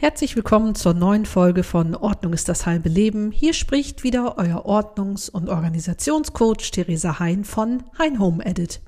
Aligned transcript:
Herzlich 0.00 0.34
willkommen 0.34 0.74
zur 0.74 0.94
neuen 0.94 1.26
Folge 1.26 1.62
von 1.62 1.94
Ordnung 1.94 2.32
ist 2.32 2.48
das 2.48 2.64
halbe 2.64 2.88
Leben. 2.88 3.32
Hier 3.32 3.52
spricht 3.52 4.02
wieder 4.02 4.38
euer 4.38 4.64
Ordnungs- 4.64 5.28
und 5.28 5.50
Organisationscoach 5.50 6.70
Theresa 6.70 7.18
Hein 7.18 7.44
von 7.44 7.82
Hein 7.98 8.18
Home 8.18 8.42
Edit. 8.42 8.80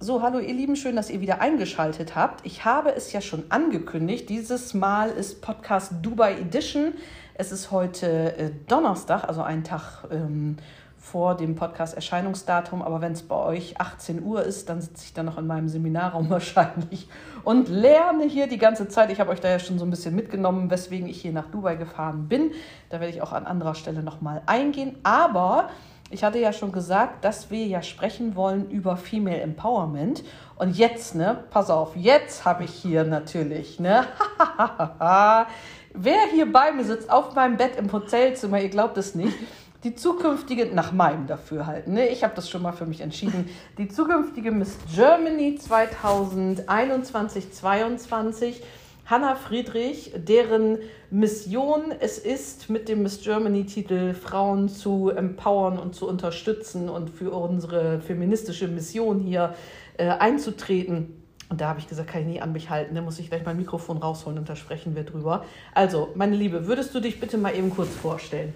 So, 0.00 0.20
hallo 0.20 0.40
ihr 0.40 0.52
Lieben, 0.52 0.74
schön, 0.74 0.96
dass 0.96 1.10
ihr 1.10 1.20
wieder 1.20 1.40
eingeschaltet 1.40 2.16
habt. 2.16 2.44
Ich 2.44 2.64
habe 2.64 2.92
es 2.92 3.12
ja 3.12 3.20
schon 3.20 3.44
angekündigt, 3.50 4.28
dieses 4.28 4.74
Mal 4.74 5.10
ist 5.10 5.40
Podcast 5.42 5.92
Dubai 6.02 6.40
Edition. 6.40 6.92
Es 7.34 7.52
ist 7.52 7.70
heute 7.70 8.36
äh, 8.36 8.50
Donnerstag, 8.66 9.28
also 9.28 9.42
ein 9.42 9.62
Tag 9.62 10.08
ähm, 10.10 10.56
vor 11.04 11.36
dem 11.36 11.54
Podcast-Erscheinungsdatum. 11.54 12.80
Aber 12.80 13.02
wenn 13.02 13.12
es 13.12 13.22
bei 13.22 13.36
euch 13.36 13.78
18 13.78 14.22
Uhr 14.22 14.42
ist, 14.42 14.70
dann 14.70 14.80
sitze 14.80 15.04
ich 15.04 15.12
dann 15.12 15.26
noch 15.26 15.36
in 15.36 15.46
meinem 15.46 15.68
Seminarraum 15.68 16.30
wahrscheinlich 16.30 17.08
und 17.44 17.68
lerne 17.68 18.24
hier 18.24 18.46
die 18.46 18.56
ganze 18.56 18.88
Zeit. 18.88 19.12
Ich 19.12 19.20
habe 19.20 19.30
euch 19.30 19.40
da 19.40 19.48
ja 19.48 19.58
schon 19.58 19.78
so 19.78 19.84
ein 19.84 19.90
bisschen 19.90 20.14
mitgenommen, 20.14 20.70
weswegen 20.70 21.06
ich 21.06 21.20
hier 21.20 21.32
nach 21.32 21.46
Dubai 21.50 21.76
gefahren 21.76 22.26
bin. 22.28 22.52
Da 22.88 23.00
werde 23.00 23.12
ich 23.12 23.20
auch 23.20 23.32
an 23.32 23.44
anderer 23.44 23.74
Stelle 23.74 24.02
nochmal 24.02 24.42
eingehen. 24.46 24.96
Aber 25.02 25.68
ich 26.10 26.24
hatte 26.24 26.38
ja 26.38 26.52
schon 26.52 26.72
gesagt, 26.72 27.24
dass 27.24 27.50
wir 27.50 27.66
ja 27.66 27.82
sprechen 27.82 28.34
wollen 28.34 28.70
über 28.70 28.96
Female 28.96 29.40
Empowerment. 29.40 30.24
Und 30.56 30.76
jetzt, 30.76 31.14
ne, 31.14 31.44
pass 31.50 31.68
auf, 31.68 31.96
jetzt 31.96 32.46
habe 32.46 32.64
ich 32.64 32.70
hier 32.70 33.04
natürlich, 33.04 33.78
ne, 33.78 34.06
wer 35.92 36.18
hier 36.32 36.50
bei 36.50 36.72
mir 36.72 36.84
sitzt, 36.84 37.10
auf 37.10 37.34
meinem 37.34 37.56
Bett 37.58 37.76
im 37.76 37.92
Hotelzimmer, 37.92 38.60
ihr 38.60 38.70
glaubt 38.70 38.96
es 38.96 39.14
nicht, 39.14 39.36
die 39.84 39.94
zukünftige, 39.94 40.74
nach 40.74 40.90
meinem 40.92 41.26
Dafürhalten, 41.26 41.92
ne, 41.92 42.08
ich 42.08 42.24
habe 42.24 42.34
das 42.34 42.48
schon 42.48 42.62
mal 42.62 42.72
für 42.72 42.86
mich 42.86 43.02
entschieden, 43.02 43.50
die 43.78 43.88
zukünftige 43.88 44.50
Miss 44.50 44.78
Germany 44.94 45.58
2021-22, 45.62 48.62
Hanna 49.04 49.34
Friedrich, 49.34 50.12
deren 50.16 50.78
Mission 51.10 51.92
es 52.00 52.16
ist, 52.18 52.70
mit 52.70 52.88
dem 52.88 53.02
Miss 53.02 53.22
Germany-Titel 53.22 54.14
Frauen 54.14 54.70
zu 54.70 55.10
empowern 55.10 55.78
und 55.78 55.94
zu 55.94 56.08
unterstützen 56.08 56.88
und 56.88 57.10
für 57.10 57.32
unsere 57.32 58.00
feministische 58.00 58.66
Mission 58.66 59.20
hier 59.20 59.54
äh, 59.98 60.08
einzutreten. 60.08 61.22
Und 61.50 61.60
da 61.60 61.68
habe 61.68 61.80
ich 61.80 61.86
gesagt, 61.86 62.08
kann 62.08 62.22
ich 62.22 62.28
nie 62.28 62.40
an 62.40 62.52
mich 62.52 62.70
halten, 62.70 62.94
da 62.94 63.02
muss 63.02 63.18
ich 63.18 63.28
gleich 63.28 63.44
mein 63.44 63.58
Mikrofon 63.58 63.98
rausholen 63.98 64.38
und 64.38 64.48
da 64.48 64.56
sprechen 64.56 64.96
wir 64.96 65.02
drüber. 65.02 65.44
Also, 65.74 66.08
meine 66.14 66.34
Liebe, 66.34 66.66
würdest 66.66 66.94
du 66.94 67.00
dich 67.00 67.20
bitte 67.20 67.36
mal 67.36 67.54
eben 67.54 67.68
kurz 67.68 67.94
vorstellen? 67.94 68.54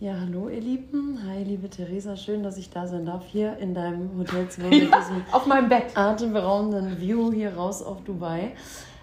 Ja, 0.00 0.14
hallo 0.18 0.48
ihr 0.48 0.62
Lieben. 0.62 1.18
Hi, 1.28 1.44
liebe 1.44 1.68
Theresa. 1.68 2.16
Schön, 2.16 2.42
dass 2.42 2.56
ich 2.56 2.70
da 2.70 2.86
sein 2.86 3.04
darf 3.04 3.26
hier 3.26 3.58
in 3.58 3.74
deinem 3.74 4.18
Hotelzimmer 4.18 4.68
mit 4.70 4.84
diesem 4.84 5.22
auf 5.30 5.44
meinem 5.44 5.68
Bett. 5.68 5.94
atemberaubenden 5.94 6.98
View 6.98 7.30
hier 7.30 7.54
raus 7.54 7.82
auf 7.82 8.02
Dubai. 8.04 8.52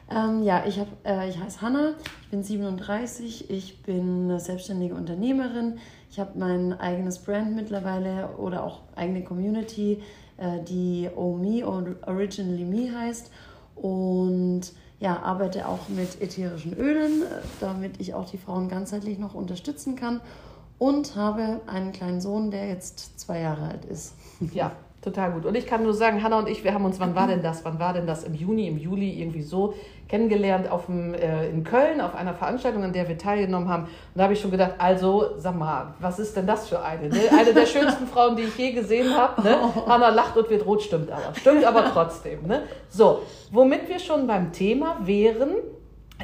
Ähm, 0.10 0.42
ja, 0.42 0.64
ich, 0.66 0.80
hab, 0.80 0.88
äh, 1.06 1.30
ich 1.30 1.38
heiße 1.38 1.62
Hanna, 1.62 1.94
ich 2.24 2.30
bin 2.30 2.42
37, 2.42 3.52
ich 3.52 3.84
bin 3.84 4.24
eine 4.24 4.40
selbstständige 4.40 4.96
Unternehmerin. 4.96 5.78
Ich 6.10 6.20
habe 6.20 6.32
mein 6.34 6.74
eigenes 6.74 7.20
Brand 7.20 7.56
mittlerweile 7.56 8.30
oder 8.38 8.64
auch 8.64 8.80
eigene 8.96 9.24
Community, 9.24 10.02
äh, 10.38 10.64
die 10.64 11.12
OME 11.16 11.64
Originally 12.08 12.66
Me 12.66 13.00
heißt. 13.00 13.30
Und 13.76 14.62
ja, 15.00 15.22
arbeite 15.22 15.68
auch 15.68 15.90
mit 15.90 16.20
ätherischen 16.24 16.74
Ölen, 16.74 17.22
äh, 17.22 17.26
damit 17.60 18.02
ich 18.02 18.16
auch 18.16 18.28
die 18.28 18.40
Frauen 18.40 18.68
ganzheitlich 18.68 19.20
noch 19.20 19.36
unterstützen 19.36 19.96
kann 19.96 20.22
und 20.80 21.16
habe 21.16 21.62
einen 21.68 21.92
kleinen 21.92 22.22
Sohn, 22.22 22.52
der 22.52 22.68
jetzt 22.68 23.20
zwei 23.20 23.40
Jahre 23.40 23.70
alt 23.70 23.86
ist. 23.86 24.14
Ja, 24.54 24.72
total 25.02 25.32
gut. 25.32 25.46
Und 25.46 25.56
ich 25.56 25.66
kann 25.66 25.84
nur 25.84 25.94
sagen, 25.94 26.22
Hanna 26.24 26.40
und 26.40 26.48
ich, 26.48 26.64
wir 26.64 26.74
haben 26.74 26.86
uns, 26.86 27.00
wann 27.00 27.16
war 27.16 27.28
denn 27.28 27.42
das? 27.42 27.66
Wann 27.66 27.80
war 27.80 27.94
denn 27.94 28.06
das? 28.06 28.24
Im 28.24 28.34
Juni, 28.34 28.68
im 28.68 28.78
Juli 28.78 29.20
irgendwie 29.20 29.42
so 29.42 29.74
kennengelernt 30.08 30.70
auf 30.70 30.86
dem, 30.86 31.14
äh, 31.14 31.50
in 31.50 31.64
Köln 31.64 32.00
auf 32.02 32.16
einer 32.16 32.34
Veranstaltung, 32.34 32.84
an 32.84 32.94
der 32.94 33.08
wir 33.08 33.18
teilgenommen 33.18 33.70
haben. 33.70 33.84
Und 33.84 33.90
da 34.16 34.24
habe 34.24 34.34
ich 34.34 34.40
schon 34.40 34.52
gedacht, 34.52 34.76
also 34.78 35.32
sag 35.38 35.58
mal, 35.58 35.96
was 36.00 36.20
ist 36.20 36.36
denn 36.36 36.48
das 36.48 36.70
für 36.70 36.82
eine? 36.82 37.10
Ne? 37.10 37.20
Eine 37.38 37.54
der 37.54 37.66
schönsten 37.66 38.08
Frauen, 38.14 38.36
die 38.36 38.44
ich 38.44 38.58
je 38.58 38.72
gesehen 38.72 39.16
habe. 39.16 39.42
Ne? 39.42 39.58
Oh. 39.62 39.86
Hanna 39.88 40.10
lacht 40.10 40.38
und 40.38 40.50
wird 40.50 40.66
rot, 40.66 40.84
stimmt 40.84 41.12
aber. 41.12 41.34
Stimmt 41.36 41.66
aber 41.66 41.86
trotzdem. 41.92 42.46
Ne? 42.48 42.64
So, 42.90 43.22
womit 43.52 43.90
wir 43.90 44.00
schon 44.00 44.28
beim 44.28 44.52
Thema 44.52 44.98
wären, 45.04 45.56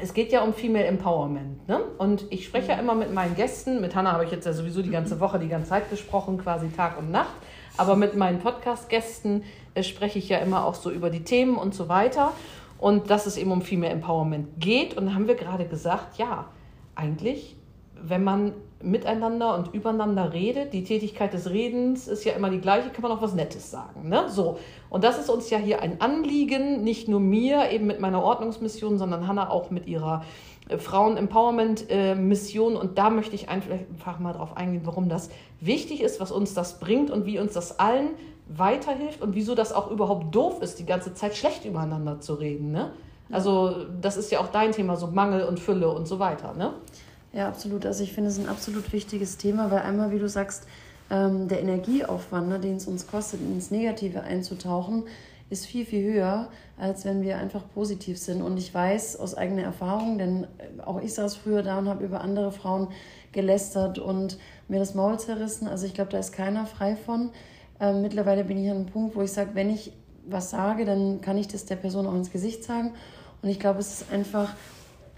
es 0.00 0.12
geht 0.12 0.32
ja 0.32 0.42
um 0.42 0.52
Female 0.52 0.84
Empowerment. 0.84 1.68
Ne? 1.68 1.80
Und 1.98 2.26
ich 2.30 2.44
spreche 2.44 2.72
ja 2.72 2.78
immer 2.78 2.94
mit 2.94 3.12
meinen 3.12 3.36
Gästen, 3.36 3.80
mit 3.80 3.94
Hannah 3.94 4.12
habe 4.12 4.24
ich 4.24 4.30
jetzt 4.30 4.44
ja 4.44 4.52
sowieso 4.52 4.82
die 4.82 4.90
ganze 4.90 5.20
Woche, 5.20 5.38
die 5.38 5.48
ganze 5.48 5.70
Zeit 5.70 5.90
gesprochen, 5.90 6.38
quasi 6.38 6.68
Tag 6.70 6.98
und 6.98 7.10
Nacht. 7.10 7.34
Aber 7.76 7.96
mit 7.96 8.16
meinen 8.16 8.40
Podcast-Gästen 8.40 9.44
äh, 9.74 9.82
spreche 9.82 10.18
ich 10.18 10.28
ja 10.28 10.38
immer 10.38 10.64
auch 10.64 10.74
so 10.74 10.90
über 10.90 11.10
die 11.10 11.24
Themen 11.24 11.56
und 11.56 11.74
so 11.74 11.88
weiter. 11.88 12.32
Und 12.78 13.10
dass 13.10 13.26
es 13.26 13.36
eben 13.36 13.52
um 13.52 13.62
Female 13.62 13.92
Empowerment 13.92 14.60
geht. 14.60 14.96
Und 14.96 15.06
da 15.06 15.14
haben 15.14 15.28
wir 15.28 15.36
gerade 15.36 15.64
gesagt, 15.64 16.18
ja, 16.18 16.46
eigentlich, 16.94 17.56
wenn 18.00 18.24
man 18.24 18.52
miteinander 18.84 19.56
und 19.56 19.74
übereinander 19.74 20.32
redet. 20.32 20.72
Die 20.72 20.84
Tätigkeit 20.84 21.32
des 21.32 21.50
Redens 21.50 22.06
ist 22.08 22.24
ja 22.24 22.34
immer 22.34 22.50
die 22.50 22.60
gleiche, 22.60 22.90
kann 22.90 23.02
man 23.02 23.12
auch 23.12 23.22
was 23.22 23.34
Nettes 23.34 23.70
sagen. 23.70 24.08
Ne? 24.08 24.26
So. 24.28 24.58
Und 24.90 25.04
das 25.04 25.18
ist 25.18 25.30
uns 25.30 25.50
ja 25.50 25.58
hier 25.58 25.82
ein 25.82 26.00
Anliegen, 26.00 26.84
nicht 26.84 27.08
nur 27.08 27.20
mir 27.20 27.70
eben 27.70 27.86
mit 27.86 28.00
meiner 28.00 28.22
Ordnungsmission, 28.22 28.98
sondern 28.98 29.26
Hanna 29.26 29.50
auch 29.50 29.70
mit 29.70 29.86
ihrer 29.86 30.24
äh, 30.68 30.78
Frauen-Empowerment-Mission. 30.78 32.76
Und 32.76 32.98
da 32.98 33.10
möchte 33.10 33.34
ich 33.34 33.48
einfach 33.48 34.18
mal 34.18 34.32
drauf 34.32 34.56
eingehen, 34.56 34.82
warum 34.84 35.08
das 35.08 35.30
wichtig 35.60 36.02
ist, 36.02 36.20
was 36.20 36.30
uns 36.30 36.54
das 36.54 36.78
bringt 36.78 37.10
und 37.10 37.26
wie 37.26 37.38
uns 37.38 37.52
das 37.52 37.78
allen 37.78 38.10
weiterhilft 38.48 39.22
und 39.22 39.34
wieso 39.34 39.54
das 39.54 39.72
auch 39.72 39.90
überhaupt 39.90 40.34
doof 40.34 40.60
ist, 40.60 40.78
die 40.78 40.86
ganze 40.86 41.14
Zeit 41.14 41.34
schlecht 41.34 41.64
übereinander 41.64 42.20
zu 42.20 42.34
reden. 42.34 42.72
Ne? 42.72 42.92
Also 43.30 43.86
das 44.00 44.16
ist 44.16 44.30
ja 44.30 44.40
auch 44.40 44.48
dein 44.48 44.72
Thema, 44.72 44.96
so 44.96 45.06
Mangel 45.06 45.44
und 45.44 45.58
Fülle 45.58 45.90
und 45.90 46.06
so 46.06 46.18
weiter. 46.18 46.54
Ne? 46.54 46.74
Ja, 47.34 47.48
absolut. 47.48 47.84
Also 47.84 48.04
ich 48.04 48.12
finde 48.12 48.30
es 48.30 48.38
ein 48.38 48.48
absolut 48.48 48.92
wichtiges 48.92 49.36
Thema, 49.36 49.70
weil 49.70 49.80
einmal, 49.80 50.12
wie 50.12 50.20
du 50.20 50.28
sagst, 50.28 50.68
ähm, 51.10 51.48
der 51.48 51.60
Energieaufwand, 51.60 52.48
ne, 52.48 52.60
den 52.60 52.76
es 52.76 52.86
uns 52.86 53.08
kostet, 53.08 53.40
ins 53.40 53.72
Negative 53.72 54.22
einzutauchen, 54.22 55.04
ist 55.50 55.66
viel, 55.66 55.84
viel 55.84 56.04
höher, 56.12 56.48
als 56.78 57.04
wenn 57.04 57.22
wir 57.22 57.38
einfach 57.38 57.64
positiv 57.74 58.18
sind. 58.18 58.40
Und 58.40 58.56
ich 58.56 58.72
weiß 58.72 59.16
aus 59.18 59.34
eigener 59.34 59.62
Erfahrung, 59.62 60.16
denn 60.16 60.44
äh, 60.44 60.82
auch 60.82 61.00
ich 61.00 61.12
saß 61.14 61.34
früher 61.34 61.62
da 61.62 61.78
und 61.78 61.88
habe 61.88 62.04
über 62.04 62.20
andere 62.20 62.52
Frauen 62.52 62.88
gelästert 63.32 63.98
und 63.98 64.38
mir 64.68 64.78
das 64.78 64.94
Maul 64.94 65.18
zerrissen. 65.18 65.66
Also 65.66 65.86
ich 65.86 65.94
glaube, 65.94 66.12
da 66.12 66.18
ist 66.18 66.32
keiner 66.32 66.66
frei 66.66 66.94
von. 66.94 67.30
Ähm, 67.80 68.00
mittlerweile 68.02 68.44
bin 68.44 68.62
ich 68.62 68.70
an 68.70 68.76
einem 68.76 68.86
Punkt, 68.86 69.16
wo 69.16 69.22
ich 69.22 69.32
sage, 69.32 69.50
wenn 69.54 69.70
ich 69.70 69.92
was 70.24 70.50
sage, 70.50 70.84
dann 70.84 71.20
kann 71.20 71.36
ich 71.36 71.48
das 71.48 71.64
der 71.66 71.76
Person 71.76 72.06
auch 72.06 72.14
ins 72.14 72.30
Gesicht 72.30 72.62
sagen. 72.62 72.92
Und 73.42 73.48
ich 73.48 73.58
glaube, 73.58 73.80
es 73.80 74.02
ist 74.02 74.12
einfach 74.12 74.54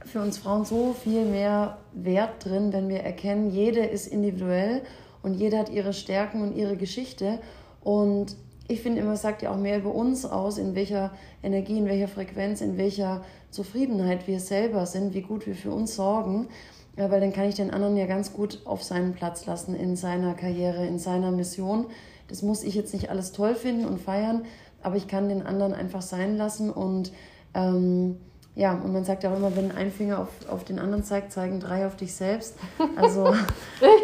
für 0.06 0.20
uns 0.20 0.38
Frauen 0.38 0.64
so 0.64 0.92
viel 0.92 1.24
mehr 1.24 1.78
Wert 1.92 2.44
drin, 2.44 2.72
wenn 2.72 2.88
wir 2.88 3.00
erkennen, 3.00 3.50
jede 3.50 3.80
ist 3.80 4.06
individuell 4.06 4.82
und 5.22 5.34
jede 5.34 5.58
hat 5.58 5.68
ihre 5.68 5.92
Stärken 5.92 6.42
und 6.42 6.56
ihre 6.56 6.76
Geschichte. 6.76 7.40
Und 7.82 8.36
ich 8.68 8.80
finde 8.80 9.00
immer, 9.00 9.12
es 9.12 9.22
sagt 9.22 9.42
ja 9.42 9.50
auch 9.50 9.56
mehr 9.56 9.78
über 9.78 9.94
uns 9.94 10.24
aus, 10.24 10.58
in 10.58 10.74
welcher 10.74 11.12
Energie, 11.42 11.78
in 11.78 11.86
welcher 11.86 12.08
Frequenz, 12.08 12.60
in 12.60 12.78
welcher 12.78 13.22
Zufriedenheit 13.50 14.26
wir 14.26 14.40
selber 14.40 14.86
sind, 14.86 15.14
wie 15.14 15.22
gut 15.22 15.46
wir 15.46 15.54
für 15.54 15.70
uns 15.70 15.94
sorgen. 15.94 16.48
Ja, 16.96 17.10
weil 17.10 17.20
dann 17.20 17.32
kann 17.32 17.48
ich 17.48 17.56
den 17.56 17.70
anderen 17.70 17.96
ja 17.96 18.06
ganz 18.06 18.32
gut 18.32 18.60
auf 18.64 18.82
seinen 18.82 19.12
Platz 19.12 19.46
lassen 19.46 19.74
in 19.74 19.96
seiner 19.96 20.34
Karriere, 20.34 20.86
in 20.86 20.98
seiner 20.98 21.30
Mission. 21.30 21.86
Das 22.28 22.42
muss 22.42 22.64
ich 22.64 22.74
jetzt 22.74 22.94
nicht 22.94 23.10
alles 23.10 23.32
toll 23.32 23.54
finden 23.54 23.84
und 23.84 24.00
feiern, 24.00 24.44
aber 24.82 24.96
ich 24.96 25.06
kann 25.06 25.28
den 25.28 25.42
anderen 25.42 25.74
einfach 25.74 26.02
sein 26.02 26.36
lassen 26.36 26.70
und 26.70 27.12
ähm, 27.54 28.16
ja, 28.56 28.72
und 28.72 28.90
man 28.90 29.04
sagt 29.04 29.22
ja 29.22 29.30
auch 29.30 29.36
immer, 29.36 29.54
wenn 29.54 29.70
ein 29.70 29.92
Finger 29.92 30.18
auf, 30.18 30.28
auf 30.48 30.64
den 30.64 30.78
anderen 30.78 31.04
zeigt, 31.04 31.30
zeigen 31.30 31.60
drei 31.60 31.86
auf 31.86 31.94
dich 31.96 32.14
selbst. 32.14 32.56
Also 32.96 33.26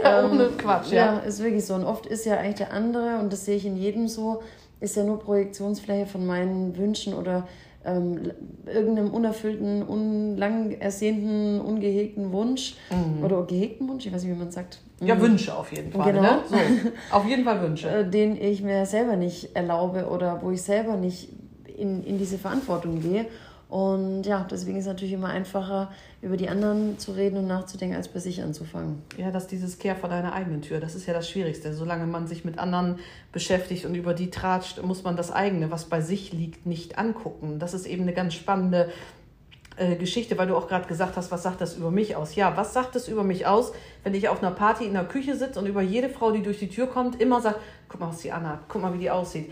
ja, 0.03 0.29
ohne 0.29 0.45
ähm, 0.45 0.59
Quatsch, 0.59 0.93
ja. 0.93 1.15
ja. 1.15 1.19
ist 1.21 1.43
wirklich 1.43 1.65
so. 1.65 1.75
Und 1.75 1.85
oft 1.85 2.05
ist 2.05 2.27
ja 2.27 2.37
eigentlich 2.37 2.57
der 2.57 2.73
andere, 2.73 3.19
und 3.19 3.33
das 3.33 3.47
sehe 3.47 3.57
ich 3.57 3.65
in 3.65 3.77
jedem 3.77 4.09
so, 4.09 4.43
ist 4.81 4.97
ja 4.97 5.05
nur 5.05 5.19
Projektionsfläche 5.19 6.07
von 6.07 6.27
meinen 6.27 6.77
Wünschen 6.77 7.15
oder 7.15 7.49
ähm, 7.87 8.33
irgendeinem 8.67 9.11
unerfüllten, 9.11 9.89
un, 9.89 10.37
lang 10.37 10.73
ersehnten, 10.73 11.61
ungehegten 11.61 12.31
Wunsch 12.33 12.77
mhm. 12.91 13.25
oder 13.25 13.43
gehegten 13.45 13.89
Wunsch, 13.89 14.05
ich 14.05 14.13
weiß 14.13 14.23
nicht, 14.23 14.35
wie 14.35 14.39
man 14.39 14.51
sagt. 14.51 14.81
Ja, 15.01 15.19
Wünsche 15.19 15.57
auf 15.57 15.73
jeden 15.73 15.91
Fall. 15.91 16.13
Genau. 16.13 16.23
Ne? 16.23 16.39
So, 16.47 16.57
auf 17.17 17.27
jeden 17.27 17.45
Fall 17.45 17.63
Wünsche. 17.63 17.89
Äh, 17.89 18.09
den 18.09 18.41
ich 18.41 18.63
mir 18.63 18.85
selber 18.85 19.17
nicht 19.17 19.57
erlaube 19.57 20.09
oder 20.09 20.43
wo 20.43 20.51
ich 20.51 20.63
selber 20.63 20.97
nicht 20.97 21.31
in, 21.77 22.05
in 22.05 22.19
diese 22.19 22.37
Verantwortung 22.37 23.01
gehe. 23.01 23.27
Und 23.73 24.25
ja, 24.25 24.47
deswegen 24.51 24.77
ist 24.77 24.85
es 24.85 24.89
natürlich 24.89 25.15
immer 25.15 25.31
einfacher, 25.31 25.91
über 26.21 26.37
die 26.37 26.51
anderen 26.51 26.99
zu 26.99 27.13
reden 27.13 27.39
und 27.39 27.47
nachzudenken, 27.47 27.97
als 27.97 28.07
bei 28.07 28.21
sich 28.21 28.43
anzufangen. 28.43 29.01
Ja, 29.17 29.31
dass 29.31 29.47
dieses 29.47 29.79
Kehr 29.79 29.97
vor 29.97 30.11
deiner 30.11 30.35
eigenen 30.35 30.61
Tür, 30.61 30.79
das 30.79 30.95
ist 30.95 31.07
ja 31.07 31.15
das 31.15 31.27
Schwierigste. 31.27 31.73
Solange 31.73 32.05
man 32.05 32.27
sich 32.27 32.45
mit 32.45 32.59
anderen 32.59 32.99
beschäftigt 33.33 33.87
und 33.87 33.95
über 33.95 34.13
die 34.13 34.29
tratscht, 34.29 34.83
muss 34.83 35.05
man 35.05 35.17
das 35.17 35.31
eigene, 35.31 35.71
was 35.71 35.87
bei 35.87 36.03
sich 36.03 36.35
liegt, 36.35 36.67
nicht 36.67 36.99
angucken. 36.99 37.59
Das 37.59 37.73
ist 37.73 37.87
eben 37.87 38.03
eine 38.03 38.13
ganz 38.13 38.35
spannende 38.35 38.91
äh, 39.79 39.97
Geschichte, 39.97 40.37
weil 40.37 40.49
du 40.49 40.57
auch 40.57 40.69
gerade 40.69 40.87
gesagt 40.87 41.17
hast, 41.17 41.31
was 41.31 41.43
sagt 41.43 41.63
das 41.63 41.75
über 41.75 41.91
mich 41.91 42.15
aus? 42.15 42.35
Ja, 42.35 42.55
was 42.59 42.75
sagt 42.75 42.95
es 42.95 43.09
über 43.09 43.25
mich 43.25 43.47
aus, 43.47 43.73
wenn 44.05 44.13
ich 44.13 44.29
auf 44.29 44.43
einer 44.43 44.53
Party 44.53 44.85
in 44.85 44.93
der 44.93 45.07
Küche 45.07 45.35
sitze 45.35 45.59
und 45.59 45.65
über 45.65 45.81
jede 45.81 46.11
Frau, 46.11 46.31
die 46.31 46.43
durch 46.43 46.59
die 46.59 46.69
Tür 46.69 46.89
kommt, 46.89 47.19
immer 47.23 47.41
sagt, 47.41 47.59
guck 47.89 48.01
mal, 48.01 48.11
was 48.11 48.19
die 48.19 48.33
anhat, 48.33 48.59
guck 48.69 48.83
mal, 48.83 48.93
wie 48.93 48.99
die 48.99 49.11
aussieht 49.11 49.51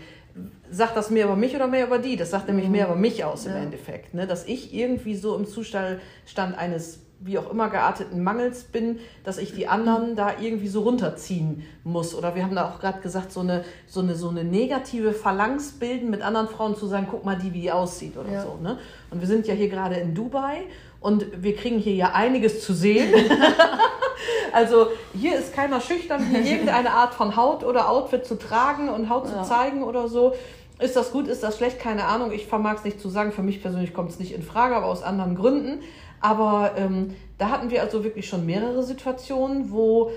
sagt 0.69 0.95
das 0.95 1.09
mehr 1.09 1.25
über 1.25 1.35
mich 1.35 1.55
oder 1.55 1.67
mehr 1.67 1.85
über 1.87 1.99
die? 1.99 2.15
Das 2.15 2.31
sagt 2.31 2.47
nämlich 2.47 2.65
Mhm. 2.67 2.71
mehr 2.71 2.85
über 2.87 2.95
mich 2.95 3.23
aus 3.25 3.45
im 3.45 3.53
Ja. 3.53 3.59
Endeffekt. 3.59 4.13
Ne? 4.13 4.27
Dass 4.27 4.45
ich 4.45 4.73
irgendwie 4.73 5.15
so 5.15 5.35
im 5.35 5.45
Zustand 5.45 5.99
Stand 6.25 6.57
eines 6.57 6.99
wie 7.23 7.37
auch 7.37 7.51
immer 7.51 7.69
gearteten 7.69 8.23
Mangels 8.23 8.63
bin, 8.63 8.97
dass 9.23 9.37
ich 9.37 9.53
die 9.53 9.67
anderen 9.67 10.15
da 10.15 10.31
irgendwie 10.41 10.67
so 10.67 10.81
runterziehen 10.81 11.61
muss. 11.83 12.15
Oder 12.15 12.33
wir 12.33 12.41
haben 12.43 12.55
da 12.55 12.67
auch 12.67 12.79
gerade 12.79 12.99
gesagt, 12.99 13.31
so 13.31 13.41
eine, 13.41 13.63
so, 13.85 13.99
eine, 13.99 14.15
so 14.15 14.29
eine 14.29 14.43
negative 14.43 15.13
Phalanx 15.13 15.73
bilden 15.73 16.09
mit 16.09 16.23
anderen 16.23 16.47
Frauen 16.47 16.75
zu 16.75 16.87
sagen, 16.87 17.07
guck 17.11 17.23
mal 17.23 17.35
die, 17.37 17.53
wie 17.53 17.61
die 17.61 17.71
aussieht 17.71 18.17
oder 18.17 18.31
Ja. 18.31 18.41
so. 18.41 18.57
Ne? 18.63 18.79
Und 19.11 19.19
wir 19.21 19.27
sind 19.27 19.45
ja 19.45 19.53
hier 19.53 19.69
gerade 19.69 19.97
in 19.97 20.15
Dubai 20.15 20.63
und 20.99 21.27
wir 21.43 21.55
kriegen 21.55 21.77
hier 21.77 21.93
ja 21.93 22.11
einiges 22.13 22.63
zu 22.65 22.73
sehen. 22.73 23.13
Also 24.53 24.87
hier 25.13 25.37
ist 25.39 25.53
keiner 25.53 25.79
schüchtern, 25.79 26.25
hier 26.25 26.43
irgendeine 26.43 26.91
Art 26.91 27.13
von 27.13 27.35
Haut 27.35 27.63
oder 27.63 27.89
Outfit 27.89 28.25
zu 28.25 28.37
tragen 28.37 28.89
und 28.89 29.09
Haut 29.09 29.25
Ja. 29.27 29.43
zu 29.43 29.49
zeigen 29.49 29.83
oder 29.83 30.07
so. 30.07 30.33
Ist 30.79 30.95
das 30.95 31.11
gut, 31.11 31.27
ist 31.27 31.43
das 31.43 31.57
schlecht? 31.57 31.79
Keine 31.79 32.05
Ahnung. 32.05 32.31
Ich 32.31 32.47
vermag 32.47 32.75
es 32.77 32.83
nicht 32.83 32.99
zu 32.99 33.07
sagen. 33.09 33.31
Für 33.31 33.43
mich 33.43 33.61
persönlich 33.61 33.93
kommt 33.93 34.09
es 34.09 34.19
nicht 34.19 34.33
in 34.33 34.41
Frage, 34.43 34.75
aber 34.75 34.87
aus 34.87 35.03
anderen 35.03 35.35
Gründen. 35.35 35.81
Aber 36.19 36.71
ähm, 36.77 37.15
da 37.37 37.49
hatten 37.49 37.69
wir 37.69 37.81
also 37.81 38.03
wirklich 38.03 38.27
schon 38.27 38.45
mehrere 38.45 38.83
Situationen, 38.83 39.71
wo 39.71 40.11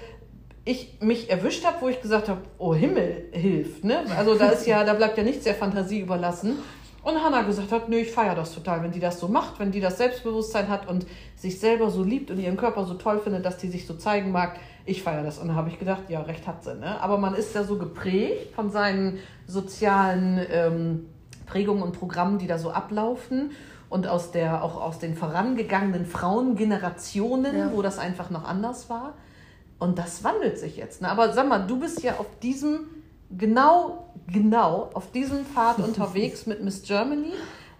ich 0.64 0.96
mich 1.00 1.30
erwischt 1.30 1.64
habe, 1.66 1.76
wo 1.80 1.88
ich 1.88 2.00
gesagt 2.00 2.28
habe, 2.28 2.40
oh 2.58 2.74
Himmel, 2.74 3.28
hilft. 3.32 3.84
Ne? 3.84 3.98
Also 4.16 4.34
da 4.34 4.48
ist 4.48 4.66
ja, 4.66 4.82
da 4.84 4.94
bleibt 4.94 5.18
ja 5.18 5.22
nichts 5.22 5.44
der 5.44 5.54
Fantasie 5.54 6.00
überlassen. 6.00 6.58
Und 7.04 7.22
Hannah 7.22 7.42
gesagt 7.42 7.70
hat, 7.70 7.88
nö, 7.90 7.96
ich 7.98 8.10
feiere 8.10 8.34
das 8.34 8.54
total, 8.54 8.82
wenn 8.82 8.90
die 8.90 8.98
das 9.00 9.20
so 9.20 9.28
macht, 9.28 9.60
wenn 9.60 9.70
die 9.70 9.80
das 9.80 9.98
Selbstbewusstsein 9.98 10.68
hat 10.68 10.88
und 10.88 11.06
sich 11.36 11.60
selber 11.60 11.90
so 11.90 12.02
liebt 12.02 12.30
und 12.30 12.38
ihren 12.38 12.56
Körper 12.56 12.86
so 12.86 12.94
toll 12.94 13.18
findet, 13.20 13.44
dass 13.44 13.58
die 13.58 13.68
sich 13.68 13.86
so 13.86 13.94
zeigen 13.94 14.32
mag. 14.32 14.56
Ich 14.86 15.02
feiere 15.02 15.22
das. 15.22 15.38
Und 15.38 15.48
da 15.48 15.54
habe 15.54 15.68
ich 15.68 15.78
gedacht, 15.78 16.04
ja, 16.08 16.22
recht 16.22 16.46
hat 16.46 16.64
sie. 16.64 16.74
Ne? 16.74 16.98
Aber 17.02 17.18
man 17.18 17.34
ist 17.34 17.54
ja 17.54 17.62
so 17.64 17.76
geprägt 17.76 18.54
von 18.54 18.70
seinen 18.70 19.18
sozialen 19.46 20.40
ähm, 20.50 21.06
Prägungen 21.46 21.82
und 21.82 21.92
Programmen, 21.98 22.38
die 22.38 22.46
da 22.46 22.58
so 22.58 22.70
ablaufen. 22.70 23.50
Und 23.90 24.08
aus 24.08 24.30
der, 24.32 24.64
auch 24.64 24.80
aus 24.80 24.98
den 24.98 25.14
vorangegangenen 25.14 26.06
Frauengenerationen, 26.06 27.56
Ja. 27.56 27.70
wo 27.72 27.82
das 27.82 27.98
einfach 27.98 28.30
noch 28.30 28.44
anders 28.44 28.88
war. 28.88 29.12
Und 29.78 29.98
das 29.98 30.24
wandelt 30.24 30.58
sich 30.58 30.76
jetzt. 30.76 31.02
Ne? 31.02 31.10
Aber 31.10 31.32
sag 31.32 31.48
mal, 31.48 31.58
du 31.66 31.78
bist 31.78 32.02
ja 32.02 32.14
auf 32.18 32.26
diesem, 32.42 32.80
genau, 33.36 34.12
genau, 34.32 34.90
auf 34.94 35.10
diesem 35.12 35.44
Pfad 35.44 35.78
unterwegs 35.86 36.46
mit 36.46 36.62
Miss 36.62 36.82
Germany. 36.82 37.32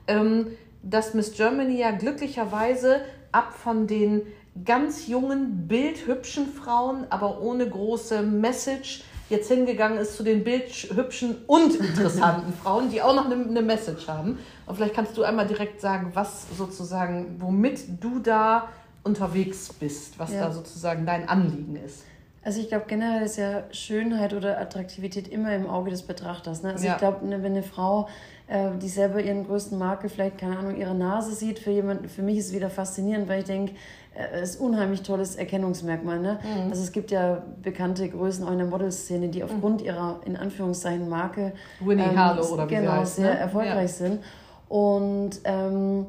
Ähm, 0.07 0.49
dass 0.83 1.15
Miss 1.15 1.33
Germany 1.33 1.79
ja 1.79 1.93
glücklicherweise 1.93 3.01
ab 3.33 3.55
von 3.55 3.87
den 3.87 4.23
ganz 4.65 5.07
jungen, 5.07 5.67
bildhübschen 5.67 6.47
Frauen, 6.53 7.07
aber 7.11 7.41
ohne 7.41 7.69
große 7.69 8.23
Message, 8.23 9.03
jetzt 9.31 9.49
hingegangen 9.49 9.99
ist 9.99 10.17
zu 10.17 10.23
den 10.23 10.45
bildhübschen 10.45 11.37
und 11.47 11.75
interessanten 11.81 12.53
Frauen, 12.53 12.91
die 12.91 13.01
auch 13.01 13.15
noch 13.15 13.25
eine, 13.25 13.37
eine 13.47 13.63
Message 13.63 14.07
haben. 14.07 14.39
Und 14.67 14.77
vielleicht 14.77 14.95
kannst 14.95 15.17
du 15.17 15.23
einmal 15.23 15.47
direkt 15.47 15.81
sagen, 15.81 16.11
was 16.15 16.47
sozusagen, 16.57 17.37
womit 17.41 18.03
du 18.03 18.19
da 18.19 18.69
unterwegs 19.03 19.73
bist, 19.73 20.19
was 20.19 20.33
Ja. 20.33 20.41
da 20.47 20.53
sozusagen 20.53 21.07
dein 21.07 21.29
Anliegen 21.29 21.77
ist. 21.77 22.05
Also 22.45 22.61
ich 22.61 22.69
glaube 22.69 22.85
generell 22.87 23.23
ist 23.23 23.39
ja 23.39 23.65
Schönheit 23.71 24.35
oder 24.35 24.61
Attraktivität 24.61 25.29
immer 25.29 25.55
im 25.55 25.69
Auge 25.69 25.91
des 25.91 26.03
Betrachters. 26.03 26.63
Ne? 26.63 26.73
Also 26.73 26.87
Ja. 26.87 26.93
ich 26.93 26.99
glaube, 26.99 27.27
ne, 27.27 27.43
wenn 27.43 27.53
eine 27.53 27.63
Frau, 27.63 28.07
äh, 28.49 28.69
die 28.81 28.89
selber 28.89 29.21
ihren 29.23 29.47
größten 29.47 29.79
Makel, 29.79 30.11
vielleicht, 30.11 30.37
keine 30.37 30.59
Ahnung, 30.59 30.77
ihre 30.77 30.95
Nase 30.95 31.33
sieht, 31.35 31.59
für 31.59 31.71
jemanden, 31.71 32.09
für 32.09 32.23
mich 32.23 32.37
ist 32.39 32.49
es 32.49 32.53
wieder 32.55 32.69
faszinierend, 32.69 33.29
weil 33.29 33.39
ich 33.41 33.47
denke, 33.47 33.73
äh, 34.15 34.41
es 34.41 34.51
ist 34.51 34.61
ein 34.61 34.67
unheimlich 34.67 35.03
tolles 35.03 35.37
Erkennungsmerkmal. 35.37 36.21
Ne? 36.21 36.39
Mhm. 36.43 36.71
Also 36.71 36.83
es 36.83 36.93
gibt 36.93 37.11
ja 37.11 37.43
bekannte 37.63 38.07
Größen 38.11 38.45
auch 38.47 38.53
in 38.53 38.59
der 38.59 38.67
Modelszene, 38.67 39.29
die 39.29 39.43
aufgrund 39.43 39.81
ihrer, 39.81 40.21
in 40.27 40.37
Anführungszeichen, 40.37 41.09
Marke 41.09 41.53
Winnie 41.81 42.05
Harlow 42.15 42.47
oder 42.53 42.69
wie 42.69 42.75
sie 42.75 42.81
genau, 42.81 42.93
heißt, 42.93 43.17
sehr 43.17 43.33
ne? 43.33 43.39
erfolgreich 43.39 43.93
sind. 43.93 44.23
Und 44.69 45.41
ähm, 45.45 46.07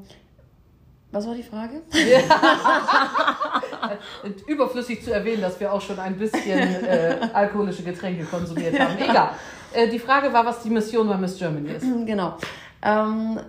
was 1.16 1.26
war 1.26 1.34
die 1.34 1.44
Frage? 1.44 1.82
Und 4.24 4.48
überflüssig 4.48 5.02
zu 5.02 5.14
erwähnen, 5.14 5.42
dass 5.42 5.58
wir 5.60 5.72
auch 5.72 5.80
schon 5.80 5.98
ein 5.98 6.18
bisschen 6.18 6.60
äh, 6.60 7.30
alkoholische 7.32 7.84
Getränke 7.84 8.26
konsumiert 8.26 8.78
haben. 8.78 8.98
Egal. 8.98 9.30
Äh, 9.72 9.88
die 9.88 10.00
Frage 10.00 10.34
war, 10.34 10.46
was 10.46 10.62
die 10.62 10.70
Mission 10.70 11.08
bei 11.08 11.16
Miss 11.16 11.38
Germany 11.38 11.70
ist. 11.70 11.86
Genau. 12.06 12.38
Ähm, 12.82 13.40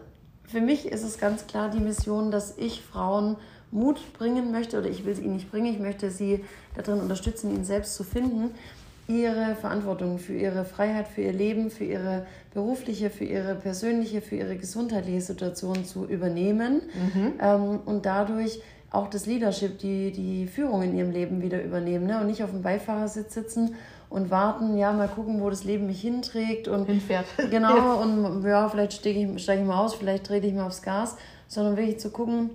für 0.45 0.61
mich 0.61 0.87
ist 0.87 1.03
es 1.03 1.19
ganz 1.19 1.49
klar 1.49 1.69
die 1.69 1.81
Mission, 1.81 2.31
dass 2.31 2.57
ich 2.57 2.83
Frauen 2.83 3.37
Mut 3.73 4.13
bringen 4.13 4.53
möchte, 4.53 4.79
oder 4.79 4.89
ich 4.89 5.05
will 5.05 5.17
sie 5.17 5.25
ihnen 5.25 5.35
nicht 5.35 5.51
bringen, 5.51 5.67
ich 5.67 5.81
möchte 5.81 6.11
sie 6.11 6.45
darin 6.77 7.01
unterstützen, 7.01 7.53
ihn 7.53 7.65
selbst 7.65 7.97
zu 7.97 8.05
finden, 8.05 8.55
ihre 9.09 9.55
Verantwortung 9.55 10.19
für 10.19 10.35
ihre 10.35 10.65
Freiheit, 10.65 11.07
für 11.09 11.23
ihr 11.23 11.33
Leben, 11.33 11.71
für 11.71 11.85
ihre 11.85 12.27
berufliche, 12.53 13.11
für 13.11 13.25
ihre 13.25 13.55
persönliche, 13.55 14.21
für 14.21 14.37
ihre 14.37 14.57
gesundheitliche 14.57 15.21
Situation 15.21 15.85
zu 15.85 16.07
übernehmen 16.07 16.83
ähm, 17.41 17.81
und 17.85 18.05
dadurch 18.05 18.61
auch 18.91 19.09
das 19.09 19.27
Leadership, 19.27 19.79
die, 19.79 20.11
die 20.13 20.47
Führung 20.47 20.83
in 20.83 20.97
ihrem 20.97 21.11
Leben 21.11 21.43
wieder 21.43 21.63
übernehmen 21.63 22.07
ne? 22.07 22.21
und 22.21 22.27
nicht 22.27 22.43
auf 22.43 22.51
dem 22.51 22.63
Beifahrersitz 22.63 23.35
sitzen 23.35 23.75
und 24.09 24.31
warten, 24.31 24.77
ja, 24.77 24.93
mal 24.93 25.09
gucken, 25.09 25.41
wo 25.41 25.51
das 25.51 25.65
Leben 25.65 25.87
mich 25.87 26.01
hinträgt 26.01 26.69
und 26.69 26.87
Hinfährt. 26.87 27.27
Genau, 27.51 28.01
und 28.01 28.45
ja, 28.45 28.69
vielleicht 28.69 28.95
steige 28.95 29.21
ich, 29.21 29.43
steige 29.43 29.63
ich 29.63 29.69
mal 29.69 29.79
aus, 29.79 29.95
vielleicht 29.95 30.27
trete 30.27 30.47
ich 30.47 30.55
mal 30.55 30.67
aufs 30.67 30.83
Gas, 30.83 31.17
sondern 31.49 31.77
wirklich 31.77 31.99
zu 31.99 32.11
gucken, 32.11 32.51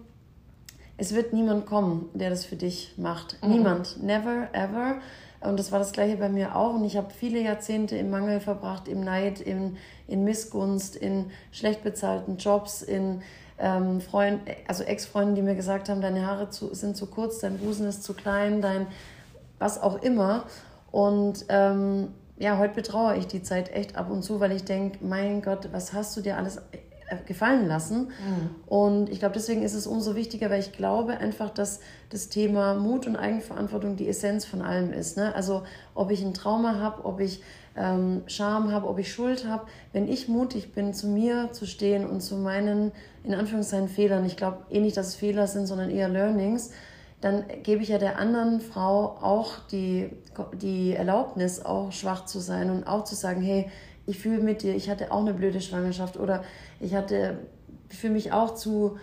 es 0.98 1.14
wird 1.16 1.34
niemand 1.34 1.66
kommen, 1.66 2.10
der 2.14 2.30
das 2.30 2.46
für 2.46 2.56
dich 2.56 2.94
macht. 2.98 3.38
Niemand. 3.46 4.02
Never, 4.04 4.48
ever. 4.54 4.98
Und 5.42 5.58
das 5.58 5.72
war 5.72 5.80
das 5.80 5.92
gleiche 5.92 6.18
bei 6.18 6.30
mir 6.30 6.56
auch. 6.56 6.76
Und 6.76 6.86
ich 6.86 6.98
habe 6.98 7.10
viele 7.12 7.42
Jahrzehnte 7.42 7.98
im 7.98 8.10
Mangel 8.10 8.40
verbracht, 8.40 8.88
im 8.88 9.02
Neid, 9.02 9.42
in, 9.42 9.78
in 10.08 10.24
Missgunst, 10.24 10.96
in 10.96 11.32
schlecht 11.52 11.84
bezahlten 11.84 12.38
Jobs, 12.38 12.84
in 12.84 13.22
ähm, 13.58 14.02
Freund, 14.02 14.42
also 14.68 14.84
Ex-Freunden, 14.84 15.36
die 15.36 15.42
mir 15.42 15.56
gesagt 15.56 15.90
haben, 15.90 16.02
deine 16.02 16.26
Haare 16.26 16.50
zu, 16.50 16.74
sind 16.74 16.96
zu 16.96 17.08
kurz, 17.08 17.40
dein 17.40 17.58
Busen 17.58 17.88
ist 17.88 18.04
zu 18.04 18.14
klein, 18.14 18.62
dein 18.62 18.88
was 19.60 19.82
auch 19.82 20.02
immer. 20.02 20.46
Und 20.92 21.46
ähm, 21.50 22.10
ja, 22.38 22.58
heute 22.58 22.74
betraue 22.74 23.16
ich 23.18 23.28
die 23.28 23.44
Zeit 23.44 23.72
echt 23.72 23.96
ab 23.96 24.10
und 24.10 24.24
zu, 24.24 24.40
weil 24.40 24.52
ich 24.52 24.64
denke, 24.64 25.00
mein 25.06 25.42
Gott, 25.42 25.70
was 25.72 25.94
hast 25.94 26.18
du 26.18 26.22
dir 26.22 26.38
alles 26.38 26.60
gefallen 27.26 27.68
lassen? 27.68 28.12
Und 28.66 29.10
ich 29.10 29.20
glaube, 29.20 29.34
deswegen 29.34 29.64
ist 29.64 29.74
es 29.74 29.88
umso 29.88 30.16
wichtiger, 30.16 30.50
weil 30.50 30.60
ich 30.60 30.72
glaube 30.72 31.18
einfach, 31.18 31.50
dass 31.50 31.80
das 32.10 32.30
Thema 32.30 32.76
Mut 32.76 33.08
und 33.08 33.16
Eigenverantwortung 33.16 33.96
die 33.96 34.08
Essenz 34.08 34.46
von 34.46 34.62
allem 34.62 34.92
ist. 34.92 35.18
Ne? 35.18 35.34
Also 35.36 35.64
ob 35.96 36.12
ich 36.12 36.22
ein 36.24 36.34
Trauma 36.34 36.80
habe, 36.80 37.06
ob 37.06 37.20
ich 37.20 37.42
ähm, 37.76 38.24
Scham 38.28 38.72
habe, 38.72 38.88
ob 38.88 39.00
ich 39.00 39.14
Schuld 39.14 39.48
habe, 39.48 39.66
wenn 39.94 40.08
ich 40.08 40.28
mutig 40.28 40.74
bin, 40.74 40.94
zu 40.94 41.08
mir 41.08 41.50
zu 41.52 41.66
stehen 41.66 42.06
und 42.06 42.22
zu 42.22 42.36
meinen, 42.36 42.92
in 43.24 43.34
Anführungszeichen, 43.34 43.88
Fehlern, 43.88 44.26
ich 44.26 44.36
glaube 44.36 44.58
eh 44.70 44.80
nicht, 44.80 44.98
dass 44.98 45.10
es 45.10 45.16
Fehler 45.16 45.48
sind, 45.48 45.68
sondern 45.68 45.90
eher 45.90 46.10
Learnings, 46.10 46.72
dann 47.22 47.44
gebe 47.62 47.84
ich 47.84 47.90
ja 47.90 48.00
der 48.00 48.18
anderen 48.18 48.60
Frau 48.62 49.18
auch 49.22 49.60
die, 49.72 50.10
die 50.54 50.94
Erlaubnis, 50.94 51.64
auch 51.64 51.92
schwach 51.92 52.26
zu 52.26 52.40
sein 52.40 52.72
und 52.72 52.88
auch 52.88 53.04
zu 53.04 53.16
sagen, 53.16 53.42
hey, 53.42 53.70
ich 54.06 54.20
fühle 54.20 54.42
mit 54.42 54.62
dir, 54.62 54.76
ich 54.76 54.90
hatte 54.90 55.12
auch 55.12 55.22
eine 55.22 55.34
blöde 55.34 55.62
Schwangerschaft 55.62 56.18
oder 56.18 56.44
ich 56.80 56.96
hatte, 56.96 57.40
ich 57.90 57.98
fühle 57.98 58.14
mich 58.14 58.32
auch 58.32 58.56
zu, 58.56 58.98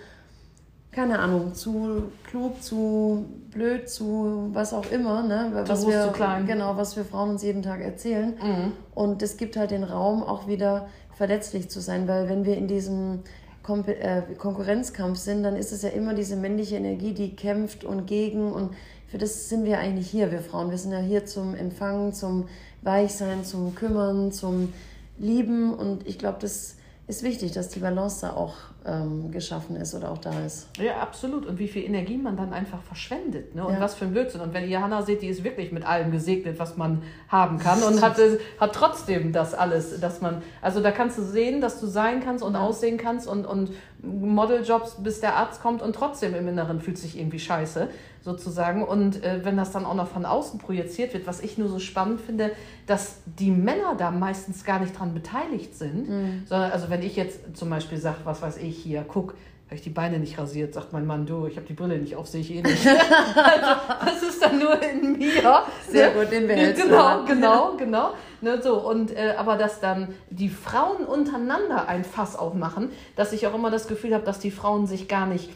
keine 0.91 1.19
Ahnung, 1.19 1.55
zu 1.55 2.05
klug, 2.29 2.63
zu 2.63 3.27
blöd, 3.51 3.89
zu 3.89 4.51
was 4.53 4.73
auch 4.73 4.91
immer, 4.91 5.23
ne? 5.23 5.51
Was 5.53 5.83
groß, 5.83 5.93
wir, 5.93 6.05
zu 6.05 6.13
klein. 6.13 6.47
Genau, 6.47 6.77
was 6.77 6.97
wir 6.97 7.05
Frauen 7.05 7.31
uns 7.31 7.43
jeden 7.43 7.63
Tag 7.63 7.81
erzählen. 7.81 8.35
Mhm. 8.43 8.73
Und 8.95 9.23
es 9.23 9.37
gibt 9.37 9.57
halt 9.57 9.71
den 9.71 9.85
Raum, 9.85 10.23
auch 10.23 10.49
wieder 10.49 10.89
verletzlich 11.17 11.69
zu 11.69 11.81
sein, 11.81 12.09
weil 12.09 12.29
wenn 12.29 12.45
wir 12.45 12.57
in 12.57 12.69
diesem 12.69 13.21
Kom 13.63 13.85
äh, 13.87 14.23
Konkurrenzkampf 14.39 15.19
sind, 15.19 15.43
dann 15.43 15.57
ist 15.57 15.73
es 15.73 15.83
ja 15.83 15.91
immer 15.91 16.15
diese 16.15 16.37
männliche 16.37 16.77
Energie, 16.77 17.13
die 17.13 17.37
kämpft 17.37 17.85
und 17.85 18.07
gegen 18.07 18.53
und 18.53 18.71
für 19.09 19.19
das 19.19 19.49
sind 19.49 19.65
wir 19.65 19.79
eigentlich 19.79 20.11
hier, 20.11 20.31
wir 20.31 20.41
Frauen. 20.41 20.71
Wir 20.71 20.77
sind 20.77 20.93
ja 20.93 20.99
hier 20.99 21.25
zum 21.25 21.55
Empfangen, 21.55 22.13
zum 22.13 22.47
Weichsein, 22.83 23.45
zum 23.45 23.75
Kümmern, 23.75 24.33
zum 24.33 24.73
Lieben. 25.19 25.75
Und 25.75 26.07
ich 26.07 26.19
glaube, 26.19 26.39
das 26.41 26.77
ist 27.07 27.23
wichtig, 27.23 27.53
dass 27.53 27.69
die 27.69 27.81
Balance 27.81 28.21
da 28.23 28.33
auch 28.33 28.55
ähm, 28.87 29.31
geschaffen 29.33 29.77
ist 29.77 29.95
oder 29.95 30.11
auch 30.11 30.19
da 30.19 30.31
ist. 30.47 30.69
Ja, 30.81 31.01
absolut. 31.01 31.45
Und 31.47 31.59
wie 31.59 31.69
viel 31.69 31.85
Energie 31.85 32.17
man 32.17 32.37
dann 32.37 32.53
einfach 32.53 32.81
verschwendet. 32.83 33.55
Ne? 33.55 33.67
Und 33.67 33.75
Ja. 33.75 33.81
was 33.81 33.95
für 33.97 34.05
ein 34.07 34.13
Blödsinn. 34.13 34.41
Und 34.41 34.55
wenn 34.55 34.69
ihr 34.69 34.81
Hannah 34.81 35.03
seht, 35.03 35.21
die 35.23 35.27
ist 35.27 35.45
wirklich 35.45 35.73
mit 35.73 35.85
allem 35.87 36.11
gesegnet, 36.13 36.59
was 36.59 36.77
man 36.77 37.03
haben 37.29 37.59
kann. 37.59 37.83
Und 37.83 38.01
hat, 38.03 38.17
hat 38.61 38.73
trotzdem 38.75 39.33
das 39.33 39.53
alles, 39.55 40.01
dass 40.01 40.21
man, 40.21 40.43
also 40.63 40.81
da 40.81 40.91
kannst 40.93 41.19
du 41.19 41.23
sehen, 41.23 41.61
dass 41.61 41.81
du 41.81 41.87
sein 41.87 42.23
kannst 42.25 42.43
und 42.45 42.55
Ja. 42.55 42.61
aussehen 42.61 42.97
kannst 42.99 43.27
und, 43.29 43.47
und 43.47 43.71
Modeljobs, 44.01 44.97
bis 45.03 45.21
der 45.21 45.37
Arzt 45.37 45.61
kommt 45.63 45.83
und 45.83 45.93
trotzdem 45.95 46.35
im 46.35 46.47
Inneren 46.49 46.81
fühlt 46.81 46.99
sich 46.99 47.19
irgendwie 47.19 47.41
scheiße, 47.41 47.89
sozusagen. 48.23 48.85
Und 48.85 49.25
äh, 49.25 49.41
wenn 49.45 49.57
das 49.57 49.73
dann 49.73 49.85
auch 49.85 49.95
noch 49.95 50.09
von 50.09 50.25
außen 50.25 50.59
projiziert 50.61 51.15
wird, 51.15 51.27
was 51.27 51.41
ich 51.41 51.59
nur 51.59 51.69
so 51.69 51.79
spannend 51.79 52.21
finde, 52.21 52.53
dass 52.87 53.17
die 53.27 53.51
Männer 53.51 53.95
da 53.99 54.11
meistens 54.11 54.65
gar 54.65 54.79
nicht 54.81 54.99
dran 54.99 55.15
beteiligt 55.15 55.75
sind, 55.77 56.07
sondern 56.47 56.71
also 56.73 56.91
wenn 56.91 57.03
ich 57.03 57.17
jetzt 57.17 57.57
zum 57.57 57.71
Beispiel 57.71 57.99
sage, 57.99 58.19
was 58.25 58.41
weiß 58.43 58.57
ich 58.59 58.68
hier, 58.71 59.05
guck, 59.07 59.35
habe 59.69 59.77
ich 59.77 59.83
die 59.83 59.91
Beine 59.91 60.19
nicht 60.19 60.39
rasiert, 60.39 60.73
sagt 60.73 60.95
mein 60.95 61.07
Mann, 61.07 61.27
du, 61.27 61.47
ich 61.47 61.57
habe 61.57 61.67
die 61.67 61.75
Brille 61.75 61.99
nicht 61.99 62.17
auf, 62.17 62.27
sehe 62.27 62.41
ich 62.41 62.55
eh 62.55 62.63
nicht. 62.63 62.87
also, 62.87 63.81
das 64.03 64.23
ist 64.23 64.43
dann 64.43 64.59
nur 64.59 64.83
in 64.83 65.19
mir. 65.19 65.63
Sehr 65.91 66.11
gut, 66.13 66.33
den 66.33 66.47
behältst 66.47 66.83
Genau, 66.83 67.25
genau, 67.25 67.77
genau. 67.77 68.15
Ne, 68.41 68.63
so, 68.63 68.77
und, 68.77 69.15
äh, 69.15 69.35
aber 69.37 69.57
dass 69.57 69.81
dann 69.81 70.15
die 70.31 70.49
Frauen 70.49 71.05
untereinander 71.05 71.87
ein 71.87 72.05
Fass 72.05 72.35
aufmachen, 72.35 72.91
dass 73.15 73.35
ich 73.35 73.47
auch 73.47 73.55
immer 73.55 73.71
das 73.71 73.89
Gefühl 73.89 74.15
habe, 74.15 74.25
dass 74.25 74.39
die 74.39 74.51
Frauen 74.51 74.87
sich 74.87 75.07
gar 75.07 75.27
nicht 75.27 75.51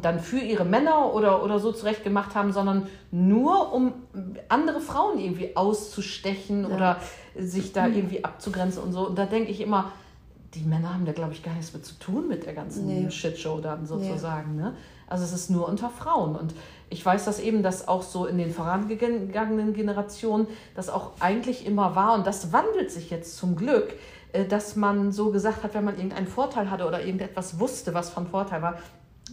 dann 0.00 0.20
für 0.20 0.38
ihre 0.38 0.64
Männer 0.64 1.12
oder, 1.12 1.44
oder 1.44 1.58
so 1.58 1.70
zurecht 1.70 2.02
gemacht 2.02 2.34
haben, 2.34 2.52
sondern 2.52 2.86
nur 3.10 3.72
um 3.72 3.92
andere 4.48 4.80
Frauen 4.80 5.18
irgendwie 5.18 5.54
auszustechen 5.54 6.62
ja. 6.62 6.74
oder 6.74 6.96
sich 7.36 7.72
da 7.72 7.86
irgendwie 7.88 8.24
abzugrenzen 8.24 8.82
und 8.82 8.92
so. 8.92 9.06
Und 9.06 9.18
da 9.18 9.26
denke 9.26 9.50
ich 9.50 9.60
immer, 9.60 9.92
die 10.54 10.62
Männer 10.62 10.94
haben 10.94 11.04
da, 11.04 11.12
glaube 11.12 11.32
ich, 11.32 11.42
gar 11.42 11.54
nichts 11.54 11.72
mit 11.72 11.84
zu 11.84 11.94
tun 11.98 12.28
mit 12.28 12.46
der 12.46 12.54
ganzen 12.54 12.86
nee. 12.86 13.10
Shitshow 13.10 13.60
dann 13.60 13.86
sozusagen. 13.86 14.56
Nee. 14.56 14.62
Ne? 14.62 14.76
Also 15.06 15.24
es 15.24 15.32
ist 15.32 15.50
nur 15.50 15.68
unter 15.68 15.90
Frauen. 15.90 16.36
Und 16.36 16.54
ich 16.90 17.04
weiß 17.04 17.24
das 17.24 17.40
eben, 17.40 17.62
dass 17.62 17.88
auch 17.88 18.02
so 18.02 18.26
in 18.26 18.38
den 18.38 18.50
vorangegangenen 18.52 19.74
Generationen 19.74 20.46
das 20.74 20.88
auch 20.88 21.12
eigentlich 21.20 21.66
immer 21.66 21.94
war. 21.94 22.14
Und 22.14 22.26
das 22.26 22.52
wandelt 22.52 22.90
sich 22.90 23.10
jetzt 23.10 23.36
zum 23.36 23.56
Glück, 23.56 23.94
äh, 24.32 24.44
dass 24.44 24.76
man 24.76 25.12
so 25.12 25.30
gesagt 25.30 25.62
hat, 25.62 25.74
wenn 25.74 25.84
man 25.84 25.96
irgendeinen 25.96 26.26
Vorteil 26.26 26.70
hatte 26.70 26.86
oder 26.86 27.04
irgendetwas 27.04 27.58
wusste, 27.58 27.94
was 27.94 28.10
von 28.10 28.26
Vorteil 28.26 28.62
war, 28.62 28.78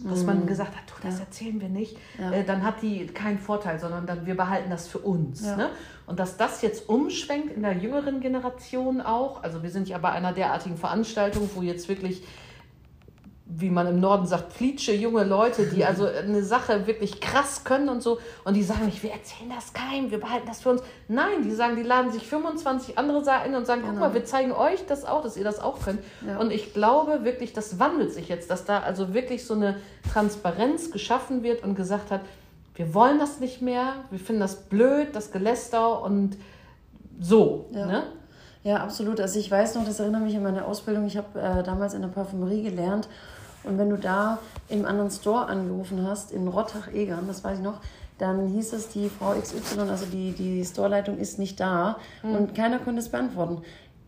dass 0.04 0.24
man 0.24 0.40
mhm. 0.40 0.46
gesagt 0.46 0.74
hat, 0.74 0.82
du, 0.86 1.06
das 1.06 1.18
ja. 1.18 1.24
erzählen 1.24 1.60
wir 1.60 1.68
nicht, 1.68 1.96
ja. 2.18 2.32
äh, 2.32 2.44
dann 2.44 2.62
hat 2.62 2.82
die 2.82 3.06
keinen 3.06 3.38
Vorteil, 3.38 3.78
sondern 3.78 4.06
dann 4.06 4.26
wir 4.26 4.36
behalten 4.36 4.70
das 4.70 4.88
für 4.88 4.98
uns. 4.98 5.44
Ja. 5.44 5.56
Ne? 5.56 5.70
Und 6.06 6.18
dass 6.18 6.36
das 6.36 6.62
jetzt 6.62 6.88
umschwenkt 6.88 7.54
in 7.54 7.62
der 7.62 7.76
jüngeren 7.76 8.20
Generation 8.20 9.00
auch, 9.00 9.42
also 9.42 9.62
wir 9.62 9.70
sind 9.70 9.88
ja 9.88 9.98
bei 9.98 10.10
einer 10.10 10.32
derartigen 10.32 10.76
Veranstaltung, 10.76 11.48
wo 11.54 11.62
jetzt 11.62 11.88
wirklich 11.88 12.22
wie 13.44 13.70
man 13.70 13.86
im 13.86 14.00
Norden 14.00 14.26
sagt, 14.26 14.52
flitsche 14.52 14.92
junge 14.92 15.24
Leute, 15.24 15.66
die 15.66 15.84
also 15.84 16.06
eine 16.26 16.42
Sache 16.42 16.86
wirklich 16.86 17.20
krass 17.20 17.64
können 17.64 17.88
und 17.88 18.02
so. 18.02 18.18
Und 18.44 18.54
die 18.54 18.62
sagen 18.62 18.86
nicht, 18.86 19.02
wir 19.02 19.10
erzählen 19.10 19.50
das 19.54 19.72
keinem, 19.72 20.10
wir 20.10 20.20
behalten 20.20 20.46
das 20.46 20.62
für 20.62 20.70
uns. 20.70 20.82
Nein, 21.08 21.42
die 21.42 21.50
sagen, 21.50 21.76
die 21.76 21.82
laden 21.82 22.12
sich 22.12 22.26
25 22.26 22.98
andere 22.98 23.22
ein 23.30 23.54
und 23.54 23.66
sagen, 23.66 23.82
guck 23.82 23.94
genau. 23.94 24.06
mal, 24.06 24.14
wir 24.14 24.24
zeigen 24.24 24.52
euch 24.52 24.86
das 24.86 25.04
auch, 25.04 25.22
dass 25.22 25.36
ihr 25.36 25.44
das 25.44 25.60
auch 25.60 25.80
könnt. 25.84 26.00
Ja. 26.26 26.38
Und 26.38 26.52
ich 26.52 26.72
glaube 26.72 27.24
wirklich, 27.24 27.52
das 27.52 27.78
wandelt 27.78 28.12
sich 28.12 28.28
jetzt, 28.28 28.50
dass 28.50 28.64
da 28.64 28.80
also 28.80 29.14
wirklich 29.14 29.44
so 29.44 29.54
eine 29.54 29.76
Transparenz 30.12 30.90
geschaffen 30.90 31.42
wird 31.42 31.62
und 31.62 31.74
gesagt 31.74 32.10
hat, 32.10 32.22
wir 32.74 32.94
wollen 32.94 33.18
das 33.18 33.38
nicht 33.40 33.60
mehr, 33.60 33.96
wir 34.10 34.18
finden 34.18 34.40
das 34.40 34.62
blöd, 34.62 35.08
das 35.12 35.30
Geläster 35.30 36.02
und 36.02 36.36
so. 37.20 37.66
Ja. 37.72 37.86
Ne? 37.86 38.02
Ja, 38.64 38.76
absolut. 38.76 39.20
Also 39.20 39.38
ich 39.38 39.50
weiß 39.50 39.74
noch, 39.74 39.84
das 39.84 39.98
erinnert 40.00 40.22
mich 40.22 40.36
an 40.36 40.42
meine 40.42 40.64
Ausbildung. 40.64 41.06
Ich 41.06 41.16
habe 41.16 41.40
äh, 41.40 41.62
damals 41.62 41.94
in 41.94 42.02
der 42.02 42.08
Parfümerie 42.08 42.62
gelernt 42.62 43.08
und 43.64 43.78
wenn 43.78 43.90
du 43.90 43.96
da 43.96 44.38
im 44.68 44.84
anderen 44.84 45.10
Store 45.10 45.46
angerufen 45.46 46.06
hast, 46.06 46.32
in 46.32 46.48
Rottach-Egern, 46.48 47.26
das 47.26 47.44
weiß 47.44 47.58
ich 47.58 47.64
noch, 47.64 47.80
dann 48.18 48.48
hieß 48.48 48.72
es, 48.74 48.88
die 48.88 49.08
Frau 49.08 49.34
XY, 49.34 49.80
also 49.90 50.06
die, 50.06 50.32
die 50.32 50.64
Storeleitung 50.64 51.18
ist 51.18 51.38
nicht 51.38 51.58
da 51.58 51.96
mhm. 52.22 52.36
und 52.36 52.54
keiner 52.54 52.78
konnte 52.78 53.00
es 53.00 53.08
beantworten. 53.08 53.62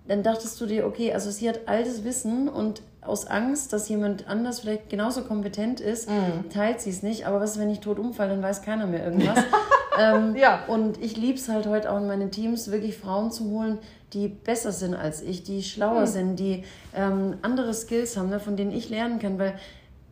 Dann 0.07 0.23
dachtest 0.23 0.61
du 0.61 0.67
dir, 0.67 0.87
okay, 0.87 1.13
also 1.13 1.31
sie 1.31 1.49
hat 1.49 1.61
altes 1.67 2.05
Wissen 2.05 2.49
und 2.49 2.83
aus 3.01 3.27
Angst, 3.27 3.73
dass 3.73 3.89
jemand 3.89 4.29
anders 4.29 4.61
vielleicht 4.61 4.91
genauso 4.91 5.23
kompetent 5.23 5.81
ist, 5.81 6.09
mhm. 6.09 6.51
teilt 6.51 6.81
sie 6.81 6.91
es 6.91 7.03
nicht. 7.03 7.27
Aber 7.27 7.41
was 7.41 7.53
ist, 7.53 7.59
wenn 7.59 7.71
ich 7.71 7.81
tot 7.81 7.99
umfalle, 7.99 8.31
dann 8.31 8.43
weiß 8.43 8.63
keiner 8.63 8.87
mehr 8.87 9.05
irgendwas. 9.05 9.39
ähm, 9.99 10.37
ja. 10.37 10.65
Und 10.67 11.03
ich 11.03 11.17
liebe 11.17 11.39
es 11.39 11.49
halt 11.49 11.67
heute 11.67 11.91
auch 11.91 11.99
in 11.99 12.07
meinen 12.07 12.31
Teams, 12.31 12.71
wirklich 12.71 12.97
Frauen 12.97 13.31
zu 13.31 13.45
holen, 13.51 13.79
die 14.15 14.29
besser 14.29 14.73
sind 14.73 14.95
als 14.95 15.21
ich, 15.21 15.43
die 15.43 15.63
schlauer 15.63 16.03
mhm. 16.03 16.07
sind, 16.07 16.37
die 16.37 16.65
ähm, 16.95 17.35
andere 17.43 17.75
Skills 17.75 18.17
haben, 18.17 18.31
ne, 18.31 18.41
von 18.41 18.57
denen 18.57 18.73
ich 18.73 18.89
lernen 18.89 19.19
kann, 19.19 19.39
weil 19.39 19.55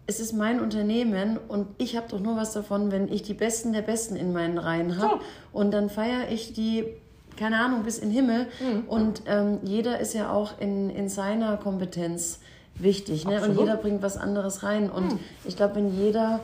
es 0.07 0.21
ist 0.21 0.33
mein 0.33 0.61
Unternehmen 0.61 1.39
und 1.49 1.69
ich 1.79 1.97
habe 1.97 2.07
doch 2.09 2.21
nur 2.21 2.37
was 2.37 2.53
davon, 2.53 2.91
wenn 2.91 3.11
ich 3.11 3.23
die 3.23 3.35
Besten 3.35 3.73
der 3.73 3.83
Besten 3.83 4.17
in 4.17 4.33
meinen 4.33 4.59
Reihen 4.59 4.99
habe. 4.99 5.21
So. 5.21 5.59
Und 5.59 5.71
dann 5.73 5.89
feiere 5.89 6.29
ich 6.31 6.53
die, 6.53 6.85
keine 7.37 7.61
Ahnung, 7.61 7.85
bis 7.85 7.99
in 7.99 8.09
den 8.09 8.17
Himmel. 8.17 8.47
Mhm. 8.61 8.89
Und 8.89 9.23
ähm, 9.27 9.61
jeder 9.63 10.01
ist 10.01 10.13
ja 10.13 10.33
auch 10.33 10.61
in, 10.61 10.91
in 10.91 11.09
seiner 11.09 11.57
Kompetenz 11.57 12.41
wichtig. 12.75 13.27
Ne? 13.27 13.41
Und 13.43 13.59
jeder 13.59 13.77
bringt 13.77 14.03
was 14.03 14.17
anderes 14.17 14.65
rein. 14.65 14.91
Und 14.91 15.13
mhm. 15.13 15.19
ich 15.45 15.57
glaube, 15.57 15.77
wenn 15.77 15.97
jeder, 15.97 16.41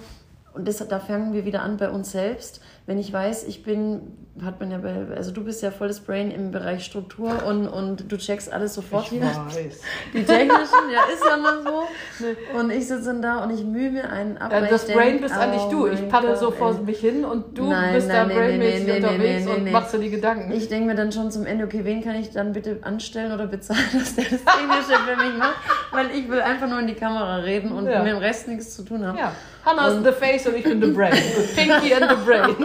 und 0.55 0.69
das, 0.69 0.79
da 0.87 1.01
fangen 1.01 1.33
wir 1.33 1.45
wieder 1.45 1.63
an 1.63 1.79
bei 1.79 1.91
uns 1.91 2.13
selbst, 2.13 2.61
wenn 2.89 2.99
ich 2.99 3.13
weiß, 3.13 3.45
ich 3.45 3.63
bin, 3.63 4.01
hat 4.43 4.61
man 4.61 4.71
ja 4.71 4.79
bei, 4.79 5.15
also 5.15 5.31
du 5.31 5.45
bist 5.45 5.63
ja 5.63 5.71
volles 5.71 6.01
Brain 6.01 6.31
im 6.31 6.53
Bereich 6.53 6.87
Struktur 6.87 7.45
und, 7.47 7.69
und 7.69 8.11
du 8.11 8.17
checkst 8.17 8.51
alles 8.51 8.73
sofort 8.73 9.05
ich 9.05 9.11
hier. 9.11 9.21
Weiß. 9.21 9.57
Die 10.15 10.25
technischen, 10.25 10.89
ja, 10.91 11.01
ist 11.13 11.23
ja 11.23 11.37
mal 11.37 11.63
so. 11.63 12.59
Und 12.59 12.71
ich 12.71 12.89
sitze 12.89 13.05
dann 13.05 13.21
da 13.21 13.45
und 13.45 13.51
ich 13.51 13.63
mühe 13.63 13.91
mir 13.91 14.11
einen 14.11 14.39
ab. 14.39 14.51
Ja, 14.51 14.63
das 14.63 14.87
Brain 14.87 15.19
denk, 15.19 15.21
bist 15.21 15.35
oh 15.37 15.39
eigentlich 15.39 15.63
du. 15.65 15.87
Ich 15.89 16.09
paddel 16.09 16.35
so 16.35 16.51
vor 16.51 16.71
ey. 16.71 16.81
mich 16.83 16.99
hin 16.99 17.27
und 17.27 17.59
du 17.59 17.69
nein, 17.69 17.93
bist 17.93 18.09
nein, 18.09 18.17
da 18.17 18.25
nee, 18.27 18.41
brainmäßig 18.41 18.87
nee, 18.87 18.93
nee, 18.93 18.97
unterwegs 18.97 19.47
und 19.47 19.71
machst 19.71 19.93
dir 19.93 19.99
die 19.99 20.11
Gedanken. 20.11 20.53
Ich 20.53 20.71
denke 20.71 20.87
mir 20.87 20.95
dann 20.95 21.13
schon 21.13 21.31
zum 21.31 21.45
Ende, 21.45 21.67
okay, 21.67 21.85
wen 21.85 22.03
kann 22.03 22.15
ich 22.15 22.31
dann 22.31 22.55
bitte 22.55 22.79
anstellen 22.81 23.33
oder 23.33 23.49
bezahlen, 23.49 23.85
dass 23.93 24.17
der 24.17 24.25
das 24.25 24.41
Technische 24.43 24.99
für 25.07 25.17
mich 25.27 25.37
macht? 25.37 25.57
Weil 25.93 26.07
ich 26.13 26.27
will 26.31 26.41
einfach 26.41 26.67
nur 26.67 26.81
in 26.81 26.87
die 26.87 26.95
Kamera 26.95 27.37
reden 27.37 27.71
und 27.71 27.85
ja. 27.85 28.03
mit 28.03 28.13
dem 28.13 28.19
Rest 28.19 28.49
nichts 28.49 28.75
zu 28.75 28.83
tun 28.83 29.07
haben. 29.07 29.19
Ja. 29.19 29.35
Hannah 29.69 29.89
ist 29.89 30.05
the 30.05 30.13
face 30.13 30.47
und 30.47 30.57
ich 30.57 30.65
bin 30.65 30.81
the 30.81 30.91
brain. 30.91 31.13
Pinky 31.55 31.95
and 31.95 32.11
the 32.11 32.17
brain. 32.25 32.57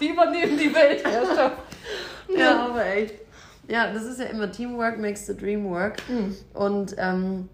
die 0.00 0.08
übernehmen 0.08 0.58
die 0.58 0.74
Weltherrschaft. 0.74 1.56
Ja, 2.36 2.66
aber 2.66 2.84
echt. 2.84 3.14
Ja, 3.68 3.92
das 3.92 4.04
ist 4.04 4.20
ja 4.20 4.26
immer 4.26 4.50
Teamwork 4.50 4.98
makes 4.98 5.26
the 5.26 5.36
dream 5.36 5.70
work. 5.70 5.96
Mhm. 6.08 6.36
Und 6.52 6.94
ähm, 6.98 7.48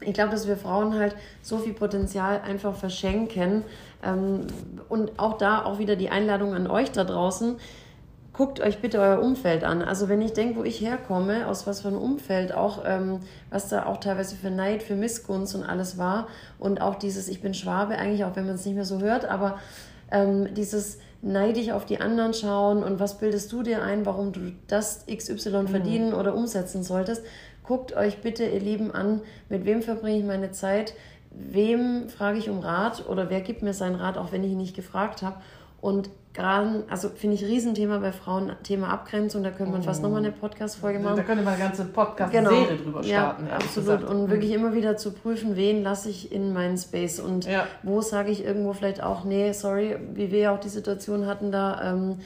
ich 0.00 0.14
glaube, 0.14 0.30
dass 0.30 0.48
wir 0.48 0.56
Frauen 0.56 0.98
halt 0.98 1.14
so 1.42 1.58
viel 1.58 1.74
Potenzial 1.74 2.40
einfach 2.40 2.74
verschenken. 2.74 3.64
Ähm, 4.02 4.46
und 4.88 5.18
auch 5.18 5.36
da 5.36 5.64
auch 5.64 5.78
wieder 5.78 5.96
die 5.96 6.08
Einladung 6.08 6.54
an 6.54 6.66
euch 6.66 6.90
da 6.90 7.04
draußen 7.04 7.56
guckt 8.40 8.60
euch 8.60 8.78
bitte 8.78 9.00
euer 9.00 9.20
Umfeld 9.20 9.64
an. 9.64 9.82
Also 9.82 10.08
wenn 10.08 10.22
ich 10.22 10.32
denke, 10.32 10.60
wo 10.60 10.64
ich 10.64 10.80
herkomme, 10.80 11.46
aus 11.46 11.66
was 11.66 11.82
für 11.82 11.88
einem 11.88 11.98
Umfeld, 11.98 12.54
auch 12.54 12.84
ähm, 12.86 13.20
was 13.50 13.68
da 13.68 13.84
auch 13.84 13.98
teilweise 13.98 14.34
für 14.34 14.48
Neid, 14.48 14.82
für 14.82 14.94
Missgunst 14.94 15.54
und 15.54 15.62
alles 15.62 15.98
war 15.98 16.26
und 16.58 16.80
auch 16.80 16.94
dieses, 16.94 17.28
ich 17.28 17.42
bin 17.42 17.52
Schwabe 17.52 17.98
eigentlich, 17.98 18.24
auch 18.24 18.36
wenn 18.36 18.46
man 18.46 18.54
es 18.54 18.64
nicht 18.64 18.76
mehr 18.76 18.86
so 18.86 19.00
hört, 19.00 19.26
aber 19.26 19.58
ähm, 20.10 20.54
dieses 20.54 21.00
neidig 21.20 21.74
auf 21.74 21.84
die 21.84 22.00
anderen 22.00 22.32
schauen 22.32 22.82
und 22.82 22.98
was 22.98 23.18
bildest 23.18 23.52
du 23.52 23.62
dir 23.62 23.82
ein, 23.82 24.06
warum 24.06 24.32
du 24.32 24.52
das 24.68 25.04
XY 25.04 25.50
mhm. 25.50 25.68
verdienen 25.68 26.14
oder 26.14 26.34
umsetzen 26.34 26.82
solltest. 26.82 27.22
Guckt 27.62 27.94
euch 27.94 28.22
bitte, 28.22 28.46
ihr 28.46 28.60
Lieben, 28.60 28.90
an, 28.90 29.20
mit 29.50 29.66
wem 29.66 29.82
verbringe 29.82 30.18
ich 30.18 30.24
meine 30.24 30.50
Zeit, 30.50 30.94
wem 31.30 32.08
frage 32.08 32.38
ich 32.38 32.48
um 32.48 32.60
Rat 32.60 33.06
oder 33.06 33.28
wer 33.28 33.42
gibt 33.42 33.60
mir 33.60 33.74
seinen 33.74 33.96
Rat, 33.96 34.16
auch 34.16 34.32
wenn 34.32 34.42
ich 34.44 34.52
ihn 34.52 34.56
nicht 34.56 34.74
gefragt 34.74 35.20
habe. 35.20 35.36
Und 35.80 36.10
gerade, 36.32 36.84
also 36.88 37.08
finde 37.08 37.36
ich 37.36 37.44
Riesenthema 37.44 37.98
bei 37.98 38.12
Frauen, 38.12 38.52
Thema 38.62 38.88
Abgrenzung, 38.88 39.42
da 39.42 39.50
könnte 39.50 39.72
man 39.72 39.82
fast 39.82 40.02
nochmal 40.02 40.20
eine 40.20 40.32
Podcast-Folge 40.32 41.00
machen. 41.00 41.16
Da 41.16 41.22
könnte 41.22 41.42
man 41.42 41.54
eine 41.54 41.62
ganze 41.62 41.84
Podcast-Serie 41.86 42.66
genau. 42.66 42.82
drüber 42.82 43.02
starten. 43.02 43.46
Ja, 43.46 43.54
absolut. 43.54 44.04
Und 44.04 44.24
mhm. 44.24 44.30
wirklich 44.30 44.52
immer 44.52 44.74
wieder 44.74 44.96
zu 44.96 45.12
prüfen, 45.12 45.56
wen 45.56 45.82
lasse 45.82 46.08
ich 46.08 46.32
in 46.32 46.52
meinen 46.52 46.76
Space 46.76 47.18
und 47.18 47.46
ja. 47.46 47.66
wo 47.82 48.00
sage 48.00 48.30
ich 48.30 48.44
irgendwo 48.44 48.72
vielleicht 48.72 49.02
auch, 49.02 49.24
nee, 49.24 49.52
sorry, 49.52 49.96
wie 50.14 50.30
wir 50.30 50.38
ja 50.38 50.54
auch 50.54 50.60
die 50.60 50.68
Situation 50.68 51.26
hatten 51.26 51.50
da, 51.50 51.92
ähm, 51.92 52.18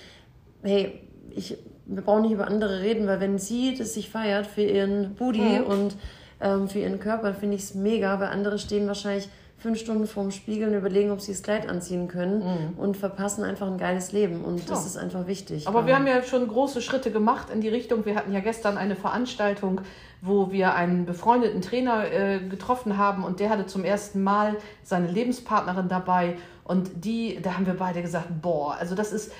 hey, 0.63 1.01
ich, 1.31 1.57
wir 1.87 2.03
brauchen 2.03 2.23
nicht 2.23 2.33
über 2.33 2.47
andere 2.47 2.81
reden, 2.81 3.07
weil 3.07 3.21
wenn 3.21 3.39
sie 3.39 3.75
das 3.77 3.95
sich 3.95 4.11
feiert 4.11 4.47
für 4.47 4.63
ihren 4.63 5.15
Booty 5.15 5.61
mhm. 5.61 5.65
und 5.65 5.97
ähm, 6.41 6.69
für 6.69 6.81
ihren 6.81 7.01
Körper, 7.01 7.35
finde 7.35 7.57
ich 7.57 7.63
es 7.63 7.75
mega, 7.75 8.21
weil 8.21 8.29
andere 8.29 8.59
stehen 8.59 8.87
wahrscheinlich 8.87 9.29
fünf 9.65 9.81
Stunden 9.81 10.07
vorm 10.07 10.31
Spiegel 10.31 10.69
und 10.69 10.75
überlegen, 10.75 11.11
ob 11.11 11.23
sie 11.23 11.33
das 11.33 11.43
Kleid 11.43 11.71
anziehen 11.71 12.07
können 12.07 12.41
mhm. 12.41 12.79
und 12.79 12.99
verpassen 12.99 13.45
einfach 13.45 13.67
ein 13.67 13.79
geiles 13.79 14.13
Leben. 14.13 14.45
Und 14.45 14.69
das 14.69 14.85
ist 14.85 14.99
einfach 14.99 15.27
wichtig. 15.27 15.67
Aber 15.67 15.87
wir 15.87 15.95
haben 15.95 16.07
ja 16.07 16.23
schon 16.23 16.47
große 16.47 16.83
Schritte 16.83 17.11
gemacht 17.11 17.49
in 17.49 17.63
die 17.63 17.71
Richtung. 17.71 18.05
Wir 18.05 18.15
hatten 18.15 18.35
ja 18.35 18.41
gestern 18.41 18.77
eine 18.77 18.95
Veranstaltung, 18.95 19.81
wo 20.21 20.53
wir 20.53 20.75
einen 20.75 21.07
befreundeten 21.07 21.63
Trainer 21.63 22.13
äh, 22.13 22.41
getroffen 22.41 22.99
haben 22.99 23.25
und 23.25 23.41
der 23.41 23.49
hatte 23.49 23.65
zum 23.65 23.85
ersten 23.85 24.23
Mal 24.23 24.59
seine 24.83 25.07
Lebenspartnerin 25.07 25.89
dabei. 25.89 26.37
Und 26.65 26.91
die, 27.03 27.41
da 27.41 27.55
haben 27.55 27.65
wir 27.65 27.75
beide 27.75 28.03
gesagt, 28.03 28.43
boah, 28.43 28.77
also 28.79 28.95
das 28.95 29.13
ist, 29.13 29.33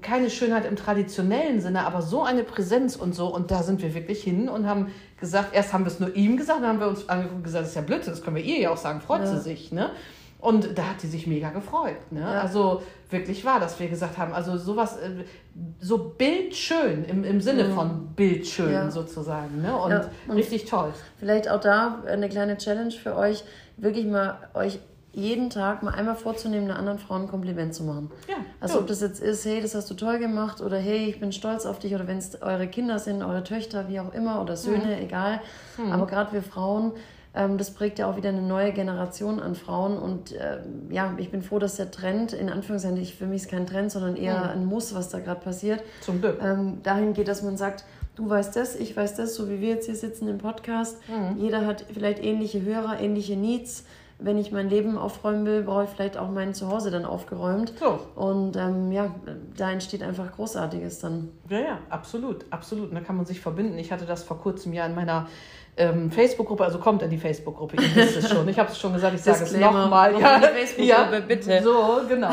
keine 0.00 0.30
Schönheit 0.30 0.64
im 0.66 0.76
traditionellen 0.76 1.60
Sinne, 1.60 1.86
aber 1.86 2.02
so 2.02 2.22
eine 2.22 2.42
Präsenz 2.42 2.96
und 2.96 3.14
so. 3.14 3.32
Und 3.32 3.50
da 3.50 3.62
sind 3.62 3.82
wir 3.82 3.94
wirklich 3.94 4.22
hin 4.22 4.48
und 4.48 4.66
haben 4.66 4.88
gesagt, 5.18 5.54
erst 5.54 5.72
haben 5.72 5.84
wir 5.84 5.92
es 5.92 6.00
nur 6.00 6.14
ihm 6.16 6.36
gesagt, 6.36 6.60
dann 6.60 6.68
haben 6.68 6.80
wir 6.80 6.88
uns 6.88 7.08
angeguckt 7.08 7.36
und 7.36 7.44
gesagt, 7.44 7.62
das 7.62 7.70
ist 7.70 7.76
ja 7.76 7.82
Blödsinn, 7.82 8.12
das 8.12 8.22
können 8.22 8.36
wir 8.36 8.42
ihr 8.42 8.58
ja 8.60 8.70
auch 8.70 8.76
sagen, 8.76 9.00
freut 9.00 9.20
ja. 9.20 9.26
sie 9.26 9.40
sich. 9.40 9.72
Ne? 9.72 9.90
Und 10.40 10.76
da 10.76 10.88
hat 10.88 11.00
sie 11.00 11.06
sich 11.06 11.28
mega 11.28 11.50
gefreut. 11.50 12.10
Ne? 12.10 12.20
Ja. 12.20 12.40
Also 12.40 12.82
wirklich 13.10 13.44
war, 13.44 13.60
dass 13.60 13.78
wir 13.78 13.88
gesagt 13.88 14.18
haben, 14.18 14.32
also 14.32 14.58
sowas, 14.58 14.96
äh, 14.96 15.24
so 15.78 15.98
bildschön 15.98 17.04
im, 17.04 17.22
im 17.22 17.40
Sinne 17.40 17.64
mhm. 17.64 17.74
von 17.74 18.06
bildschön 18.16 18.72
ja. 18.72 18.90
sozusagen. 18.90 19.62
Ne? 19.62 19.76
Und, 19.76 19.92
und 20.26 20.36
richtig 20.36 20.64
toll. 20.64 20.92
Vielleicht 21.18 21.48
auch 21.48 21.60
da 21.60 22.02
eine 22.08 22.28
kleine 22.28 22.56
Challenge 22.56 22.90
für 22.90 23.16
euch, 23.16 23.44
wirklich 23.76 24.06
mal 24.06 24.38
euch 24.54 24.80
jeden 25.12 25.50
Tag 25.50 25.82
mal 25.82 25.92
einmal 25.94 26.16
vorzunehmen, 26.16 26.70
einer 26.70 26.78
anderen 26.78 26.98
Frau 26.98 27.14
ein 27.16 27.28
Kompliment 27.28 27.74
zu 27.74 27.82
machen. 27.84 28.10
Ja, 28.28 28.36
Also 28.60 28.78
ob 28.78 28.86
das 28.86 29.00
jetzt 29.02 29.20
ist, 29.22 29.44
hey, 29.44 29.60
das 29.60 29.74
hast 29.74 29.90
du 29.90 29.94
toll 29.94 30.18
gemacht 30.18 30.60
oder 30.60 30.78
hey, 30.78 31.06
ich 31.08 31.20
bin 31.20 31.32
stolz 31.32 31.66
auf 31.66 31.78
dich 31.78 31.94
oder 31.94 32.06
wenn 32.06 32.18
es 32.18 32.40
eure 32.40 32.66
Kinder 32.66 32.98
sind, 32.98 33.22
eure 33.22 33.44
Töchter, 33.44 33.88
wie 33.88 34.00
auch 34.00 34.14
immer 34.14 34.40
oder 34.40 34.56
Söhne, 34.56 35.00
egal. 35.00 35.40
Aber 35.90 36.06
gerade 36.06 36.32
wir 36.32 36.42
Frauen, 36.42 36.92
ähm, 37.34 37.58
das 37.58 37.70
prägt 37.72 37.98
ja 37.98 38.10
auch 38.10 38.16
wieder 38.16 38.30
eine 38.30 38.42
neue 38.42 38.72
Generation 38.72 39.40
an 39.40 39.54
Frauen 39.54 39.98
und 39.98 40.32
ähm, 40.32 40.90
ja, 40.90 41.14
ich 41.18 41.30
bin 41.30 41.42
froh, 41.42 41.58
dass 41.58 41.76
der 41.76 41.90
Trend, 41.90 42.32
in 42.32 42.48
Anführungszeichen, 42.50 42.96
ich, 42.98 43.14
für 43.14 43.26
mich 43.26 43.42
ist 43.42 43.50
kein 43.50 43.66
Trend, 43.66 43.90
sondern 43.90 44.16
eher 44.16 44.50
ein 44.50 44.64
Muss, 44.66 44.94
was 44.94 45.08
da 45.10 45.18
gerade 45.18 45.40
passiert, 45.40 45.82
Zum 46.00 46.20
Glück. 46.20 46.38
ähm, 46.42 46.82
dahin 46.82 47.12
geht, 47.14 47.28
dass 47.28 47.42
man 47.42 47.56
sagt, 47.56 47.84
du 48.16 48.28
weißt 48.28 48.54
das, 48.56 48.76
ich 48.76 48.94
weiß 48.96 49.14
das, 49.16 49.34
so 49.34 49.48
wie 49.48 49.60
wir 49.60 49.70
jetzt 49.70 49.86
hier 49.86 49.96
sitzen 49.96 50.28
im 50.28 50.38
Podcast. 50.38 50.98
Jeder 51.38 51.66
hat 51.66 51.84
vielleicht 51.92 52.22
ähnliche 52.22 52.62
Hörer, 52.62 53.00
ähnliche 53.00 53.36
Needs. 53.36 53.84
Wenn 54.18 54.38
ich 54.38 54.52
mein 54.52 54.68
Leben 54.68 54.98
aufräumen 54.98 55.44
will, 55.46 55.62
brauche 55.62 55.84
ich 55.84 55.90
vielleicht 55.90 56.16
auch 56.16 56.30
mein 56.30 56.54
Zuhause 56.54 56.90
dann 56.90 57.04
aufgeräumt. 57.04 57.72
So. 57.78 57.98
Und 58.14 58.56
ähm, 58.56 58.92
ja, 58.92 59.14
da 59.56 59.70
entsteht 59.70 60.02
einfach 60.02 60.32
Großartiges 60.32 61.00
dann. 61.00 61.30
Ja, 61.48 61.58
ja, 61.58 61.78
absolut, 61.88 62.44
absolut. 62.50 62.90
Und 62.90 62.94
da 62.94 63.00
kann 63.00 63.16
man 63.16 63.26
sich 63.26 63.40
verbinden. 63.40 63.78
Ich 63.78 63.90
hatte 63.90 64.06
das 64.06 64.22
vor 64.22 64.38
kurzem 64.38 64.72
ja 64.72 64.86
in 64.86 64.94
meiner 64.94 65.28
ähm, 65.74 66.10
Facebook-Gruppe, 66.10 66.64
also 66.64 66.78
kommt 66.78 67.02
in 67.02 67.08
die 67.08 67.16
Facebook-Gruppe, 67.16 67.76
ihr 67.76 67.96
wisst 67.96 68.16
es 68.18 68.28
schon. 68.30 68.46
Ich 68.46 68.58
habe 68.58 68.70
es 68.70 68.78
schon 68.78 68.92
gesagt, 68.92 69.14
ich 69.14 69.22
sage 69.22 69.42
es 69.44 69.56
nochmal. 69.56 70.12
in 70.12 70.18
die 70.18 70.22
Facebook-Gruppe, 70.22 71.22
bitte. 71.26 71.62
So, 71.62 72.00
genau. 72.08 72.28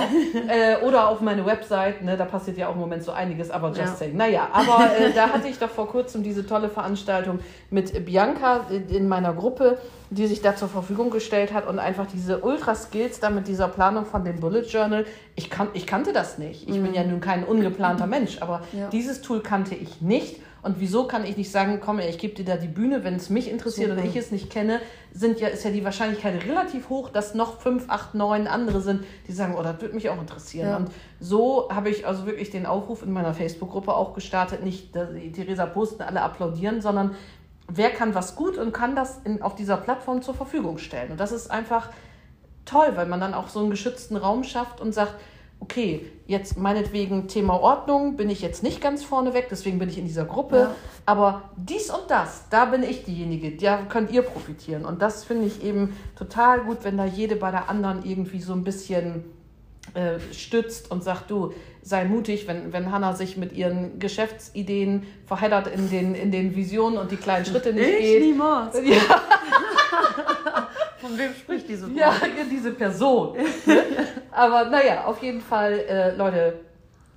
äh, 0.49 0.85
oder 0.85 1.07
auf 1.07 1.21
meine 1.21 1.45
Website, 1.45 2.01
ne, 2.03 2.17
da 2.17 2.25
passiert 2.25 2.57
ja 2.57 2.67
auch 2.67 2.73
im 2.73 2.81
Moment 2.81 3.01
so 3.03 3.13
einiges, 3.13 3.49
aber 3.49 3.69
just 3.69 3.79
Ja. 3.79 3.87
saying. 3.87 4.17
Naja, 4.17 4.49
aber 4.51 4.89
äh, 4.99 5.13
da 5.15 5.29
hatte 5.29 5.47
ich 5.47 5.57
doch 5.57 5.69
vor 5.69 5.87
kurzem 5.87 6.21
diese 6.21 6.45
tolle 6.45 6.67
Veranstaltung 6.69 7.39
mit 7.69 8.05
Bianca 8.05 8.65
in- 8.69 8.89
in 8.89 9.07
meiner 9.07 9.33
Gruppe, 9.33 9.77
die 10.09 10.27
sich 10.27 10.41
da 10.41 10.55
zur 10.57 10.67
Verfügung 10.67 11.09
gestellt 11.09 11.53
hat 11.53 11.65
und 11.65 11.79
einfach 11.79 12.07
diese 12.07 12.39
Ultra-Skills 12.39 13.21
da 13.21 13.29
mit 13.29 13.47
dieser 13.47 13.67
Planung 13.69 14.05
von 14.05 14.25
dem 14.25 14.41
Bullet 14.41 14.63
Journal. 14.63 15.05
Ich, 15.35 15.49
kan 15.49 15.69
ich 15.73 15.87
kannte 15.87 16.11
das 16.11 16.39
nicht. 16.39 16.67
Ich 16.67 16.81
bin 16.81 16.93
ja 16.93 17.03
nun 17.05 17.21
kein 17.21 17.45
ungeplanter 17.45 18.05
Mensch, 18.07 18.41
aber 18.41 18.63
Mhm. 18.73 18.79
Ja. 18.79 18.87
dieses 18.89 19.21
Tool 19.21 19.39
kannte 19.41 19.75
ich 19.75 20.01
nicht. 20.01 20.41
Und 20.61 20.79
wieso 20.79 21.05
kann 21.05 21.25
ich 21.25 21.37
nicht 21.37 21.51
sagen, 21.51 21.79
komm, 21.83 21.99
ich 21.99 22.17
gebe 22.17 22.33
dir 22.35 22.45
da 22.45 22.57
die 22.57 22.67
Bühne, 22.67 23.03
wenn 23.03 23.15
es 23.15 23.29
mich 23.29 23.49
interessiert 23.49 23.89
Super. 23.89 24.01
oder 24.01 24.09
ich 24.09 24.15
es 24.15 24.31
nicht 24.31 24.49
kenne, 24.49 24.81
sind 25.13 25.39
ja, 25.39 25.47
ist 25.47 25.63
ja 25.63 25.71
die 25.71 25.83
Wahrscheinlichkeit 25.83 26.45
relativ 26.45 26.89
hoch, 26.89 27.09
dass 27.09 27.33
noch 27.33 27.59
fünf, 27.59 27.89
acht, 27.89 28.13
neun 28.13 28.47
andere 28.47 28.81
sind, 28.81 29.03
die 29.27 29.31
sagen, 29.31 29.55
oh, 29.57 29.63
das 29.63 29.81
würde 29.81 29.95
mich 29.95 30.09
auch 30.09 30.19
interessieren. 30.19 30.69
Ja. 30.69 30.77
Und 30.77 30.91
so 31.19 31.69
habe 31.71 31.89
ich 31.89 32.05
also 32.05 32.25
wirklich 32.25 32.49
den 32.49 32.65
Aufruf 32.65 33.03
in 33.03 33.11
meiner 33.11 33.33
Facebook-Gruppe 33.33 33.93
auch 33.93 34.13
gestartet, 34.13 34.63
nicht 34.63 34.95
dass 34.95 35.09
die 35.13 35.31
Theresa 35.31 35.65
posten, 35.65 36.03
alle 36.03 36.21
applaudieren, 36.21 36.81
sondern 36.81 37.15
wer 37.67 37.91
kann 37.91 38.15
was 38.15 38.35
gut 38.35 38.57
und 38.57 38.73
kann 38.73 38.95
das 38.95 39.19
in, 39.23 39.41
auf 39.41 39.55
dieser 39.55 39.77
Plattform 39.77 40.21
zur 40.21 40.33
Verfügung 40.33 40.77
stellen. 40.77 41.11
Und 41.11 41.19
das 41.19 41.31
ist 41.31 41.49
einfach 41.49 41.89
toll, 42.65 42.91
weil 42.95 43.05
man 43.05 43.19
dann 43.19 43.33
auch 43.33 43.47
so 43.47 43.59
einen 43.59 43.69
geschützten 43.69 44.17
Raum 44.17 44.43
schafft 44.43 44.81
und 44.81 44.93
sagt, 44.93 45.15
okay, 45.61 46.05
jetzt 46.25 46.57
meinetwegen 46.57 47.27
Thema 47.27 47.59
Ordnung 47.61 48.15
bin 48.15 48.29
ich 48.29 48.41
jetzt 48.41 48.63
nicht 48.63 48.81
ganz 48.81 49.03
vorne 49.03 49.33
weg, 49.33 49.47
deswegen 49.51 49.77
bin 49.79 49.89
ich 49.89 49.97
in 49.97 50.05
dieser 50.05 50.25
Gruppe, 50.25 50.57
Ja. 50.57 50.75
aber 51.05 51.43
dies 51.57 51.89
und 51.89 52.03
das, 52.09 52.43
da 52.49 52.65
bin 52.65 52.81
ich 52.83 53.03
diejenige, 53.03 53.51
da 53.57 53.77
könnt 53.89 54.11
ihr 54.11 54.21
profitieren. 54.21 54.85
Und 54.85 55.01
das 55.01 55.23
finde 55.25 55.47
ich 55.47 55.63
eben 55.63 55.95
total 56.17 56.61
gut, 56.61 56.77
wenn 56.83 56.97
da 56.97 57.05
jede 57.05 57.35
bei 57.35 57.51
der 57.51 57.69
anderen 57.69 58.03
irgendwie 58.05 58.39
so 58.41 58.53
ein 58.53 58.63
bisschen 58.63 59.25
äh, 59.95 60.19
stützt 60.33 60.91
und 60.91 61.03
sagt, 61.03 61.29
du, 61.31 61.51
sei 61.81 62.05
mutig, 62.05 62.47
wenn, 62.47 62.71
wenn 62.73 62.91
Hannah 62.91 63.13
sich 63.15 63.35
mit 63.37 63.53
ihren 63.53 63.97
Geschäftsideen 63.99 65.07
verheddert 65.25 65.67
in 65.67 65.89
den, 65.89 66.13
in 66.15 66.31
den 66.31 66.55
Visionen 66.55 66.97
und 66.99 67.09
die 67.11 67.15
kleinen 67.17 67.45
Schritte 67.45 67.73
nicht 67.73 67.97
geht. 67.99 68.21
niemals. 68.23 68.77
Ja, 68.83 68.95
Von 70.99 71.17
wem 71.17 71.33
spricht 71.33 71.67
diese 71.69 71.87
Frau? 71.87 71.97
ja, 71.97 72.13
diese 72.51 72.71
Person. 72.71 73.35
Aber 74.31 74.65
naja, 74.65 75.05
auf 75.05 75.21
jeden 75.21 75.41
Fall, 75.41 75.73
äh, 75.73 76.15
Leute, 76.15 76.59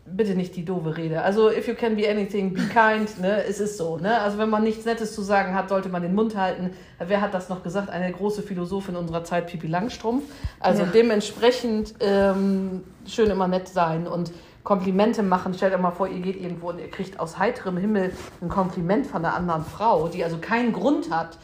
bitte 0.05 0.35
nicht 0.35 0.57
die 0.57 0.65
doofe 0.65 0.97
Rede. 0.97 1.23
Also, 1.23 1.51
if 1.51 1.69
you 1.69 1.75
can 1.75 1.95
be 1.97 2.09
anything, 2.11 2.53
be 2.53 2.63
kind, 2.63 3.21
ne? 3.21 3.45
Es 3.45 3.61
ist 3.61 3.77
so, 3.77 3.99
ne? 3.99 4.21
Also, 4.21 4.37
wenn 4.39 4.51
man 4.51 4.65
nichts 4.65 4.85
Nettes 4.85 5.15
zu 5.15 5.23
sagen 5.23 5.55
hat, 5.55 5.69
sollte 5.69 5.89
man 5.89 6.03
den 6.03 6.15
Mund 6.15 6.37
halten. 6.37 6.71
Wer 6.99 7.21
hat 7.21 7.35
das 7.35 7.49
noch 7.49 7.63
gesagt? 7.63 7.89
Eine 7.91 8.11
große 8.13 8.43
Philosophin 8.43 8.97
unserer 8.97 9.23
Zeit, 9.25 9.47
Pipi 9.47 9.69
Langstrumpf. 9.69 10.25
Also, 10.59 10.83
Ja. 10.83 10.89
dementsprechend 10.93 11.95
ähm, 12.01 12.83
schön 13.07 13.31
immer 13.31 13.47
nett 13.47 13.69
sein 13.69 14.07
und 14.07 14.33
Komplimente 14.65 15.23
machen. 15.23 15.55
Stellt 15.55 15.75
euch 15.75 15.81
mal 15.81 15.91
vor, 15.91 16.09
ihr 16.09 16.21
geht 16.21 16.41
irgendwo 16.41 16.71
und 16.71 16.79
ihr 16.79 16.91
kriegt 16.91 17.19
aus 17.19 17.39
heiterem 17.39 17.77
Himmel 17.77 18.13
ein 18.41 18.49
Kompliment 18.49 19.07
von 19.07 19.25
einer 19.25 19.35
anderen 19.35 19.65
Frau, 19.65 20.09
die 20.09 20.23
also 20.25 20.39
keinen 20.39 20.73
Grund 20.73 21.11
hat, 21.11 21.39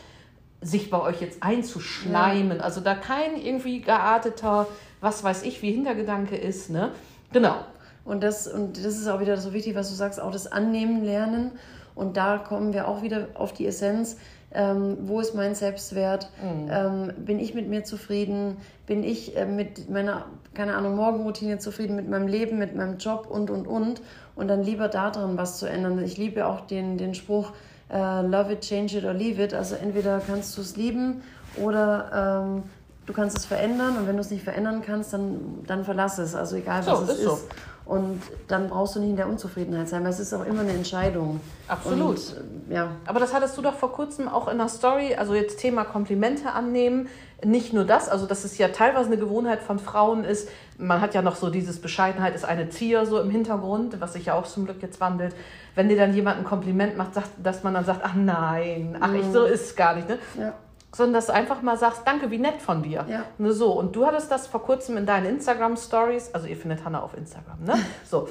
sich 0.61 0.91
bei 0.91 1.01
euch 1.01 1.21
jetzt 1.21 1.43
einzuschleimen. 1.43 2.61
Also 2.61 2.81
da 2.81 2.95
kein 2.95 3.37
irgendwie 3.37 3.81
gearteter, 3.81 4.67
was 5.01 5.23
weiß 5.25 5.43
ich, 5.43 5.63
wie 5.63 5.73
Hintergedanke 5.73 6.37
ist, 6.37 6.71
ne? 6.71 6.91
Genau. 7.33 7.57
Und 8.05 8.23
das, 8.23 8.49
und 8.49 8.79
das 8.79 8.97
ist 8.97 9.07
auch 9.07 9.21
wieder 9.21 9.37
so 9.37 9.53
wichtig, 9.53 9.75
was 9.75 9.91
du 9.91 9.95
sagst, 9.95 10.21
auch 10.21 10.33
das 10.33 10.51
Annehmen 10.51 11.05
lernen. 11.05 11.53
Und 11.95 12.17
da 12.17 12.39
kommen 12.39 12.73
wir 12.73 12.89
auch 12.89 13.03
wieder 13.03 13.29
auf 13.35 13.53
die 13.53 13.67
Essenz. 13.67 14.17
Ähm, 14.51 14.97
wo 15.03 15.21
ist 15.21 15.35
mein 15.35 15.55
Selbstwert? 15.55 16.31
Ähm, 16.71 17.13
bin 17.19 17.39
ich 17.39 17.53
mit 17.53 17.69
mir 17.69 17.85
zufrieden? 17.85 18.57
Bin 18.87 19.05
ich 19.05 19.37
äh, 19.37 19.45
mit 19.45 19.91
meiner, 19.91 20.25
keine 20.55 20.75
Ahnung, 20.75 20.97
Morgenroutine 20.97 21.59
zufrieden, 21.59 21.97
mit 21.97 22.09
meinem 22.09 22.29
Leben, 22.29 22.59
mit 22.59 22.75
meinem 22.75 22.97
Job 22.97 23.27
und, 23.29 23.51
und, 23.51 23.67
und? 23.67 24.01
Und 24.37 24.49
dann 24.49 24.63
lieber 24.63 24.89
daran 24.89 25.37
was 25.37 25.59
zu 25.59 25.67
ändern. 25.67 26.03
Ich 26.03 26.17
liebe 26.17 26.47
auch 26.47 26.63
den, 26.63 26.97
den 26.97 27.15
Spruch, 27.15 27.53
äh, 27.93 28.23
love 28.23 28.53
it, 28.53 28.63
change 28.63 28.97
it 28.97 29.05
or 29.05 29.13
leave 29.13 29.43
it. 29.43 29.53
Also 29.53 29.75
entweder 29.75 30.23
kannst 30.27 30.57
du 30.57 30.63
es 30.63 30.77
lieben 30.77 31.23
oder 31.63 32.47
ähm, 32.47 32.63
du 33.09 33.15
kannst 33.15 33.37
es 33.37 33.47
verändern. 33.47 33.97
Und 33.97 34.07
wenn 34.07 34.17
du 34.17 34.21
es 34.21 34.31
nicht 34.31 34.45
verändern 34.45 34.83
kannst, 34.85 35.13
dann, 35.15 35.65
dann 35.67 35.85
verlass 35.85 36.19
es. 36.19 36.35
Also 36.35 36.57
egal, 36.57 36.83
So, 36.83 36.93
was 36.93 37.03
es 37.03 37.09
ist 37.11 37.23
so. 37.25 37.33
ist. 37.33 37.45
Und 37.87 38.21
dann 38.49 38.69
brauchst 38.69 38.97
du 38.97 39.01
nicht 39.01 39.09
in 39.09 39.17
der 39.17 39.27
Unzufriedenheit 39.29 39.89
sein, 39.89 40.05
weil 40.05 40.11
es 40.11 40.21
ist 40.21 40.35
auch 40.35 40.45
immer 40.45 40.61
eine 40.61 40.73
Entscheidung. 40.73 41.41
Absolut. 41.69 42.19
Und, 42.19 42.71
äh, 42.71 42.75
ja. 42.75 42.91
Aber 43.07 43.19
das 43.19 43.33
hattest 43.33 43.57
du 43.57 43.63
doch 43.63 43.73
vor 43.73 43.93
kurzem 43.93 44.29
auch 44.29 44.47
in 44.49 44.59
der 44.59 44.69
Story, 44.69 45.15
also 45.15 45.35
jetzt 45.35 45.59
Thema 45.59 45.85
Komplimente 45.85 46.53
annehmen. 46.53 47.09
Nicht 47.43 47.73
nur 47.73 47.85
das, 47.85 48.11
also 48.11 48.27
dass 48.27 48.45
es 48.45 48.59
ja 48.59 48.69
teilweise 48.69 49.07
eine 49.07 49.17
Gewohnheit 49.17 49.63
von 49.63 49.79
Frauen 49.79 50.25
ist. 50.25 50.51
Man 50.77 51.01
hat 51.01 51.15
ja 51.15 51.23
noch 51.23 51.37
so 51.37 51.49
dieses 51.49 51.81
Bescheidenheit 51.81 52.35
ist 52.35 52.45
eine 52.45 52.69
Zier 52.69 53.07
so 53.07 53.21
im 53.21 53.31
Hintergrund, 53.31 54.03
was 54.03 54.13
sich 54.13 54.27
ja 54.27 54.35
auch 54.35 54.45
zum 54.45 54.67
Glück 54.67 54.83
jetzt 54.83 55.01
wandelt. 55.01 55.35
Wenn 55.75 55.89
dir 55.89 55.97
dann 55.97 56.15
jemand 56.15 56.39
ein 56.41 56.45
Kompliment 56.45 56.99
macht, 56.99 57.15
sagt, 57.15 57.31
dass 57.43 57.63
man 57.63 57.73
dann 57.73 57.87
sagt, 57.87 58.03
ach 58.05 58.15
nein, 58.15 58.99
ach 59.01 59.15
ich, 59.15 59.25
so 59.33 59.45
ist 59.45 59.65
es 59.65 59.77
gar 59.77 59.95
nicht. 59.95 60.09
Ne? 60.09 60.19
Ja. 60.39 60.53
Sondern 60.95 61.15
dass 61.15 61.27
du 61.27 61.35
einfach 61.35 61.63
mal 61.63 61.77
sagst, 61.77 62.03
danke, 62.07 62.31
wie 62.31 62.39
nett 62.39 62.61
von 62.61 62.83
dir. 62.83 63.05
Ja. 63.09 63.25
Nur 63.39 63.53
so. 63.53 63.73
Und 63.73 63.95
du 63.95 64.07
hattest 64.07 64.31
das 64.31 64.47
vor 64.47 64.63
kurzem 64.63 64.97
in 64.97 65.07
deinen 65.07 65.27
Instagram-Stories, 65.27 66.35
also 66.35 66.47
ihr 66.47 66.57
findet 66.57 66.85
Hannah 66.85 67.03
auf 67.03 67.17
Instagram, 67.17 67.65
ne? 67.65 67.75
So. 68.05 68.29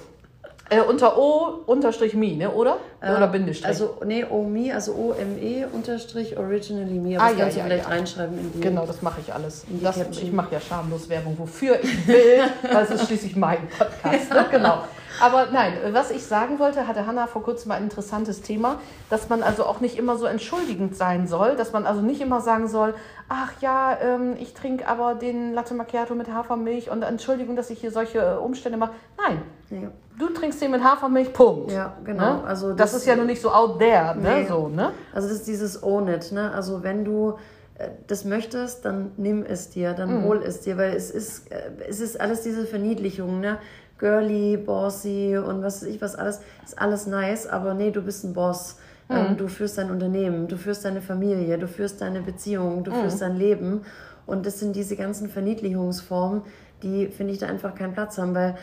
Äh, 0.70 0.82
unter 0.82 1.18
O 1.18 1.62
unterstrich 1.66 2.14
me, 2.14 2.36
ne? 2.36 2.52
Oder? 2.52 2.78
Oder 3.02 3.28
Bindestrich. 3.28 3.66
Also, 3.68 3.98
nee, 4.06 4.26
OME, 4.26 4.74
also 4.74 4.94
O-M-E 4.94 5.66
unterstrich 5.72 6.38
originally 6.38 7.00
me. 7.00 7.16
Aber 7.18 7.26
Ah, 7.26 7.30
das 7.30 7.38
ja, 7.38 7.44
kannst 7.44 7.58
ja, 7.58 7.64
du 7.64 7.70
vielleicht 7.70 7.86
ja. 7.86 7.96
reinschreiben 7.96 8.38
in 8.40 8.54
die. 8.54 8.60
Genau, 8.60 8.86
das 8.86 9.02
mache 9.02 9.22
ich 9.22 9.34
alles. 9.34 9.66
Das, 9.82 9.98
ich 9.98 10.32
mache 10.32 10.56
ja 10.56 10.60
schamlos 10.60 11.08
Werbung, 11.10 11.38
wofür 11.38 11.80
ich 11.82 12.08
will, 12.08 12.42
weil 12.72 12.84
es 12.84 12.92
ist 12.92 13.08
schließlich 13.08 13.36
mein 13.36 13.68
Podcast. 13.78 14.32
Ne? 14.32 14.46
Genau. 14.52 14.84
Aber 15.20 15.48
nein, 15.52 15.74
was 15.94 16.12
ich 16.12 16.24
sagen 16.24 16.60
wollte, 16.60 16.88
hatte 16.88 17.08
Hanna 17.08 17.26
vor 17.26 17.42
kurzem 17.42 17.70
mal 17.70 17.76
ein 17.76 17.84
interessantes 17.84 18.44
Thema, 18.44 18.80
dass 19.10 19.30
man 19.30 19.42
also 19.42 19.66
auch 19.66 19.80
nicht 19.80 19.98
immer 19.98 20.16
so 20.16 20.28
entschuldigend 20.28 20.96
sein 20.96 21.28
soll, 21.28 21.56
dass 21.56 21.72
man 21.74 21.88
also 21.88 22.02
nicht 22.02 22.22
immer 22.22 22.40
sagen 22.40 22.68
soll, 22.68 22.94
ach 23.28 23.52
ja, 23.60 23.98
ähm, 24.00 24.36
ich 24.40 24.54
trinke 24.54 24.88
aber 24.88 25.16
den 25.16 25.54
Latte 25.54 25.74
Macchiato 25.74 26.14
mit 26.14 26.32
Hafermilch 26.32 26.92
und 26.92 27.02
Entschuldigung, 27.02 27.56
dass 27.56 27.72
ich 27.72 27.80
hier 27.80 27.92
solche 27.92 28.20
äh, 28.20 28.36
Umstände 28.36 28.78
mache. 28.78 28.92
Nein, 29.28 29.42
Ja. 29.70 29.92
du 30.18 30.30
trinkst 30.34 30.62
den 30.62 30.72
mit 30.72 30.84
Hafermilch, 30.84 31.34
Punkt. 31.34 31.72
Ja, 31.72 31.98
genau. 32.04 32.38
Ne? 32.38 32.44
Also 32.46 32.70
das, 32.74 32.92
das- 32.92 33.02
ist 33.02 33.08
ja 33.08 33.16
nur 33.16 33.26
nicht 33.26 33.42
so 33.42 33.52
out 33.52 33.80
there, 33.80 34.16
ne? 34.16 34.42
Nee. 34.42 34.48
So, 34.48 34.68
ne? 34.68 34.92
Also 35.14 35.28
das 35.28 35.38
ist 35.40 35.48
dieses 35.48 35.82
Own 35.84 36.08
it, 36.08 36.32
ne? 36.32 36.52
Also 36.54 36.84
wenn 36.84 37.04
du 37.06 37.36
äh, 37.78 37.90
das 38.08 38.26
möchtest, 38.26 38.86
dann 38.86 39.12
nimm 39.18 39.44
es 39.44 39.70
dir, 39.70 39.94
dann 39.94 40.24
hol 40.24 40.42
es 40.44 40.62
dir, 40.62 40.78
weil 40.78 40.96
es 40.96 41.12
ist, 41.12 41.52
äh, 41.52 41.70
es 41.88 42.00
ist 42.00 42.20
alles 42.20 42.42
diese 42.42 42.66
Verniedlichung, 42.66 43.40
ne? 43.40 43.58
Girly, 44.00 44.58
bossy 44.58 45.38
und 45.38 45.64
was 45.64 45.82
weiß 45.82 45.90
ich 45.90 46.02
was 46.02 46.16
alles, 46.16 46.42
ist 46.64 46.80
alles 46.80 47.08
nice, 47.08 47.48
aber 47.48 47.74
nee, 47.74 47.90
du 47.92 48.02
bist 48.02 48.24
ein 48.24 48.34
Boss. 48.34 48.78
Ähm, 49.10 49.38
du 49.38 49.48
führst 49.48 49.78
dein 49.78 49.90
Unternehmen, 49.90 50.48
du 50.50 50.58
führst 50.58 50.84
deine 50.84 51.02
Familie, 51.02 51.58
du 51.58 51.68
führst 51.68 52.02
deine 52.02 52.22
Beziehung, 52.22 52.84
du 52.84 52.92
führst 52.92 53.22
dein 53.22 53.38
Leben. 53.38 53.82
Und 54.26 54.46
das 54.46 54.60
sind 54.60 54.76
diese 54.76 54.98
ganzen 54.98 55.30
Verniedlichungsformen, 55.30 56.42
die, 56.84 57.08
finde 57.08 57.32
ich, 57.34 57.40
da 57.40 57.48
einfach 57.48 57.74
keinen 57.74 57.94
Platz 57.94 58.18
haben, 58.18 58.36
weil 58.36 58.58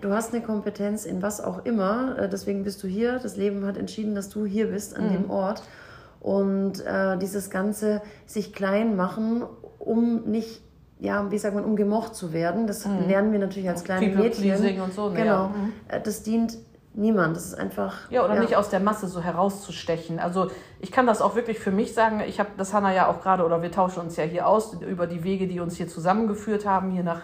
du 0.00 0.12
hast 0.12 0.34
eine 0.34 0.42
Kompetenz 0.42 1.04
in 1.04 1.22
was 1.22 1.40
auch 1.40 1.64
immer, 1.64 2.18
äh, 2.18 2.28
deswegen 2.28 2.64
bist 2.64 2.82
du 2.82 2.88
hier. 2.88 3.18
Das 3.18 3.36
Leben 3.36 3.66
hat 3.66 3.76
entschieden, 3.76 4.14
dass 4.14 4.28
du 4.28 4.44
hier 4.46 4.68
bist, 4.68 4.96
an 4.96 5.12
dem 5.12 5.30
Ort. 5.30 5.62
Und 6.20 6.84
äh, 6.84 7.16
dieses 7.18 7.50
ganze 7.50 8.02
sich 8.26 8.52
klein 8.52 8.96
machen, 8.96 9.44
um 9.78 10.24
nicht, 10.24 10.62
ja, 10.98 11.30
wie 11.30 11.38
sagt 11.38 11.54
man, 11.54 11.64
um 11.64 11.76
gemocht 11.76 12.14
zu 12.14 12.32
werden, 12.32 12.66
das 12.66 12.86
lernen 13.06 13.32
wir 13.32 13.38
natürlich 13.38 13.68
als 13.68 13.84
kleine 13.84 14.06
Mädchen. 14.06 14.22
People-pleasing 14.22 14.80
und 14.80 14.92
so, 14.92 15.10
ne, 15.10 15.16
Genau. 15.16 15.50
ja. 15.88 15.96
Äh, 15.96 16.00
Das 16.00 16.22
dient 16.22 16.58
Niemand. 16.98 17.36
Das 17.36 17.44
ist 17.44 17.54
einfach. 17.54 18.10
Ja, 18.10 18.24
oder 18.24 18.36
ja. 18.36 18.40
nicht 18.40 18.56
aus 18.56 18.70
der 18.70 18.80
Masse 18.80 19.06
so 19.06 19.20
herauszustechen. 19.20 20.18
Also 20.18 20.50
ich 20.80 20.90
kann 20.90 21.06
das 21.06 21.20
auch 21.20 21.36
wirklich 21.36 21.58
für 21.58 21.70
mich 21.70 21.92
sagen. 21.92 22.22
Ich 22.26 22.40
habe 22.40 22.48
das 22.56 22.72
Hanna 22.72 22.94
ja 22.94 23.06
auch 23.08 23.20
gerade, 23.20 23.44
oder 23.44 23.60
wir 23.60 23.70
tauschen 23.70 24.00
uns 24.00 24.16
ja 24.16 24.24
hier 24.24 24.46
aus 24.48 24.72
über 24.80 25.06
die 25.06 25.22
Wege, 25.22 25.46
die 25.46 25.60
uns 25.60 25.76
hier 25.76 25.88
zusammengeführt 25.88 26.64
haben, 26.64 26.90
hier 26.90 27.02
nach 27.02 27.20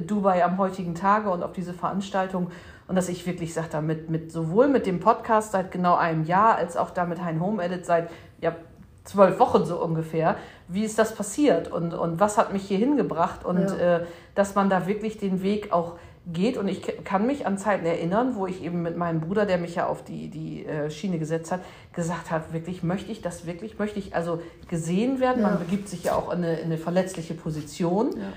Dubai 0.00 0.44
am 0.44 0.58
heutigen 0.58 0.94
Tage 0.94 1.30
und 1.30 1.42
auf 1.42 1.52
diese 1.52 1.74
Veranstaltung. 1.74 2.50
Und 2.86 2.96
dass 2.96 3.08
ich 3.08 3.26
wirklich 3.26 3.54
sage, 3.54 3.68
damit 3.70 4.10
mit 4.10 4.30
sowohl 4.30 4.68
mit 4.68 4.86
dem 4.86 5.00
Podcast 5.00 5.52
seit 5.52 5.70
genau 5.70 5.94
einem 5.94 6.24
Jahr, 6.24 6.56
als 6.56 6.76
auch 6.76 6.90
da 6.90 7.04
mit 7.04 7.22
Hein 7.22 7.40
Home 7.40 7.62
Edit 7.62 7.86
seit 7.86 8.10
ja, 8.40 8.54
zwölf 9.04 9.38
Wochen 9.38 9.64
so 9.64 9.82
ungefähr. 9.82 10.36
Wie 10.68 10.84
ist 10.84 10.98
das 10.98 11.14
passiert 11.14 11.70
und, 11.70 11.94
und 11.94 12.20
was 12.20 12.36
hat 12.36 12.52
mich 12.52 12.62
hier 12.62 12.78
hingebracht? 12.78 13.44
Und 13.44 13.70
ja. 13.70 13.98
äh, 13.98 14.06
dass 14.34 14.54
man 14.54 14.68
da 14.68 14.86
wirklich 14.86 15.18
den 15.18 15.42
Weg 15.42 15.72
auch 15.72 15.96
geht. 16.32 16.56
Und 16.56 16.68
ich 16.68 16.82
kann 17.04 17.26
mich 17.26 17.46
an 17.46 17.58
Zeiten 17.58 17.84
erinnern, 17.84 18.34
wo 18.34 18.46
ich 18.46 18.62
eben 18.62 18.82
mit 18.82 18.96
meinem 18.96 19.20
Bruder, 19.20 19.46
der 19.46 19.58
mich 19.58 19.74
ja 19.74 19.86
auf 19.86 20.04
die, 20.04 20.28
die 20.28 20.64
äh, 20.64 20.90
Schiene 20.90 21.18
gesetzt 21.18 21.52
hat, 21.52 21.60
gesagt 21.92 22.30
hat, 22.30 22.52
wirklich, 22.52 22.82
möchte 22.82 23.12
ich 23.12 23.20
das 23.20 23.46
wirklich, 23.46 23.78
möchte 23.78 23.98
ich 23.98 24.14
also 24.14 24.40
gesehen 24.68 25.20
werden? 25.20 25.42
Ja. 25.42 25.50
Man 25.50 25.58
begibt 25.58 25.88
sich 25.88 26.04
ja 26.04 26.14
auch 26.14 26.32
in 26.32 26.38
eine, 26.38 26.58
in 26.58 26.66
eine 26.66 26.78
verletzliche 26.78 27.34
Position. 27.34 28.10
Ja. 28.16 28.32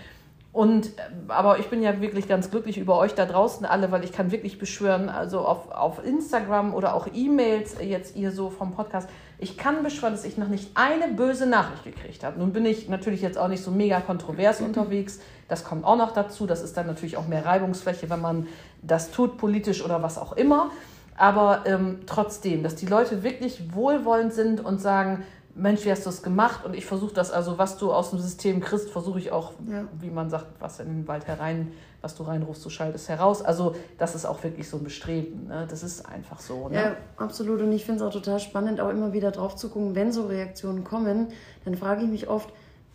Und, 0.51 0.88
äh, 0.88 0.91
aber 1.27 1.60
ich 1.60 1.67
bin 1.67 1.83
ja 1.83 2.01
wirklich 2.01 2.27
ganz 2.27 2.49
glücklich 2.49 2.77
über 2.77 2.97
euch 2.97 3.13
da 3.13 3.25
draußen 3.25 3.65
alle, 3.65 3.91
weil 3.91 4.03
ich 4.03 4.12
kann 4.12 4.31
wirklich 4.31 4.57
beschwören, 4.57 5.10
also 5.10 5.39
auf, 5.39 5.69
auf 5.71 6.03
Instagram 6.03 6.73
oder 6.73 6.95
auch 6.95 7.07
E-Mails, 7.13 7.75
jetzt 7.81 8.15
ihr 8.15 8.31
so 8.31 8.49
vom 8.49 8.73
Podcast, 8.73 9.07
ich 9.39 9.57
kann 9.57 9.83
beschwören, 9.83 10.13
dass 10.13 10.25
ich 10.25 10.38
noch 10.38 10.47
nicht 10.47 10.71
eine 10.73 11.13
böse 11.13 11.45
Nachricht 11.45 11.83
gekriegt 11.83 12.23
habe. 12.23 12.39
Nun 12.39 12.53
bin 12.53 12.65
ich 12.65 12.89
natürlich 12.89 13.21
jetzt 13.21 13.38
auch 13.38 13.49
nicht 13.49 13.63
so 13.63 13.69
mega 13.69 13.99
kontrovers 13.99 14.62
unterwegs. 14.62 15.19
Das 15.47 15.63
kommt 15.63 15.86
auch 15.86 15.95
noch 15.95 16.12
dazu. 16.12 16.47
Das 16.47 16.63
ist 16.63 16.75
dann 16.75 16.88
natürlich 16.88 17.17
auch 17.17 17.27
mehr 17.27 17.45
Reibungsfläche, 17.45 18.10
wenn 18.10 18.21
man 18.21 18.47
das 18.81 19.12
tut, 19.12 19.38
politisch 19.38 19.86
oder 19.86 20.01
was 20.01 20.17
auch 20.17 20.33
immer. 20.33 20.71
Aber 21.17 21.63
ähm, 21.65 21.99
trotzdem, 22.05 22.63
dass 22.63 22.75
die 22.75 22.86
Leute 22.86 23.23
wirklich 23.23 23.73
wohlwollend 23.73 24.33
sind 24.33 24.63
und 24.63 24.79
sagen, 24.79 25.23
Mensch, 25.57 25.85
wie 25.85 25.91
hast 25.91 26.05
du 26.05 26.09
das 26.09 26.21
gemacht? 26.21 26.63
Und 26.65 26.75
ich 26.75 26.85
versuche 26.85 27.13
das, 27.13 27.31
also 27.31 27.57
was 27.57 27.77
du 27.77 27.91
aus 27.91 28.11
dem 28.11 28.19
System 28.19 28.61
kriegst, 28.61 28.89
versuche 28.89 29.19
ich 29.19 29.31
auch, 29.31 29.53
ja. 29.69 29.85
wie 29.99 30.09
man 30.09 30.29
sagt, 30.29 30.45
was 30.59 30.79
in 30.79 30.87
den 30.87 31.07
Wald 31.07 31.25
herein, 31.27 31.71
was 32.01 32.15
du 32.15 32.23
reinrufst, 32.23 32.63
du 32.63 32.69
schaltest 32.69 33.09
heraus. 33.09 33.41
Also 33.41 33.75
das 33.97 34.13
ist 34.13 34.25
auch 34.25 34.43
wirklich 34.43 34.69
so 34.69 34.77
ein 34.77 34.83
Bestreben. 34.83 35.47
Ne? 35.47 35.65
Das 35.69 35.81
ist 35.81 36.05
einfach 36.05 36.39
so. 36.39 36.69
Ne? 36.69 36.75
Ja, 36.75 36.95
absolut. 37.17 37.61
Und 37.61 37.71
ich 37.71 37.85
finde 37.85 38.03
es 38.03 38.07
auch 38.07 38.13
total 38.13 38.39
spannend, 38.39 38.79
auch 38.79 38.89
immer 38.89 39.13
wieder 39.13 39.31
drauf 39.31 39.55
zu 39.55 39.69
gucken, 39.69 39.95
wenn 39.95 40.11
so 40.11 40.27
Reaktionen 40.27 40.83
kommen, 40.83 41.27
dann 41.65 41.75
frage 41.75 42.03
ich 42.03 42.09
mich 42.09 42.29
oft, 42.29 42.49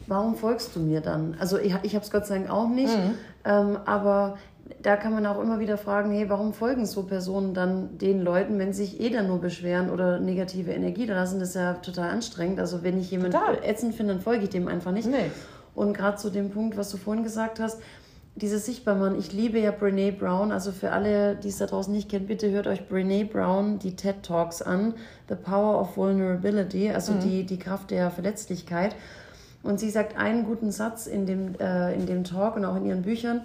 warum 0.06 0.36
folgst 0.36 0.74
du 0.76 0.80
mir 0.80 1.00
dann? 1.00 1.36
Also 1.38 1.58
ich, 1.58 1.74
ich 1.82 1.94
habe 1.94 2.04
es 2.04 2.10
Gott 2.10 2.26
sei 2.26 2.38
Dank 2.38 2.50
auch 2.50 2.68
nicht, 2.68 2.96
mhm. 2.96 3.14
ähm, 3.44 3.78
aber 3.84 4.38
da 4.80 4.96
kann 4.96 5.12
man 5.12 5.26
auch 5.26 5.40
immer 5.40 5.60
wieder 5.60 5.76
fragen, 5.76 6.10
hey, 6.12 6.28
warum 6.28 6.52
folgen 6.52 6.86
so 6.86 7.02
Personen 7.02 7.54
dann 7.54 7.98
den 7.98 8.22
Leuten, 8.22 8.58
wenn 8.58 8.72
sie 8.72 8.84
sich 8.84 9.00
eh 9.00 9.10
dann 9.10 9.26
nur 9.26 9.40
beschweren 9.40 9.90
oder 9.90 10.20
negative 10.20 10.72
Energie 10.72 11.06
da 11.06 11.14
lassen? 11.14 11.40
Das 11.40 11.50
ist 11.50 11.54
ja 11.56 11.74
total 11.74 12.10
anstrengend. 12.10 12.60
Also 12.60 12.82
wenn 12.82 12.98
ich 12.98 13.10
jemanden 13.10 13.36
ätzend 13.62 13.94
finde, 13.94 14.14
dann 14.14 14.22
folge 14.22 14.44
ich 14.44 14.50
dem 14.50 14.68
einfach 14.68 14.92
nicht. 14.92 15.08
Nee. 15.08 15.30
Und 15.74 15.96
gerade 15.96 16.16
zu 16.16 16.30
dem 16.30 16.50
Punkt, 16.50 16.76
was 16.76 16.90
du 16.90 16.96
vorhin 16.96 17.22
gesagt 17.22 17.60
hast, 17.60 17.80
dieses 18.34 18.64
Sichtbarmachen. 18.64 19.18
Ich 19.18 19.32
liebe 19.32 19.58
ja 19.58 19.70
Brene 19.70 20.12
Brown. 20.12 20.52
Also 20.52 20.72
für 20.72 20.92
alle, 20.92 21.36
die 21.36 21.48
es 21.48 21.58
da 21.58 21.66
draußen 21.66 21.92
nicht 21.92 22.10
kennen, 22.10 22.26
bitte 22.26 22.50
hört 22.50 22.66
euch 22.66 22.88
Brene 22.88 23.24
Brown 23.24 23.78
die 23.78 23.94
TED 23.94 24.22
Talks 24.22 24.62
an. 24.62 24.94
The 25.28 25.34
Power 25.34 25.80
of 25.80 25.96
Vulnerability, 25.96 26.90
also 26.90 27.12
mhm. 27.12 27.20
die, 27.20 27.44
die 27.44 27.58
Kraft 27.58 27.90
der 27.90 28.10
Verletzlichkeit. 28.10 28.96
Und 29.62 29.78
sie 29.78 29.90
sagt 29.90 30.16
einen 30.16 30.44
guten 30.44 30.70
Satz 30.72 31.06
in 31.06 31.26
dem, 31.26 31.54
äh, 31.60 31.94
in 31.94 32.06
dem 32.06 32.24
Talk 32.24 32.56
und 32.56 32.64
auch 32.64 32.76
in 32.76 32.86
ihren 32.86 33.02
Büchern 33.02 33.42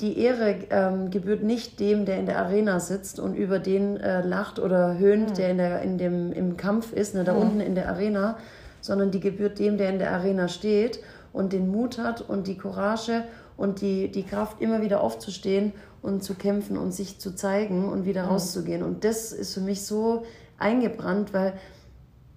die 0.00 0.18
Ehre 0.18 0.56
ähm, 0.70 1.10
gebührt 1.10 1.42
nicht 1.42 1.78
dem, 1.80 2.04
der 2.04 2.18
in 2.18 2.26
der 2.26 2.38
Arena 2.38 2.80
sitzt 2.80 3.20
und 3.20 3.34
über 3.34 3.58
den 3.58 3.96
äh, 3.98 4.22
lacht 4.22 4.58
oder 4.58 4.98
höhnt, 4.98 5.30
mhm. 5.30 5.34
der, 5.34 5.50
in 5.50 5.58
der 5.58 5.82
in 5.82 5.98
dem, 5.98 6.32
im 6.32 6.56
Kampf 6.56 6.92
ist, 6.92 7.14
ne, 7.14 7.24
da 7.24 7.34
mhm. 7.34 7.40
unten 7.40 7.60
in 7.60 7.74
der 7.74 7.88
Arena, 7.88 8.38
sondern 8.80 9.10
die 9.10 9.20
gebührt 9.20 9.58
dem, 9.58 9.76
der 9.76 9.90
in 9.90 9.98
der 9.98 10.12
Arena 10.12 10.48
steht 10.48 11.00
und 11.32 11.52
den 11.52 11.70
Mut 11.70 11.98
hat 11.98 12.22
und 12.22 12.46
die 12.46 12.56
Courage 12.56 13.24
und 13.56 13.82
die, 13.82 14.10
die 14.10 14.22
Kraft, 14.22 14.60
immer 14.60 14.80
wieder 14.80 15.02
aufzustehen 15.02 15.72
und 16.02 16.24
zu 16.24 16.34
kämpfen 16.34 16.78
und 16.78 16.92
sich 16.92 17.18
zu 17.18 17.34
zeigen 17.34 17.88
und 17.88 18.06
wieder 18.06 18.24
mhm. 18.24 18.30
rauszugehen. 18.30 18.82
Und 18.82 19.04
das 19.04 19.32
ist 19.32 19.54
für 19.54 19.60
mich 19.60 19.84
so 19.84 20.24
eingebrannt, 20.58 21.34
weil 21.34 21.54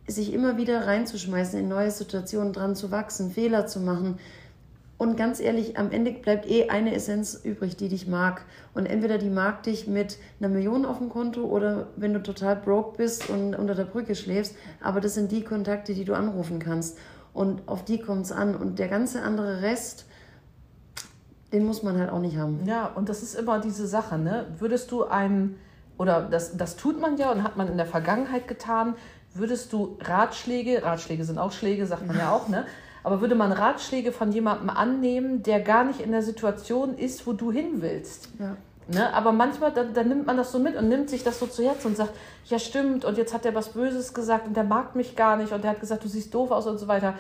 sich 0.06 0.34
immer 0.34 0.58
wieder 0.58 0.86
reinzuschmeißen 0.86 1.60
in 1.60 1.69
neue 1.69 1.91
Situationen, 1.91 2.52
dran 2.52 2.76
zu 2.76 2.91
wachsen, 2.91 3.32
Fehler 3.32 3.67
zu 3.67 3.80
machen, 3.80 4.19
und 5.03 5.17
ganz 5.17 5.41
ehrlich, 5.41 5.77
am 5.77 5.91
Ende 5.91 6.13
bleibt 6.13 6.49
eh 6.49 6.69
eine 6.69 6.95
Essenz 6.95 7.35
übrig, 7.43 7.75
die 7.75 7.89
dich 7.89 8.07
mag. 8.07 8.45
Und 8.73 8.85
entweder 8.85 9.17
die 9.17 9.29
mag 9.29 9.61
dich 9.63 9.85
mit 9.85 10.17
einer 10.39 10.47
Million 10.47 10.85
auf 10.85 10.99
dem 10.99 11.09
Konto 11.09 11.43
oder 11.43 11.87
wenn 11.97 12.13
du 12.13 12.23
total 12.23 12.55
broke 12.55 12.95
bist 12.95 13.29
und 13.29 13.53
unter 13.53 13.75
der 13.75 13.83
Brücke 13.83 14.15
schläfst. 14.15 14.55
Aber 14.81 15.01
das 15.01 15.15
sind 15.15 15.33
die 15.33 15.43
Kontakte, 15.43 15.93
die 15.93 16.05
du 16.05 16.13
anrufen 16.13 16.59
kannst. 16.59 16.97
Und 17.33 17.67
auf 17.67 17.83
die 17.83 17.99
kommt 17.99 18.27
es 18.27 18.31
an. 18.31 18.55
Und 18.55 18.79
der 18.79 18.87
ganze 18.87 19.23
andere 19.23 19.61
Rest, 19.61 20.05
den 21.51 21.65
muss 21.65 21.83
man 21.83 21.99
halt 21.99 22.09
auch 22.09 22.21
nicht 22.21 22.37
haben. 22.37 22.61
Ja, 22.65 22.87
und 22.87 23.09
das 23.09 23.23
ist 23.23 23.35
immer 23.35 23.59
diese 23.59 23.87
Sache, 23.87 24.17
ne? 24.17 24.45
Würdest 24.57 24.89
du 24.89 25.03
einem, 25.03 25.57
oder 25.97 26.21
das, 26.21 26.55
das 26.55 26.77
tut 26.77 27.01
man 27.01 27.17
ja 27.17 27.29
und 27.29 27.43
hat 27.43 27.57
man 27.57 27.67
in 27.67 27.75
der 27.75 27.87
Vergangenheit 27.87 28.47
getan, 28.47 28.95
würdest 29.33 29.73
du 29.73 29.97
Ratschläge, 29.99 30.81
Ratschläge 30.81 31.25
sind 31.25 31.39
auch 31.39 31.51
Schläge, 31.51 31.85
sagt 31.87 32.07
man 32.07 32.17
ja 32.17 32.31
auch, 32.31 32.47
ne? 32.47 32.65
Aber 33.03 33.21
würde 33.21 33.35
man 33.35 33.51
Ratschläge 33.51 34.11
von 34.11 34.31
jemandem 34.31 34.69
annehmen, 34.69 35.43
der 35.43 35.59
gar 35.59 35.83
nicht 35.83 35.99
in 35.99 36.11
der 36.11 36.23
Situation 36.23 36.97
ist, 36.97 37.27
wo 37.27 37.33
du 37.33 37.51
hin 37.51 37.81
willst? 37.81 38.29
Ja. 38.39 38.55
Ne? 38.87 39.13
Aber 39.13 39.31
manchmal, 39.31 39.71
dann, 39.71 39.93
dann 39.93 40.09
nimmt 40.09 40.25
man 40.25 40.37
das 40.37 40.51
so 40.51 40.59
mit 40.59 40.75
und 40.75 40.89
nimmt 40.89 41.09
sich 41.09 41.23
das 41.23 41.39
so 41.39 41.47
zu 41.47 41.63
Herzen 41.63 41.87
und 41.87 41.97
sagt, 41.97 42.13
ja 42.45 42.59
stimmt, 42.59 43.05
und 43.05 43.17
jetzt 43.17 43.33
hat 43.33 43.45
er 43.45 43.55
was 43.55 43.69
Böses 43.69 44.13
gesagt 44.13 44.47
und 44.47 44.57
der 44.57 44.63
mag 44.63 44.95
mich 44.95 45.15
gar 45.15 45.37
nicht 45.37 45.53
und 45.53 45.63
der 45.63 45.71
hat 45.71 45.79
gesagt, 45.79 46.03
du 46.03 46.07
siehst 46.07 46.33
doof 46.33 46.51
aus 46.51 46.67
und 46.67 46.77
so 46.77 46.87
weiter. 46.87 47.13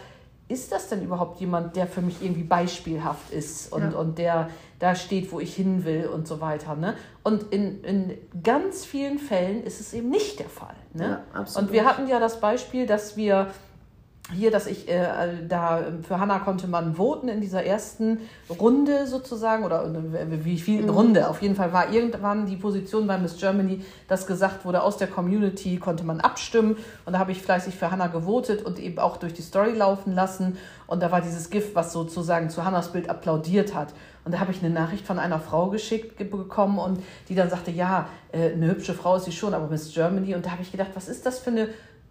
Ist 0.49 0.73
das 0.73 0.89
denn 0.89 1.01
überhaupt 1.01 1.39
jemand, 1.39 1.77
der 1.77 1.87
für 1.87 2.01
mich 2.01 2.21
irgendwie 2.21 2.43
beispielhaft 2.43 3.31
ist 3.31 3.71
und, 3.71 3.93
ja. 3.93 3.97
und 3.97 4.17
der 4.17 4.49
da 4.79 4.93
steht, 4.93 5.31
wo 5.31 5.39
ich 5.39 5.55
hin 5.55 5.85
will 5.85 6.07
und 6.07 6.27
so 6.27 6.41
weiter? 6.41 6.75
Ne? 6.75 6.95
Und 7.23 7.53
in, 7.53 7.81
in 7.85 8.17
ganz 8.43 8.83
vielen 8.83 9.17
Fällen 9.17 9.63
ist 9.63 9.79
es 9.79 9.93
eben 9.93 10.09
nicht 10.09 10.39
der 10.39 10.49
Fall. 10.49 10.75
Ne? 10.93 11.23
Ja, 11.33 11.45
und 11.57 11.71
wir 11.71 11.85
hatten 11.85 12.07
ja 12.07 12.19
das 12.19 12.41
Beispiel, 12.41 12.85
dass 12.85 13.15
wir 13.15 13.47
hier, 14.31 14.51
dass 14.51 14.67
ich 14.67 14.87
äh, 14.87 15.05
da 15.49 15.81
für 16.07 16.19
Hanna 16.19 16.39
konnte 16.39 16.67
man 16.67 16.95
voten 16.95 17.27
in 17.27 17.41
dieser 17.41 17.65
ersten 17.65 18.19
Runde 18.49 19.05
sozusagen 19.05 19.65
oder 19.65 19.83
äh, 19.83 20.45
wie 20.45 20.57
viel 20.57 20.83
mhm. 20.83 20.89
Runde. 20.89 21.29
Auf 21.29 21.41
jeden 21.41 21.55
Fall 21.55 21.73
war 21.73 21.91
irgendwann 21.91 22.45
die 22.45 22.55
Position 22.55 23.05
bei 23.05 23.17
Miss 23.17 23.37
Germany, 23.37 23.83
dass 24.07 24.25
gesagt 24.25 24.63
wurde, 24.63 24.81
aus 24.81 24.95
der 24.95 25.07
Community 25.07 25.77
konnte 25.77 26.05
man 26.05 26.21
abstimmen 26.21 26.77
und 27.05 27.13
da 27.13 27.19
habe 27.19 27.33
ich 27.33 27.41
fleißig 27.41 27.75
für 27.75 27.91
Hanna 27.91 28.07
gewotet 28.07 28.65
und 28.65 28.79
eben 28.79 28.97
auch 28.97 29.17
durch 29.17 29.33
die 29.33 29.41
Story 29.41 29.71
laufen 29.71 30.15
lassen 30.15 30.57
und 30.87 31.03
da 31.03 31.11
war 31.11 31.19
dieses 31.19 31.49
Gift, 31.49 31.75
was 31.75 31.91
sozusagen 31.91 32.49
zu 32.49 32.63
Hannas 32.63 32.93
Bild 32.93 33.09
applaudiert 33.09 33.75
hat. 33.75 33.93
Und 34.25 34.33
da 34.33 34.39
habe 34.39 34.53
ich 34.53 34.63
eine 34.63 34.73
Nachricht 34.73 35.05
von 35.05 35.19
einer 35.19 35.39
Frau 35.39 35.69
geschickt 35.69 36.17
bekommen 36.17 36.79
und 36.79 37.03
die 37.27 37.35
dann 37.35 37.49
sagte, 37.49 37.71
ja, 37.71 38.07
äh, 38.31 38.53
eine 38.53 38.67
hübsche 38.67 38.93
Frau 38.93 39.17
ist 39.17 39.25
sie 39.25 39.33
schon, 39.33 39.53
aber 39.53 39.67
Miss 39.67 39.93
Germany. 39.93 40.33
Und 40.33 40.45
da 40.45 40.51
habe 40.51 40.61
ich 40.61 40.71
gedacht, 40.71 40.91
was 40.93 41.09
ist 41.09 41.25
das 41.25 41.39
für 41.39 41.49
eine 41.49 41.67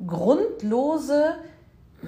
grundlose 0.07 1.37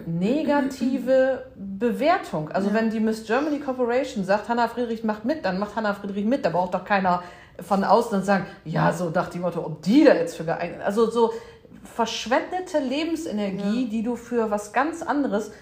negative 0.06 1.46
Bewertung. 1.56 2.50
Also 2.50 2.68
ja. 2.68 2.74
wenn 2.74 2.90
die 2.90 3.00
Miss 3.00 3.26
Germany 3.26 3.60
Corporation 3.60 4.24
sagt, 4.24 4.48
Hannah 4.48 4.68
Friedrich 4.68 5.04
macht 5.04 5.24
mit, 5.24 5.44
dann 5.44 5.58
macht 5.58 5.76
Hannah 5.76 5.94
Friedrich 5.94 6.24
mit. 6.24 6.44
Da 6.44 6.50
braucht 6.50 6.74
doch 6.74 6.84
keiner 6.84 7.22
von 7.60 7.84
außen 7.84 8.18
und 8.18 8.24
sagen, 8.24 8.46
ja, 8.64 8.92
so 8.92 9.10
dachte 9.10 9.32
die 9.34 9.38
Motto, 9.38 9.64
ob 9.64 9.82
die 9.82 10.04
da 10.04 10.14
jetzt 10.14 10.36
für 10.36 10.44
geeignet. 10.44 10.82
Also 10.84 11.10
so 11.10 11.32
verschwendete 11.84 12.78
Lebensenergie, 12.80 13.84
ja. 13.84 13.90
die 13.90 14.02
du 14.02 14.16
für 14.16 14.50
was 14.50 14.72
ganz 14.72 15.02
anderes 15.02 15.52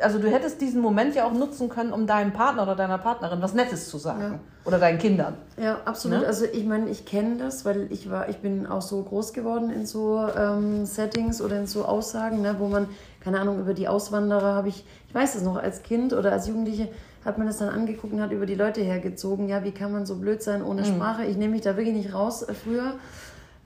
also 0.00 0.20
du 0.20 0.30
hättest 0.30 0.60
diesen 0.60 0.80
Moment 0.80 1.16
ja 1.16 1.24
auch 1.24 1.32
nutzen 1.32 1.68
können, 1.68 1.92
um 1.92 2.06
deinem 2.06 2.32
Partner 2.32 2.62
oder 2.62 2.76
deiner 2.76 2.98
Partnerin 2.98 3.42
was 3.42 3.52
Nettes 3.52 3.88
zu 3.88 3.98
sagen. 3.98 4.22
Ja. 4.22 4.38
Oder 4.64 4.78
deinen 4.78 4.98
Kindern. 4.98 5.34
Ja, 5.60 5.80
absolut. 5.84 6.20
Ne? 6.20 6.26
Also 6.26 6.44
ich 6.44 6.64
meine, 6.64 6.88
ich 6.88 7.04
kenne 7.04 7.36
das, 7.36 7.64
weil 7.64 7.88
ich 7.90 8.08
war, 8.10 8.28
ich 8.28 8.38
bin 8.38 8.66
auch 8.66 8.80
so 8.80 9.02
groß 9.02 9.32
geworden 9.32 9.70
in 9.70 9.86
so 9.86 10.24
ähm, 10.36 10.86
Settings 10.86 11.42
oder 11.42 11.58
in 11.58 11.66
so 11.66 11.84
Aussagen, 11.84 12.42
ne, 12.42 12.56
wo 12.58 12.68
man, 12.68 12.88
keine 13.24 13.40
Ahnung, 13.40 13.58
über 13.58 13.72
die 13.72 13.88
Auswanderer 13.88 14.54
habe 14.54 14.68
ich, 14.68 14.84
ich 15.08 15.14
weiß 15.14 15.34
es 15.34 15.42
noch, 15.42 15.56
als 15.56 15.82
Kind 15.82 16.12
oder 16.12 16.30
als 16.30 16.46
Jugendliche 16.46 16.88
hat 17.24 17.38
man 17.38 17.46
das 17.46 17.56
dann 17.56 17.70
angeguckt 17.70 18.12
und 18.12 18.20
hat 18.20 18.32
über 18.32 18.44
die 18.44 18.54
Leute 18.54 18.82
hergezogen. 18.82 19.48
Ja, 19.48 19.64
wie 19.64 19.72
kann 19.72 19.90
man 19.90 20.04
so 20.04 20.16
blöd 20.16 20.42
sein 20.42 20.62
ohne 20.62 20.82
mhm. 20.82 20.86
Sprache? 20.86 21.24
Ich 21.24 21.36
nehme 21.36 21.52
mich 21.52 21.62
da 21.62 21.76
wirklich 21.76 21.94
nicht 21.94 22.12
raus 22.12 22.42
äh, 22.42 22.52
früher. 22.52 22.94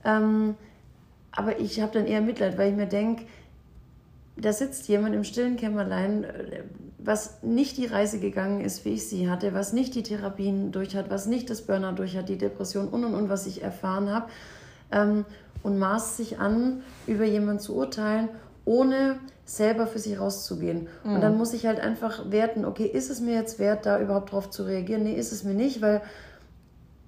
Ähm, 0.05 0.55
aber 1.31 1.59
ich 1.59 1.81
habe 1.81 1.91
dann 1.91 2.05
eher 2.05 2.21
Mitleid, 2.21 2.57
weil 2.57 2.71
ich 2.71 2.75
mir 2.77 2.87
denke, 2.87 3.25
da 4.37 4.53
sitzt 4.53 4.87
jemand 4.87 5.13
im 5.13 5.25
stillen 5.25 5.57
Kämmerlein, 5.57 6.23
äh, 6.23 6.63
was 6.97 7.43
nicht 7.43 7.77
die 7.77 7.85
Reise 7.85 8.19
gegangen 8.19 8.61
ist, 8.61 8.85
wie 8.85 8.93
ich 8.93 9.07
sie 9.07 9.29
hatte, 9.29 9.53
was 9.53 9.73
nicht 9.73 9.93
die 9.95 10.03
Therapien 10.03 10.71
durch 10.71 10.95
hat, 10.95 11.09
was 11.09 11.25
nicht 11.25 11.49
das 11.49 11.63
Burnout 11.63 11.95
durch 11.95 12.15
hat, 12.15 12.29
die 12.29 12.37
Depression 12.37 12.87
und 12.87 13.03
und 13.03 13.13
und, 13.13 13.29
was 13.29 13.45
ich 13.45 13.61
erfahren 13.61 14.09
habe, 14.09 14.29
ähm, 14.91 15.25
und 15.63 15.77
maßt 15.77 16.15
sich 16.15 16.39
an, 16.39 16.81
über 17.07 17.25
jemanden 17.25 17.59
zu 17.59 17.75
urteilen, 17.75 18.29
ohne 18.69 19.17
selber 19.45 19.87
für 19.87 19.97
sich 19.97 20.19
rauszugehen. 20.19 20.87
Mhm. 21.03 21.15
Und 21.15 21.21
dann 21.21 21.37
muss 21.37 21.53
ich 21.53 21.65
halt 21.65 21.79
einfach 21.79 22.29
werten, 22.29 22.65
okay, 22.65 22.85
ist 22.85 23.09
es 23.09 23.19
mir 23.19 23.33
jetzt 23.33 23.57
wert, 23.57 23.87
da 23.87 23.99
überhaupt 23.99 24.31
drauf 24.31 24.51
zu 24.51 24.61
reagieren? 24.63 25.03
Nee, 25.03 25.15
ist 25.15 25.31
es 25.31 25.43
mir 25.43 25.55
nicht, 25.55 25.81
weil 25.81 26.01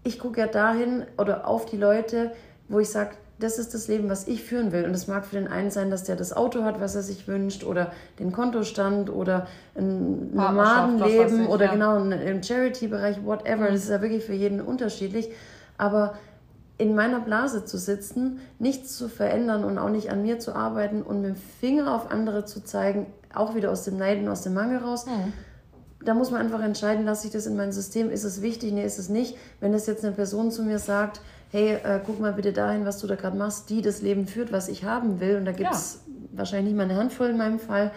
ich 0.03 0.17
gucke 0.17 0.39
ja 0.39 0.47
dahin 0.47 1.03
oder 1.19 1.47
auf 1.47 1.67
die 1.67 1.77
Leute, 1.77 2.31
wo 2.67 2.79
ich 2.79 2.89
sage, 2.89 3.11
das 3.37 3.59
ist 3.59 3.75
das 3.75 3.87
Leben, 3.87 4.09
was 4.09 4.27
ich 4.27 4.43
führen 4.43 4.71
will. 4.71 4.85
Und 4.85 4.95
es 4.95 5.07
mag 5.07 5.23
für 5.23 5.35
den 5.35 5.47
einen 5.47 5.69
sein, 5.69 5.91
dass 5.91 6.03
der 6.03 6.15
das 6.15 6.33
Auto 6.33 6.63
hat, 6.63 6.81
was 6.81 6.95
er 6.95 7.03
sich 7.03 7.27
wünscht, 7.27 7.63
oder 7.63 7.91
den 8.17 8.31
Kontostand 8.31 9.11
oder 9.11 9.47
ein 9.75 10.33
Nomadenleben 10.33 11.45
oder 11.45 11.65
ja. 11.65 11.71
genau 11.73 11.97
im 11.97 12.41
Charity-Bereich, 12.41 13.23
whatever. 13.23 13.69
Mhm. 13.69 13.73
Das 13.73 13.83
ist 13.83 13.89
ja 13.89 14.01
wirklich 14.01 14.25
für 14.25 14.33
jeden 14.33 14.61
unterschiedlich. 14.61 15.29
Aber 15.77 16.15
in 16.77 16.95
meiner 16.95 17.19
Blase 17.19 17.65
zu 17.65 17.77
sitzen, 17.77 18.39
nichts 18.57 18.97
zu 18.97 19.07
verändern 19.07 19.63
und 19.63 19.77
auch 19.77 19.89
nicht 19.89 20.09
an 20.09 20.23
mir 20.23 20.39
zu 20.39 20.55
arbeiten 20.55 21.03
und 21.03 21.21
mit 21.21 21.31
dem 21.31 21.35
Finger 21.35 21.95
auf 21.95 22.09
andere 22.09 22.45
zu 22.45 22.63
zeigen, 22.63 23.05
auch 23.33 23.55
wieder 23.55 23.71
aus 23.71 23.83
dem 23.83 23.97
Neiden, 23.97 24.27
aus 24.27 24.41
dem 24.41 24.53
Mangel 24.53 24.79
raus. 24.79 25.05
Mhm. 25.05 25.33
Da 26.03 26.15
muss 26.15 26.31
man 26.31 26.41
einfach 26.41 26.61
entscheiden, 26.61 27.05
lasse 27.05 27.27
ich 27.27 27.33
das 27.33 27.45
in 27.45 27.55
mein 27.55 27.71
System, 27.71 28.09
ist 28.09 28.23
es 28.23 28.41
wichtig, 28.41 28.71
nee, 28.71 28.83
ist 28.83 28.97
es 28.97 29.09
nicht. 29.09 29.37
Wenn 29.59 29.71
das 29.71 29.85
jetzt 29.85 30.03
eine 30.03 30.15
Person 30.15 30.49
zu 30.49 30.63
mir 30.63 30.79
sagt, 30.79 31.21
hey, 31.51 31.73
äh, 31.83 31.99
guck 32.03 32.19
mal 32.19 32.33
bitte 32.33 32.53
dahin, 32.53 32.85
was 32.85 32.97
du 32.97 33.07
da 33.07 33.15
gerade 33.15 33.37
machst, 33.37 33.69
die 33.69 33.81
das 33.81 34.01
Leben 34.01 34.25
führt, 34.25 34.51
was 34.51 34.67
ich 34.67 34.83
haben 34.83 35.19
will, 35.19 35.35
und 35.35 35.45
da 35.45 35.51
gibt 35.51 35.71
es 35.71 35.99
ja. 36.07 36.37
wahrscheinlich 36.37 36.73
nicht 36.73 36.77
mal 36.77 36.89
eine 36.89 36.95
Handvoll 36.95 37.29
in 37.29 37.37
meinem 37.37 37.59
Fall, 37.59 37.91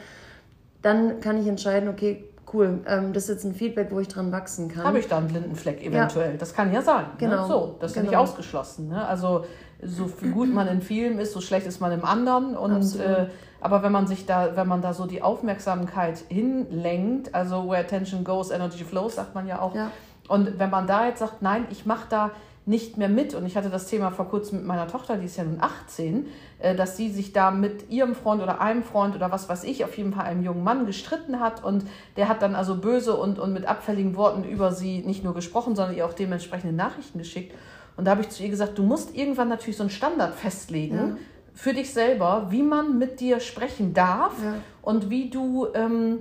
dann 0.83 1.21
kann 1.21 1.41
ich 1.41 1.47
entscheiden, 1.47 1.89
okay, 1.89 2.25
cool, 2.55 2.81
ähm, 2.87 3.13
das 3.13 3.25
ist 3.25 3.29
jetzt 3.31 3.45
ein 3.45 3.55
Feedback, 3.55 3.89
wo 3.91 4.01
ich 4.01 4.09
dran 4.09 4.33
wachsen 4.33 4.69
kann. 4.69 4.85
Habe 4.85 4.99
ich 5.01 5.09
da 5.09 5.19
einen 5.19 5.29
blinden 5.29 5.57
Fleck 5.57 5.85
eventuell? 5.85 6.33
Ja. 6.33 6.37
Das 6.39 6.55
kann 6.55 6.73
ja 6.73 6.81
sein. 6.81 7.05
Ne? 7.05 7.11
Genau. 7.19 7.43
Ne? 7.43 7.49
So, 7.49 7.77
das 7.81 7.91
ist 7.91 7.95
genau. 7.95 8.11
nicht 8.11 8.17
ausgeschlossen. 8.17 8.89
Ne? 8.89 9.07
Also 9.07 9.45
so 9.83 10.07
gut 10.33 10.53
man 10.53 10.69
in 10.69 10.81
vielem 10.81 11.19
ist, 11.19 11.33
so 11.33 11.41
schlecht 11.41 11.67
ist 11.67 11.81
man 11.81 11.93
im 11.93 12.05
anderen. 12.05 12.57
Und 12.57 12.99
äh, 12.99 13.27
aber 13.61 13.83
wenn 13.83 13.93
man 13.93 14.07
sich 14.07 14.27
da, 14.27 14.57
wenn 14.57 14.69
man 14.69 14.83
da 14.83 14.93
so 14.93 15.07
die 15.07 15.23
Aufmerksamkeit 15.23 16.19
hinlenkt, 16.29 17.35
also 17.35 17.69
where 17.69 17.81
attention 17.81 18.25
goes, 18.25 18.51
energy 18.51 18.85
flows, 18.85 19.17
sagt 19.17 19.35
man 19.35 19.47
ja 19.47 19.61
auch. 19.61 19.75
Ja. 19.75 19.91
Und 20.29 20.59
wenn 20.59 20.71
man 20.71 20.87
da 20.87 21.07
jetzt 21.07 21.19
sagt, 21.19 21.43
nein, 21.43 21.67
ich 21.71 21.85
mache 21.85 22.07
da 22.09 22.31
nicht 22.67 22.97
mehr 22.97 23.09
mit. 23.09 23.35
Und 23.35 23.45
ich 23.45 23.57
hatte 23.57 23.69
das 23.69 23.87
Thema 23.87 24.11
vor 24.11 24.29
kurzem 24.29 24.59
mit 24.59 24.67
meiner 24.67 24.89
Tochter, 24.89 25.17
die 25.17 25.27
ist 25.27 25.37
ja 25.37 25.45
nun 25.45 25.59
18, 25.61 26.27
äh, 26.61 26.75
dass 26.75 26.97
sie 26.97 27.11
sich 27.11 27.33
da 27.33 27.51
mit 27.51 27.91
ihrem 27.91 28.15
Freund 28.15 28.43
oder 28.43 28.61
einem 28.61 28.83
Freund 28.83 29.15
oder 29.15 29.31
was 29.31 29.49
weiß 29.49 29.65
ich, 29.65 29.85
auf 29.85 29.97
jeden 29.99 30.13
Fall 30.13 30.25
einem 30.25 30.43
jungen 30.43 30.65
Mann 30.65 30.87
gestritten 30.87 31.41
hat. 31.41 31.63
Und 31.63 31.85
der 32.17 32.29
hat 32.29 32.43
dann 32.43 32.55
also 32.55 32.77
böse 32.77 33.17
und, 33.17 33.39
und 33.39 33.53
mit 33.53 33.67
abfälligen 33.67 34.17
Worten 34.17 34.45
über 34.45 34.73
sie 34.73 35.01
nicht 35.01 35.25
nur 35.25 35.35
gesprochen, 35.35 35.77
sondern 35.77 35.97
ihr 35.97 36.07
auch 36.07 36.15
dementsprechende 36.15 36.75
Nachrichten 36.75 37.19
geschickt. 37.19 37.55
Und 37.97 38.07
da 38.07 38.13
habe 38.13 38.23
ich 38.23 38.31
zu 38.31 38.43
ihr 38.43 38.49
gesagt, 38.49 38.79
du 38.79 38.83
musst 38.83 39.15
irgendwann 39.15 39.49
natürlich 39.49 39.77
so 39.77 39.83
einen 39.83 39.91
Standard 39.91 40.35
festlegen. 40.35 40.97
Ja. 40.97 41.17
Für 41.53 41.73
dich 41.73 41.93
selber, 41.93 42.49
wie 42.51 42.63
man 42.63 42.99
mit 42.99 43.21
dir 43.21 43.39
sprechen 43.39 43.95
darf 43.95 44.33
ja. 44.43 44.55
und 44.83 45.11
wie 45.11 45.31
du, 45.31 45.69
ähm, 45.75 46.19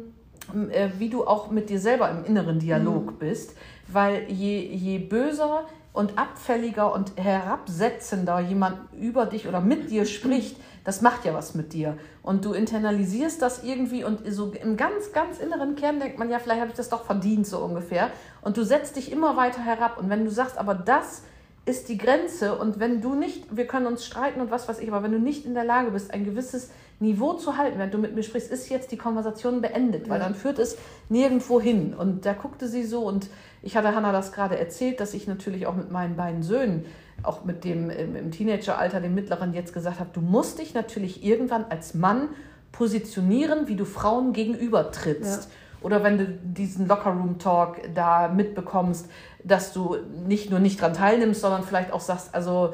äh, 0.69 0.89
wie 0.99 1.09
du 1.09 1.25
auch 1.25 1.49
mit 1.49 1.69
dir 1.69 1.79
selber 1.79 2.11
im 2.11 2.23
inneren 2.25 2.59
Dialog 2.59 3.13
mhm. 3.13 3.17
bist. 3.17 3.55
Weil 3.87 4.29
je, 4.29 4.61
je 4.67 4.99
böser, 4.99 5.65
und 5.93 6.17
abfälliger 6.17 6.91
und 6.91 7.13
herabsetzender 7.17 8.39
jemand 8.39 8.77
über 8.93 9.27
dich 9.27 9.47
oder 9.47 9.61
mit 9.61 9.91
dir 9.91 10.05
spricht, 10.05 10.57
das 10.83 11.01
macht 11.01 11.23
ja 11.23 11.33
was 11.33 11.53
mit 11.53 11.71
dir. 11.71 11.97
Und 12.23 12.43
du 12.45 12.53
internalisierst 12.53 13.41
das 13.41 13.63
irgendwie 13.63 14.03
und 14.03 14.21
so 14.31 14.51
im 14.51 14.75
ganz, 14.75 15.13
ganz 15.13 15.37
inneren 15.37 15.75
Kern 15.75 15.99
denkt 15.99 16.19
man, 16.19 16.29
ja, 16.29 16.39
vielleicht 16.39 16.61
habe 16.61 16.71
ich 16.71 16.77
das 16.77 16.89
doch 16.89 17.05
verdient, 17.05 17.47
so 17.47 17.59
ungefähr. 17.59 18.09
Und 18.41 18.57
du 18.57 18.65
setzt 18.65 18.95
dich 18.95 19.11
immer 19.11 19.37
weiter 19.37 19.61
herab. 19.61 19.97
Und 19.97 20.09
wenn 20.09 20.25
du 20.25 20.31
sagst, 20.31 20.57
aber 20.57 20.73
das 20.73 21.23
ist 21.65 21.87
die 21.87 21.97
Grenze 21.97 22.57
und 22.57 22.79
wenn 22.79 23.01
du 23.01 23.15
nicht, 23.15 23.55
wir 23.55 23.65
können 23.65 23.85
uns 23.85 24.05
streiten 24.05 24.41
und 24.41 24.51
was 24.51 24.67
weiß 24.67 24.79
ich, 24.79 24.89
aber 24.89 25.01
wenn 25.03 25.11
du 25.11 25.19
nicht 25.19 25.45
in 25.45 25.53
der 25.53 25.63
Lage 25.63 25.91
bist, 25.91 26.13
ein 26.13 26.25
gewisses 26.25 26.71
Niveau 26.99 27.33
zu 27.33 27.57
halten, 27.57 27.79
wenn 27.79 27.91
du 27.91 27.97
mit 27.97 28.15
mir 28.15 28.23
sprichst, 28.23 28.51
ist 28.51 28.69
jetzt 28.69 28.91
die 28.91 28.97
Konversation 28.97 29.61
beendet, 29.61 30.09
weil 30.09 30.19
dann 30.19 30.35
führt 30.35 30.59
es 30.59 30.77
nirgendwo 31.09 31.59
hin. 31.59 31.93
Und 31.93 32.25
da 32.25 32.33
guckte 32.33 32.67
sie 32.67 32.83
so 32.83 33.01
und 33.05 33.29
ich 33.61 33.77
hatte 33.77 33.95
Hannah 33.95 34.11
das 34.11 34.31
gerade 34.31 34.57
erzählt, 34.57 34.99
dass 34.99 35.13
ich 35.13 35.27
natürlich 35.27 35.65
auch 35.67 35.75
mit 35.75 35.91
meinen 35.91 36.15
beiden 36.15 36.43
Söhnen, 36.43 36.85
auch 37.23 37.45
mit 37.45 37.63
dem 37.63 37.89
im 37.89 38.31
Teenageralter, 38.31 38.99
dem 38.99 39.15
mittleren, 39.15 39.53
jetzt 39.53 39.73
gesagt 39.73 39.99
habe, 39.99 40.09
du 40.13 40.21
musst 40.21 40.59
dich 40.59 40.73
natürlich 40.73 41.23
irgendwann 41.23 41.65
als 41.65 41.93
Mann 41.93 42.29
positionieren, 42.71 43.67
wie 43.67 43.75
du 43.75 43.85
Frauen 43.85 44.33
gegenüber 44.33 44.91
trittst. 44.91 45.43
Ja. 45.43 45.49
Oder 45.83 46.03
wenn 46.03 46.17
du 46.17 46.25
diesen 46.25 46.87
Lockerroom-Talk 46.87 47.93
da 47.93 48.29
mitbekommst, 48.29 49.07
dass 49.43 49.73
du 49.73 49.97
nicht 50.25 50.49
nur 50.49 50.59
nicht 50.59 50.81
dran 50.81 50.93
teilnimmst, 50.93 51.41
sondern 51.41 51.63
vielleicht 51.63 51.91
auch 51.91 51.99
sagst, 51.99 52.33
also 52.33 52.73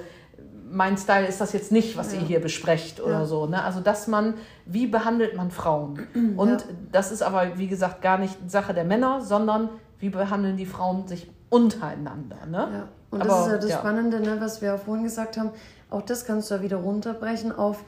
mein 0.71 0.97
Style 0.97 1.25
ist 1.25 1.41
das 1.41 1.51
jetzt 1.53 1.71
nicht, 1.71 1.97
was 1.97 2.13
ja. 2.13 2.19
ihr 2.19 2.27
hier 2.27 2.39
besprecht 2.39 3.01
oder 3.01 3.19
ja. 3.19 3.25
so. 3.25 3.47
Ne? 3.47 3.63
Also, 3.63 3.79
dass 3.79 4.07
man, 4.07 4.35
wie 4.65 4.87
behandelt 4.87 5.35
man 5.35 5.51
Frauen? 5.51 6.07
Und 6.37 6.49
ja. 6.49 6.57
das 6.91 7.11
ist 7.11 7.23
aber, 7.23 7.57
wie 7.57 7.67
gesagt, 7.67 8.01
gar 8.01 8.17
nicht 8.17 8.37
Sache 8.49 8.73
der 8.73 8.83
Männer, 8.83 9.21
sondern 9.21 9.69
wie 9.99 10.09
behandeln 10.09 10.57
die 10.57 10.65
Frauen 10.65 11.07
sich 11.07 11.29
untereinander. 11.49 12.45
Ne? 12.45 12.69
Ja. 12.71 12.87
Und 13.09 13.25
das 13.25 13.31
Aber, 13.31 13.41
ist 13.41 13.51
ja 13.51 13.57
das. 13.57 13.79
Spannende, 13.79 14.19
ne, 14.19 14.37
was 14.39 14.61
wir 14.61 14.75
auch 14.75 14.79
vorhin 14.79 15.03
gesagt 15.03 15.37
haben. 15.37 15.49
Auch 15.89 16.03
das 16.03 16.25
kannst 16.25 16.51
du 16.51 16.55
ja 16.55 16.61
wieder 16.61 16.77
runterbrechen 16.77 17.51
auf, 17.51 17.83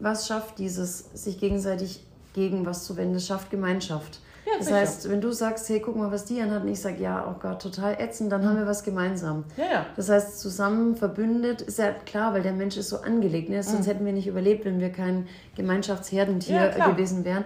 was 0.00 0.26
schafft 0.26 0.58
dieses, 0.58 1.10
sich 1.14 1.38
gegenseitig 1.38 2.04
gegen 2.34 2.66
was 2.66 2.84
zu 2.84 2.96
wenden. 2.96 3.14
Das 3.14 3.26
schafft 3.26 3.50
Gemeinschaft. 3.50 4.20
Ja, 4.46 4.52
das 4.58 4.66
sicher. 4.66 4.78
heißt, 4.78 5.10
wenn 5.10 5.20
du 5.20 5.32
sagst, 5.32 5.68
hey, 5.68 5.80
guck 5.80 5.96
mal, 5.96 6.12
was 6.12 6.24
die 6.24 6.40
anhat, 6.40 6.62
und 6.62 6.68
ich 6.68 6.80
sage, 6.80 7.02
ja, 7.02 7.26
oh 7.28 7.38
Gott, 7.40 7.62
total 7.62 8.00
ätzend, 8.00 8.30
dann 8.30 8.46
haben 8.46 8.56
wir 8.56 8.66
was 8.66 8.82
gemeinsam. 8.82 9.44
Ja, 9.56 9.64
ja. 9.64 9.86
Das 9.96 10.08
heißt, 10.08 10.40
zusammen 10.40 10.96
verbündet 10.96 11.62
ist 11.62 11.78
ja 11.78 11.92
klar, 11.92 12.34
weil 12.34 12.42
der 12.42 12.52
Mensch 12.52 12.76
ist 12.76 12.90
so 12.90 12.98
angelegt. 13.00 13.48
Ne? 13.48 13.62
Sonst 13.62 13.86
mhm. 13.86 13.90
hätten 13.90 14.06
wir 14.06 14.12
nicht 14.12 14.26
überlebt, 14.26 14.64
wenn 14.64 14.80
wir 14.80 14.90
kein 14.90 15.28
Gemeinschaftsherdentier 15.56 16.74
ja, 16.76 16.90
gewesen 16.90 17.24
wären 17.24 17.44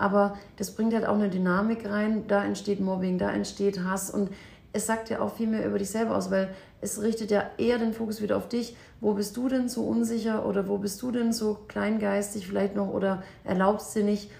aber 0.00 0.38
das 0.56 0.70
bringt 0.70 0.94
halt 0.94 1.04
auch 1.04 1.14
eine 1.14 1.28
Dynamik 1.28 1.88
rein. 1.88 2.24
Da 2.26 2.42
entsteht 2.42 2.80
Mobbing, 2.80 3.18
da 3.18 3.30
entsteht 3.30 3.84
Hass 3.84 4.10
und 4.10 4.30
es 4.72 4.86
sagt 4.86 5.10
ja 5.10 5.20
auch 5.20 5.34
viel 5.34 5.46
mehr 5.46 5.66
über 5.66 5.78
dich 5.78 5.90
selber 5.90 6.16
aus, 6.16 6.30
weil 6.30 6.48
es 6.80 7.02
richtet 7.02 7.30
ja 7.30 7.44
eher 7.58 7.78
den 7.78 7.92
Fokus 7.92 8.22
wieder 8.22 8.38
auf 8.38 8.48
dich. 8.48 8.76
Wo 9.00 9.12
bist 9.12 9.36
du 9.36 9.48
denn 9.48 9.68
so 9.68 9.82
unsicher 9.82 10.46
oder 10.46 10.68
wo 10.68 10.78
bist 10.78 11.02
du 11.02 11.10
denn 11.10 11.32
so 11.32 11.58
kleingeistig 11.68 12.46
vielleicht 12.46 12.76
noch 12.76 12.88
oder 12.88 13.22
erlaubst 13.44 13.94
dir 13.94 14.04
nicht, 14.04 14.30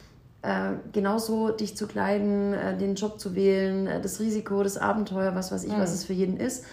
äh, 0.43 0.73
genauso 0.93 1.51
dich 1.51 1.77
zu 1.77 1.87
kleiden, 1.87 2.55
äh, 2.55 2.77
den 2.77 2.95
Job 2.95 3.21
zu 3.21 3.35
wählen, 3.35 3.87
äh, 3.87 4.01
das 4.01 4.21
Risiko, 4.21 4.63
das 4.63 4.79
Abenteuer, 4.79 5.35
was 5.35 5.53
weiß 5.53 5.65
ich, 5.65 5.73
mhm. 5.73 5.81
was 5.81 5.93
es 5.93 6.05
für 6.05 6.13
jeden 6.13 6.39
ist, 6.39 6.65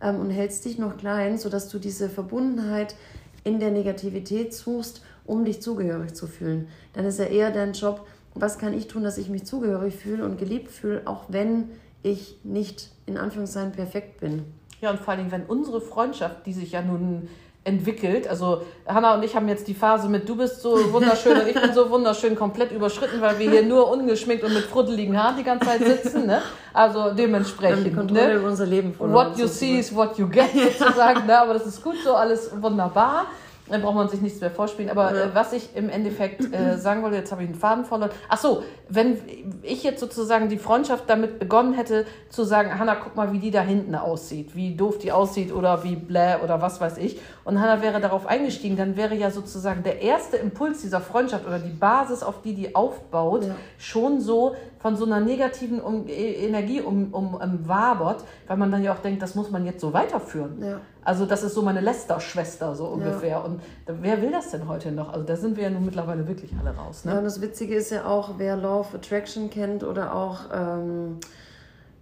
ähm, 0.00 0.20
und 0.20 0.30
hältst 0.30 0.64
dich 0.64 0.78
noch 0.78 0.96
klein, 0.96 1.38
sodass 1.38 1.68
du 1.68 1.78
diese 1.78 2.08
Verbundenheit 2.08 2.96
in 3.44 3.60
der 3.60 3.70
Negativität 3.70 4.54
suchst, 4.54 5.02
um 5.24 5.44
dich 5.44 5.62
zugehörig 5.62 6.14
zu 6.14 6.26
fühlen. 6.26 6.68
Dann 6.94 7.04
ist 7.04 7.18
ja 7.18 7.26
eher 7.26 7.50
dein 7.50 7.72
Job, 7.72 8.06
was 8.34 8.58
kann 8.58 8.72
ich 8.72 8.88
tun, 8.88 9.04
dass 9.04 9.18
ich 9.18 9.28
mich 9.28 9.44
zugehörig 9.44 9.94
fühle 9.94 10.24
und 10.24 10.38
geliebt 10.38 10.70
fühle, 10.70 11.02
auch 11.04 11.24
wenn 11.28 11.70
ich 12.02 12.38
nicht 12.42 12.90
in 13.06 13.18
Anführungszeichen 13.18 13.72
perfekt 13.72 14.20
bin. 14.20 14.44
Ja, 14.80 14.90
und 14.90 14.98
vor 14.98 15.14
allem, 15.14 15.30
wenn 15.30 15.44
unsere 15.44 15.80
Freundschaft, 15.80 16.46
die 16.46 16.52
sich 16.52 16.72
ja 16.72 16.82
nun 16.82 17.28
entwickelt. 17.64 18.26
Also 18.26 18.62
Hanna 18.86 19.14
und 19.14 19.22
ich 19.22 19.36
haben 19.36 19.48
jetzt 19.48 19.68
die 19.68 19.74
Phase 19.74 20.08
mit 20.08 20.28
du 20.28 20.36
bist 20.36 20.60
so 20.62 20.92
wunderschön 20.92 21.40
und 21.40 21.46
ich 21.46 21.60
bin 21.60 21.72
so 21.72 21.90
wunderschön 21.90 22.34
komplett 22.34 22.72
überschritten, 22.72 23.20
weil 23.20 23.38
wir 23.38 23.50
hier 23.50 23.62
nur 23.62 23.90
ungeschminkt 23.90 24.42
und 24.44 24.52
mit 24.52 24.64
fruddeligen 24.64 25.20
Haaren 25.20 25.36
die 25.36 25.44
ganze 25.44 25.66
Zeit 25.66 25.84
sitzen. 25.84 26.26
Ne? 26.26 26.42
Also 26.72 27.12
dementsprechend. 27.12 27.86
Die 27.86 27.92
Kontrolle 27.92 28.28
ne? 28.28 28.34
über 28.34 28.48
unser 28.48 28.66
Leben 28.66 28.94
What 28.98 29.38
you 29.38 29.46
see 29.46 29.78
is 29.78 29.94
what 29.94 30.18
you 30.18 30.28
get 30.28 30.50
sozusagen. 30.78 31.26
ne? 31.26 31.38
Aber 31.38 31.54
das 31.54 31.66
ist 31.66 31.82
gut 31.82 31.96
so, 32.02 32.14
alles 32.14 32.50
wunderbar. 32.60 33.26
Dann 33.72 33.82
braucht 33.82 33.94
man 33.94 34.08
sich 34.08 34.20
nichts 34.20 34.40
mehr 34.40 34.50
vorspielen. 34.50 34.90
Aber 34.90 35.14
ja. 35.14 35.24
äh, 35.24 35.34
was 35.34 35.52
ich 35.52 35.74
im 35.74 35.88
Endeffekt 35.88 36.52
äh, 36.52 36.76
sagen 36.78 37.02
wollte, 37.02 37.16
jetzt 37.16 37.32
habe 37.32 37.42
ich 37.42 37.48
einen 37.48 37.58
Faden 37.58 37.84
verloren. 37.84 38.10
Ach 38.28 38.38
so, 38.38 38.62
wenn 38.88 39.18
ich 39.62 39.82
jetzt 39.82 40.00
sozusagen 40.00 40.48
die 40.48 40.58
Freundschaft 40.58 41.08
damit 41.08 41.38
begonnen 41.38 41.72
hätte, 41.72 42.04
zu 42.28 42.44
sagen, 42.44 42.78
Hanna, 42.78 42.94
guck 42.96 43.16
mal, 43.16 43.32
wie 43.32 43.38
die 43.38 43.50
da 43.50 43.62
hinten 43.62 43.94
aussieht, 43.94 44.54
wie 44.54 44.76
doof 44.76 44.98
die 44.98 45.10
aussieht 45.10 45.52
oder 45.52 45.82
wie 45.84 45.96
bläh 45.96 46.36
oder 46.44 46.60
was 46.60 46.80
weiß 46.80 46.98
ich. 46.98 47.18
Und 47.44 47.60
Hanna 47.60 47.82
wäre 47.82 48.00
darauf 48.00 48.26
eingestiegen, 48.26 48.76
dann 48.76 48.96
wäre 48.96 49.14
ja 49.14 49.30
sozusagen 49.30 49.82
der 49.82 50.02
erste 50.02 50.36
Impuls 50.36 50.82
dieser 50.82 51.00
Freundschaft 51.00 51.46
oder 51.46 51.58
die 51.58 51.72
Basis, 51.72 52.22
auf 52.22 52.42
die 52.42 52.54
die 52.54 52.74
aufbaut, 52.74 53.46
ja. 53.46 53.54
schon 53.78 54.20
so 54.20 54.54
von 54.82 54.96
so 54.96 55.04
einer 55.06 55.20
negativen 55.20 55.80
um, 55.80 56.08
e, 56.08 56.46
Energie 56.46 56.80
um, 56.80 57.14
um, 57.14 57.34
um 57.34 57.68
wabert, 57.68 58.24
weil 58.48 58.56
man 58.56 58.72
dann 58.72 58.82
ja 58.82 58.92
auch 58.92 58.98
denkt, 58.98 59.22
das 59.22 59.36
muss 59.36 59.50
man 59.50 59.64
jetzt 59.64 59.80
so 59.80 59.92
weiterführen. 59.92 60.60
Ja. 60.60 60.80
Also 61.04 61.24
das 61.24 61.44
ist 61.44 61.54
so 61.54 61.62
meine 61.62 61.80
Lester-Schwester 61.80 62.74
so 62.74 62.86
ungefähr. 62.86 63.28
Ja. 63.28 63.38
Und 63.38 63.60
wer 63.86 64.20
will 64.20 64.32
das 64.32 64.50
denn 64.50 64.68
heute 64.68 64.90
noch? 64.90 65.12
Also 65.12 65.24
da 65.24 65.36
sind 65.36 65.56
wir 65.56 65.64
ja 65.64 65.70
nun 65.70 65.84
mittlerweile 65.84 66.26
wirklich 66.26 66.52
alle 66.58 66.76
raus. 66.76 67.04
Ne? 67.04 67.12
Ja, 67.12 67.18
und 67.18 67.24
das 67.24 67.40
Witzige 67.40 67.76
ist 67.76 67.90
ja 67.90 68.06
auch, 68.06 68.34
wer 68.38 68.56
Law 68.56 68.80
of 68.80 68.94
Attraction 68.94 69.50
kennt 69.50 69.84
oder 69.84 70.14
auch 70.14 70.40
ähm, 70.52 71.18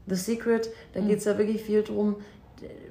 The 0.07 0.17
Secret, 0.17 0.71
da 0.95 1.03
mhm. 1.03 1.09
geht 1.09 1.19
es 1.19 1.25
ja 1.27 1.37
wirklich 1.37 1.63
viel 1.63 1.83
darum, 1.83 2.17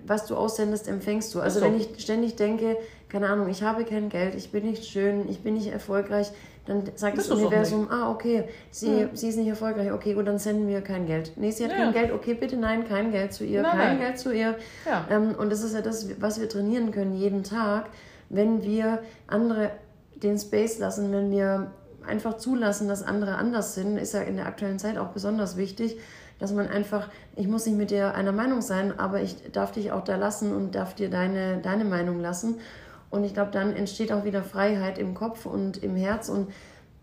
was 0.05 0.25
du 0.25 0.35
aussendest, 0.35 0.87
empfängst 0.87 1.33
du. 1.33 1.41
Also 1.41 1.59
so. 1.59 1.65
wenn 1.65 1.75
ich 1.75 1.89
ständig 1.97 2.35
denke, 2.35 2.77
keine 3.07 3.29
Ahnung, 3.29 3.49
ich 3.49 3.63
habe 3.63 3.85
kein 3.85 4.09
Geld, 4.09 4.35
ich 4.35 4.51
bin 4.51 4.65
nicht 4.65 4.85
schön, 4.85 5.27
ich 5.29 5.41
bin 5.41 5.55
nicht 5.55 5.67
erfolgreich, 5.67 6.31
dann 6.69 6.83
sagt 6.95 7.17
das, 7.17 7.27
das 7.27 7.37
Universum, 7.37 7.89
ah, 7.89 8.11
okay, 8.11 8.43
sie, 8.69 9.01
ja. 9.01 9.07
sie 9.13 9.29
ist 9.29 9.37
nicht 9.37 9.47
erfolgreich, 9.47 9.91
okay, 9.91 10.13
gut, 10.13 10.27
dann 10.27 10.37
senden 10.37 10.67
wir 10.67 10.81
kein 10.81 11.07
Geld. 11.07 11.33
Nee, 11.35 11.49
sie 11.49 11.65
hat 11.65 11.71
ja. 11.71 11.77
kein 11.77 11.93
Geld, 11.93 12.11
okay, 12.11 12.35
bitte 12.35 12.57
nein, 12.57 12.87
kein 12.87 13.11
Geld 13.11 13.33
zu 13.33 13.43
ihr, 13.43 13.63
nein, 13.63 13.71
kein 13.71 13.97
nein. 13.97 13.99
Geld 13.99 14.19
zu 14.19 14.31
ihr. 14.31 14.55
Ja. 14.85 15.05
Ähm, 15.09 15.35
und 15.35 15.51
das 15.51 15.63
ist 15.63 15.73
ja 15.73 15.81
das, 15.81 16.21
was 16.21 16.39
wir 16.39 16.47
trainieren 16.47 16.91
können 16.91 17.15
jeden 17.15 17.43
Tag, 17.43 17.87
wenn 18.29 18.61
wir 18.61 18.99
andere 19.25 19.71
den 20.15 20.37
Space 20.37 20.77
lassen, 20.77 21.11
wenn 21.11 21.31
wir 21.31 21.71
einfach 22.05 22.37
zulassen, 22.37 22.87
dass 22.87 23.03
andere 23.03 23.35
anders 23.35 23.75
sind, 23.75 23.97
ist 23.97 24.13
ja 24.13 24.21
in 24.21 24.35
der 24.35 24.45
aktuellen 24.45 24.79
Zeit 24.79 24.97
auch 24.97 25.09
besonders 25.09 25.57
wichtig, 25.57 25.97
dass 26.39 26.53
man 26.53 26.67
einfach, 26.67 27.09
ich 27.35 27.47
muss 27.47 27.65
nicht 27.65 27.77
mit 27.77 27.91
dir 27.91 28.15
einer 28.15 28.31
Meinung 28.31 28.61
sein, 28.61 28.97
aber 28.97 29.21
ich 29.21 29.51
darf 29.51 29.71
dich 29.71 29.91
auch 29.91 30.03
da 30.03 30.15
lassen 30.15 30.55
und 30.55 30.75
darf 30.75 30.93
dir 30.93 31.09
deine, 31.09 31.57
deine 31.57 31.83
Meinung 31.83 32.21
lassen. 32.21 32.59
Und 33.09 33.23
ich 33.23 33.33
glaube, 33.33 33.51
dann 33.51 33.75
entsteht 33.75 34.11
auch 34.11 34.23
wieder 34.23 34.43
Freiheit 34.43 34.97
im 34.97 35.13
Kopf 35.13 35.45
und 35.45 35.81
im 35.83 35.95
Herz 35.95 36.29
und 36.29 36.49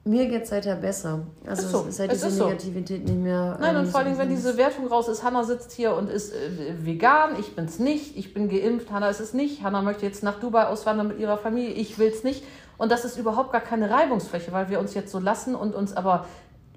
mir 0.07 0.29
geht 0.29 0.45
es 0.45 0.51
seither 0.51 0.77
besser. 0.77 1.23
Also 1.45 1.66
so. 1.66 1.81
es 1.81 1.87
ist 1.88 2.01
halt 2.01 2.12
Es 2.12 2.19
diese 2.19 2.29
ist 2.29 2.37
so. 2.37 2.45
Negativität 2.45 3.05
nicht 3.05 3.19
mehr. 3.19 3.59
Nein, 3.61 3.75
ähm, 3.75 3.81
und 3.81 3.87
vor 3.87 4.03
so 4.03 4.07
allem, 4.07 4.19
wenn 4.19 4.29
präsent. 4.29 4.38
diese 4.38 4.57
Wertung 4.57 4.87
raus 4.87 5.09
ist, 5.09 5.25
Hanna 5.25 5.42
sitzt 5.42 5.73
hier 5.73 5.97
und 5.97 6.09
ist 6.09 6.33
äh, 6.33 6.87
vegan, 6.87 7.31
ich 7.40 7.57
bin's 7.57 7.81
nicht, 7.81 8.16
ich 8.16 8.33
bin 8.33 8.49
geimpft, 8.49 8.92
Hanna 8.92 9.09
ist 9.09 9.19
es 9.19 9.35
nicht, 9.35 9.64
Hanna 9.64 9.83
möchte 9.83 10.07
jetzt 10.07 10.23
nach 10.23 10.38
Dubai 10.38 10.66
auswandern 10.66 11.09
mit 11.09 11.19
ihrer 11.19 11.38
Familie, 11.38 11.71
ich 11.71 11.99
will's 11.99 12.23
nicht. 12.23 12.45
Und 12.79 12.92
das 12.92 13.05
ist 13.05 13.19
überhaupt 13.19 13.51
gar 13.51 13.61
keine 13.61 13.90
Reibungsfläche, 13.90 14.53
weil 14.53 14.69
wir 14.71 14.79
uns 14.79 14.95
jetzt 14.95 15.11
so 15.11 15.19
lassen 15.19 15.57
und 15.57 15.75
uns 15.75 15.97
aber 15.97 16.27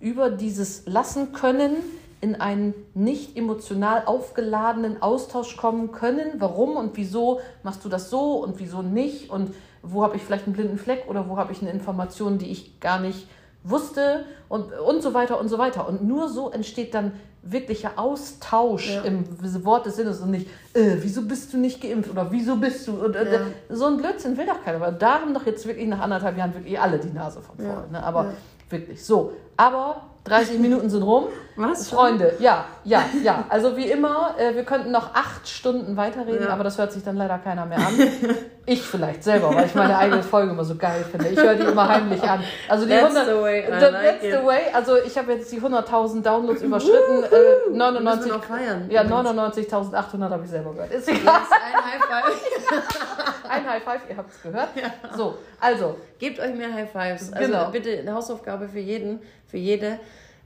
über 0.01 0.31
dieses 0.31 0.87
Lassen 0.87 1.31
können 1.31 1.75
in 2.21 2.39
einen 2.39 2.73
nicht 2.93 3.37
emotional 3.37 4.03
aufgeladenen 4.05 5.01
Austausch 5.01 5.55
kommen 5.57 5.91
können. 5.91 6.33
Warum 6.39 6.75
und 6.75 6.97
wieso 6.97 7.39
machst 7.63 7.83
du 7.85 7.89
das 7.89 8.09
so 8.09 8.43
und 8.43 8.59
wieso 8.59 8.81
nicht? 8.81 9.29
Und 9.29 9.53
wo 9.81 10.03
habe 10.03 10.17
ich 10.17 10.23
vielleicht 10.23 10.45
einen 10.45 10.53
blinden 10.53 10.77
Fleck 10.77 11.05
oder 11.07 11.29
wo 11.29 11.37
habe 11.37 11.53
ich 11.53 11.61
eine 11.61 11.71
Information, 11.71 12.37
die 12.37 12.51
ich 12.51 12.79
gar 12.81 12.99
nicht 12.99 13.27
wusste 13.63 14.25
und, 14.49 14.71
und 14.73 15.01
so 15.01 15.13
weiter 15.13 15.39
und 15.39 15.47
so 15.49 15.57
weiter. 15.57 15.87
Und 15.87 16.03
nur 16.05 16.29
so 16.29 16.49
entsteht 16.49 16.93
dann 16.93 17.13
wirklicher 17.41 17.91
Austausch 17.95 18.95
Ja. 18.95 19.01
im 19.03 19.23
Wort 19.65 19.85
des 19.85 19.95
Sinnes 19.95 20.19
und 20.19 20.31
nicht, 20.31 20.47
äh, 20.73 20.97
wieso 20.99 21.21
bist 21.21 21.53
du 21.53 21.57
nicht 21.57 21.81
geimpft 21.81 22.11
oder 22.11 22.29
wieso 22.31 22.57
bist 22.57 22.85
du. 22.87 22.93
Und, 23.03 23.15
Ja. 23.15 23.21
So 23.69 23.85
ein 23.85 23.97
Blödsinn 23.97 24.37
will 24.37 24.45
doch 24.45 24.61
keiner. 24.63 24.81
Weil 24.81 24.93
da 24.93 25.21
haben 25.21 25.33
doch 25.33 25.45
jetzt 25.45 25.65
wirklich 25.65 25.87
nach 25.87 25.99
anderthalb 26.01 26.37
Jahren 26.37 26.53
wirklich 26.53 26.79
alle 26.79 26.99
die 26.99 27.11
Nase 27.13 27.41
von 27.41 27.55
voll. 27.55 27.65
Ja. 27.65 27.85
Ne? 27.91 28.03
Aber 28.03 28.33
wirklich 28.69 29.03
so. 29.05 29.31
Aber 29.55 30.08
30 30.25 30.59
Minuten 30.59 30.89
sind 30.89 31.01
rum. 31.03 31.25
Was? 31.55 31.89
Freunde, 31.89 32.35
ja, 32.39 32.63
ja, 32.85 33.03
ja. 33.21 33.43
Also 33.49 33.75
wie 33.75 33.89
immer, 33.91 34.35
äh, 34.37 34.55
wir 34.55 34.63
könnten 34.63 34.91
noch 34.91 35.13
acht 35.13 35.45
Stunden 35.47 35.97
weiterreden, 35.97 36.43
Ja. 36.47 36.53
aber 36.53 36.63
das 36.63 36.77
hört 36.77 36.93
sich 36.93 37.03
dann 37.03 37.17
leider 37.17 37.37
keiner 37.39 37.65
mehr 37.65 37.79
an. 37.79 37.93
Ich 38.65 38.83
vielleicht 38.83 39.23
selber, 39.23 39.55
weil 39.55 39.65
ich 39.65 39.73
meine 39.73 39.97
eigene 39.97 40.21
Folge 40.21 40.51
immer 40.51 40.63
so 40.63 40.75
geil 40.75 41.03
finde. 41.09 41.29
Ich 41.29 41.39
höre 41.39 41.55
die 41.55 41.63
immer 41.63 41.87
heimlich 41.89 42.21
an. 42.21 42.43
Also 42.67 42.85
die 42.85 42.91
That's 42.91 43.15
100, 43.15 43.25
the 43.35 43.41
way 43.41 43.63
I 43.63 43.71
that- 43.71 43.91
like 43.93 44.03
that's 44.03 44.23
it. 44.23 44.31
the 44.39 44.45
way. 44.45 44.59
Also 44.71 44.97
ich 45.03 45.17
habe 45.17 45.33
jetzt 45.33 45.51
die 45.51 45.59
100.000 45.59 46.21
Downloads 46.21 46.61
überschritten. 46.61 47.23
Äh, 47.23 47.75
99, 47.75 48.03
Müssen 48.03 48.25
wir 48.29 48.37
noch 48.37 48.43
feiern. 48.43 48.85
ja, 48.91 49.01
99.800 49.01 50.29
habe 50.29 50.43
ich 50.43 50.51
selber 50.51 50.73
gehört. 50.73 50.91
Ist 50.91 51.07
egal. 51.09 51.41
Ist 51.41 51.51
ein 51.51 51.83
High 51.83 52.03
Five. 52.07 53.33
Ein 53.49 53.67
High 53.69 53.83
Five, 53.83 54.01
ihr 54.09 54.17
habt 54.17 54.31
es 54.31 54.41
gehört. 54.41 54.69
So, 55.17 55.35
also, 55.59 55.95
Gebt 56.19 56.39
euch 56.39 56.53
mehr 56.55 56.73
High 56.73 56.89
Fives. 56.91 57.31
Also 57.33 57.51
Genau. 57.51 57.71
bitte 57.71 57.97
eine 57.99 58.13
Hausaufgabe 58.13 58.67
für 58.69 58.79
jeden, 58.79 59.19
für 59.47 59.57
jede. 59.57 59.99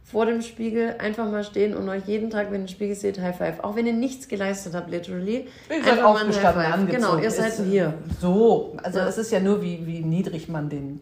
Vor 0.05 0.25
dem 0.25 0.41
Spiegel 0.41 0.95
einfach 0.99 1.31
mal 1.31 1.43
stehen 1.45 1.75
und 1.77 1.87
euch 1.87 2.03
jeden 2.05 2.29
Tag, 2.29 2.47
wenn 2.47 2.55
ihr 2.61 2.65
den 2.65 2.67
Spiegel 2.67 2.93
seht, 2.95 3.19
High 3.21 3.37
Five. 3.37 3.59
Auch 3.63 3.75
wenn 3.77 3.87
ihr 3.87 3.93
nichts 3.93 4.27
geleistet 4.27 4.73
habt, 4.75 4.89
literally. 4.89 5.47
Ihr 5.69 5.75
einfach 5.77 5.87
seid 5.89 6.01
mal 6.03 6.09
ein 6.09 6.15
aufgestanden, 6.27 6.63
High 6.63 6.75
Five. 6.81 6.89
Genau, 6.91 7.17
ihr 7.17 7.31
seid 7.31 7.47
Ist, 7.53 7.61
hier. 7.63 7.93
So, 8.19 8.75
also 8.83 8.99
Ja. 8.99 9.07
es 9.07 9.17
ist 9.17 9.31
ja 9.31 9.39
nur, 9.39 9.61
wie, 9.61 9.85
wie 9.87 9.99
niedrig 10.01 10.49
man 10.49 10.69
den 10.69 10.99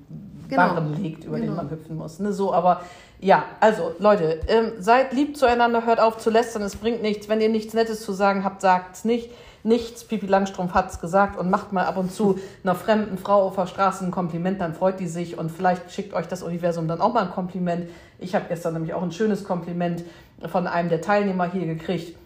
Genau. 0.48 0.68
Barren 0.68 1.02
legt, 1.02 1.24
über 1.24 1.38
den 1.38 1.46
Genau. 1.48 1.56
man 1.64 1.72
hüpfen 1.72 1.96
muss. 1.98 2.20
Ne? 2.20 2.32
So, 2.32 2.54
aber 2.54 2.82
ja, 3.20 3.46
also 3.60 3.94
Leute, 4.00 4.40
ähm, 4.48 4.74
seid 4.80 5.14
lieb 5.14 5.36
zueinander, 5.36 5.86
hört 5.86 6.00
auf 6.00 6.18
zu 6.20 6.30
lästern, 6.30 6.62
es 6.62 6.76
bringt 6.76 7.02
nichts. 7.02 7.28
Wenn 7.28 7.42
ihr 7.42 7.50
nichts 7.50 7.74
Nettes 7.74 8.02
zu 8.02 8.12
sagen 8.14 8.44
habt, 8.44 8.62
sagt's 8.62 9.04
nicht. 9.04 9.32
Nichts, 9.64 10.04
Pipi 10.04 10.26
Langstrumpf 10.26 10.74
hat's 10.74 11.00
gesagt 11.00 11.38
und 11.38 11.50
macht 11.50 11.72
mal 11.72 11.86
ab 11.86 11.98
und 11.98 12.12
zu 12.12 12.40
einer 12.64 12.76
fremden 12.76 13.18
Frau 13.18 13.44
auf 13.44 13.56
der 13.56 13.68
Straße 13.68 14.04
ein 14.04 14.12
Kompliment, 14.12 14.60
dann 14.60 14.74
freut 14.74 15.00
die 15.00 15.08
sich 15.08 15.38
und 15.38 15.52
vielleicht 15.52 15.92
schickt 15.92 16.14
euch 16.14 16.28
das 16.28 16.42
Universum 16.42 16.88
dann 16.88 17.02
auch 17.02 17.14
mal 17.14 17.24
ein 17.24 17.32
Kompliment. 17.32 17.90
Ich 18.18 18.34
habe 18.34 18.46
gestern 18.50 18.74
nämlich 18.74 18.94
auch 18.94 19.04
ein 19.04 19.12
schönes 19.12 19.44
Kompliment 19.44 20.04
von 20.48 20.66
einem 20.68 20.90
der 20.90 21.02
Teilnehmer 21.02 21.52
hier 21.52 21.66
gekriegt 21.66 22.18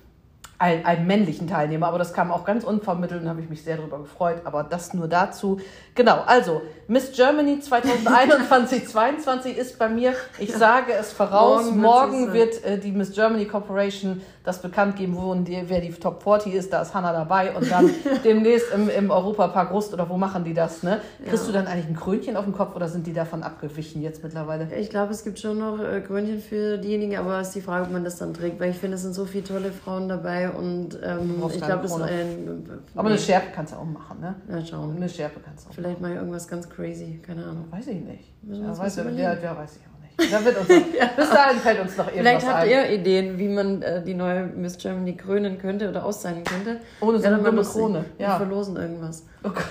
einen, 0.57 0.85
einen 0.85 1.05
männlichen 1.07 1.47
Teilnehmer, 1.47 1.87
aber 1.87 1.97
das 1.97 2.13
kam 2.13 2.31
auch 2.31 2.45
ganz 2.45 2.63
unvermittelt 2.63 3.21
und 3.23 3.29
habe 3.29 3.41
ich 3.41 3.49
mich 3.49 3.63
sehr 3.63 3.77
darüber 3.77 3.99
gefreut. 3.99 4.41
Aber 4.45 4.63
das 4.63 4.93
nur 4.93 5.07
dazu. 5.07 5.59
Genau, 5.95 6.21
also 6.25 6.61
Miss 6.87 7.11
Germany 7.13 7.59
2021, 7.59 8.87
22 8.87 9.57
ist 9.57 9.77
bei 9.79 9.89
mir, 9.89 10.13
ich 10.39 10.53
sage 10.53 10.93
es 10.99 11.11
voraus, 11.11 11.65
Morgen 11.71 11.81
morgen, 11.81 12.33
wird 12.33 12.63
äh, 12.63 12.77
die 12.77 12.91
Miss 12.91 13.11
Germany 13.13 13.45
Corporation 13.45 14.21
das 14.43 14.61
bekannt 14.61 14.95
geben, 14.95 15.15
wo 15.17 15.33
die, 15.33 15.63
wer 15.67 15.81
die 15.81 15.91
Top 15.91 16.21
40 16.21 16.53
ist, 16.53 16.71
da 16.71 16.83
ist 16.83 16.93
Hannah 16.93 17.11
dabei 17.13 17.55
und 17.55 17.69
dann 17.71 17.89
demnächst 18.23 18.71
im, 18.73 18.89
im 18.89 19.09
Europapark 19.09 19.71
Rust 19.71 19.93
oder 19.93 20.07
wo 20.07 20.17
machen 20.17 20.43
die 20.43 20.53
das, 20.53 20.83
ne? 20.83 21.01
Kriegst 21.27 21.45
Ja. 21.45 21.51
du 21.51 21.53
dann 21.53 21.67
eigentlich 21.67 21.87
ein 21.87 21.95
Krönchen 21.95 22.37
auf 22.37 22.43
dem 22.43 22.53
Kopf 22.53 22.75
oder 22.75 22.87
sind 22.87 23.07
die 23.07 23.13
davon 23.13 23.41
abgewichen 23.41 24.01
jetzt 24.03 24.23
mittlerweile? 24.23 24.67
Ich 24.77 24.89
glaube, 24.91 25.11
es 25.13 25.23
gibt 25.23 25.39
schon 25.39 25.57
noch 25.57 25.79
äh, 25.79 26.01
Gründchen 26.01 26.39
für 26.41 26.77
diejenigen, 26.77 27.17
aber 27.17 27.39
es 27.39 27.47
ist 27.47 27.55
die 27.55 27.61
Frage, 27.61 27.85
ob 27.85 27.91
man 27.91 28.03
das 28.03 28.17
dann 28.17 28.33
trägt, 28.35 28.59
weil 28.59 28.69
ich 28.69 28.77
finde, 28.77 28.95
es 28.95 29.01
sind 29.01 29.13
so 29.15 29.25
viele 29.25 29.43
tolle 29.45 29.71
Frauen 29.71 30.07
dabei 30.07 30.44
und 30.49 30.97
ähm, 31.03 31.43
ich 31.53 31.61
glaube, 31.61 31.85
es 31.85 31.91
ist 31.95 32.01
ein. 32.01 32.69
Aber 32.95 33.09
eine 33.09 33.17
Schärpe 33.17 33.47
kannst 33.55 33.73
du 33.73 33.77
auch 33.77 33.85
machen, 33.85 34.19
ne? 34.21 34.35
Ja, 34.49 34.65
schauen. 34.65 34.95
Eine 34.95 35.09
Schärpe 35.09 35.39
kannst 35.43 35.65
du 35.65 35.69
auch 35.69 35.73
Vielleicht 35.73 36.01
mal 36.01 36.11
irgendwas 36.13 36.47
ganz 36.47 36.69
crazy, 36.69 37.19
keine 37.25 37.43
Ahnung. 37.43 37.65
Weiß 37.71 37.87
ich 37.87 38.01
nicht. 38.01 38.31
Wir 38.41 38.57
Ja, 38.57 38.77
weiß, 38.77 38.95
ja, 38.97 39.03
ja, 39.09 39.33
ja, 39.33 39.57
weiß 39.57 39.77
ich 39.77 39.81
auch 39.87 40.01
nicht. 40.19 40.33
Da 40.33 40.45
wird 40.45 40.57
uns 40.57 40.69
noch, 40.69 40.75
Bis 41.17 41.29
dahin 41.29 41.59
fällt 41.59 41.81
uns 41.81 41.97
noch 41.97 42.05
irgendwas 42.07 42.25
Vielleicht 42.43 42.47
habt 42.47 42.63
ein. 42.63 42.69
ihr 42.69 42.89
Ideen, 42.91 43.37
wie 43.37 43.47
man 43.49 43.81
äh, 43.81 44.03
die 44.03 44.13
neue 44.13 44.45
Miss 44.47 44.77
Germany 44.77 45.15
krönen 45.15 45.57
könnte 45.57 45.89
oder 45.89 46.05
auszeichnen 46.05 46.43
könnte. 46.45 46.79
Ohne 47.01 47.19
so 47.19 47.27
eine 47.27 47.37
dumme. 47.39 47.61
Krone. 47.63 48.05
Wir 48.17 48.25
Ja. 48.27 48.37
verlosen 48.37 48.75
irgendwas. 48.77 49.23
Oh 49.43 49.49
Gott. 49.49 49.65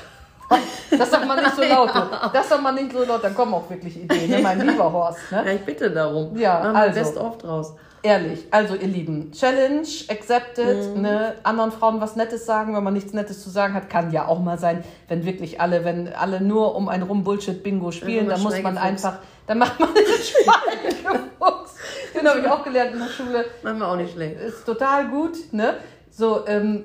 Das 0.99 1.11
sagt 1.11 1.27
man 1.27 1.39
nicht 1.39 1.57
so 1.57 1.63
laut. 1.63 1.91
Das 2.33 2.49
sagt 2.49 2.63
man 2.63 2.75
nicht 2.75 2.93
so 2.93 3.03
laut, 3.05 3.25
dann 3.25 3.35
kommen 3.35 3.55
auch 3.55 3.69
wirklich 3.71 4.05
Ideen, 4.05 4.31
ne? 4.31 4.39
mein 4.41 4.61
lieber 4.61 4.93
Horst. 4.93 5.19
Ja, 5.31 5.43
Ne? 5.43 5.55
ich 5.55 5.65
bitte 5.65 5.91
darum. 5.91 6.37
Ja, 6.37 6.59
Machen 6.61 6.73
wir 6.75 6.81
also. 6.81 7.01
Best 7.01 7.17
of 7.17 7.39
draus. 7.39 7.75
Ehrlich, 8.05 8.45
also 8.51 8.75
ihr 8.75 8.87
Lieben, 8.87 9.33
Challenge 9.33 9.88
accepted, 10.11 10.95
Mhm. 10.95 11.01
ne? 11.01 11.37
anderen 11.43 11.73
Frauen 11.73 12.03
was 12.03 12.17
Nettes 12.17 12.45
sagen, 12.45 12.77
wenn 12.77 12.85
man 12.85 12.93
nichts 12.93 13.14
Nettes 13.14 13.43
zu 13.43 13.49
sagen 13.49 13.73
hat, 13.73 13.88
kann 13.88 14.12
ja 14.12 14.29
auch 14.29 14.40
mal 14.40 14.59
sein, 14.59 14.85
wenn 15.09 15.25
wirklich 15.25 15.59
alle, 15.59 15.85
wenn 15.87 16.12
alle 16.12 16.43
nur 16.43 16.75
um 16.77 16.90
ein 16.90 17.01
rum 17.03 17.25
Bullshit-Bingo 17.25 17.93
spielen, 17.93 18.29
dann 18.29 18.43
muss 18.43 18.61
man 18.62 18.77
einfach, 18.77 19.21
dann 19.47 19.57
macht 19.57 19.81
man 19.81 19.88
den 19.95 20.05
Schweigefuchs. 20.05 21.75
Den 22.14 22.29
habe 22.29 22.40
ich 22.40 22.47
auch 22.47 22.62
gelernt 22.62 22.93
in 22.93 22.99
der 22.99 23.09
Schule. 23.09 23.47
Machen 23.62 23.79
wir 23.79 23.88
auch 23.88 23.97
nicht 23.97 24.12
schlecht. 24.12 24.38
ist 24.38 24.67
total 24.67 25.09
gut, 25.09 25.37
ne? 25.53 25.75
So, 26.11 26.47
ähm, 26.47 26.85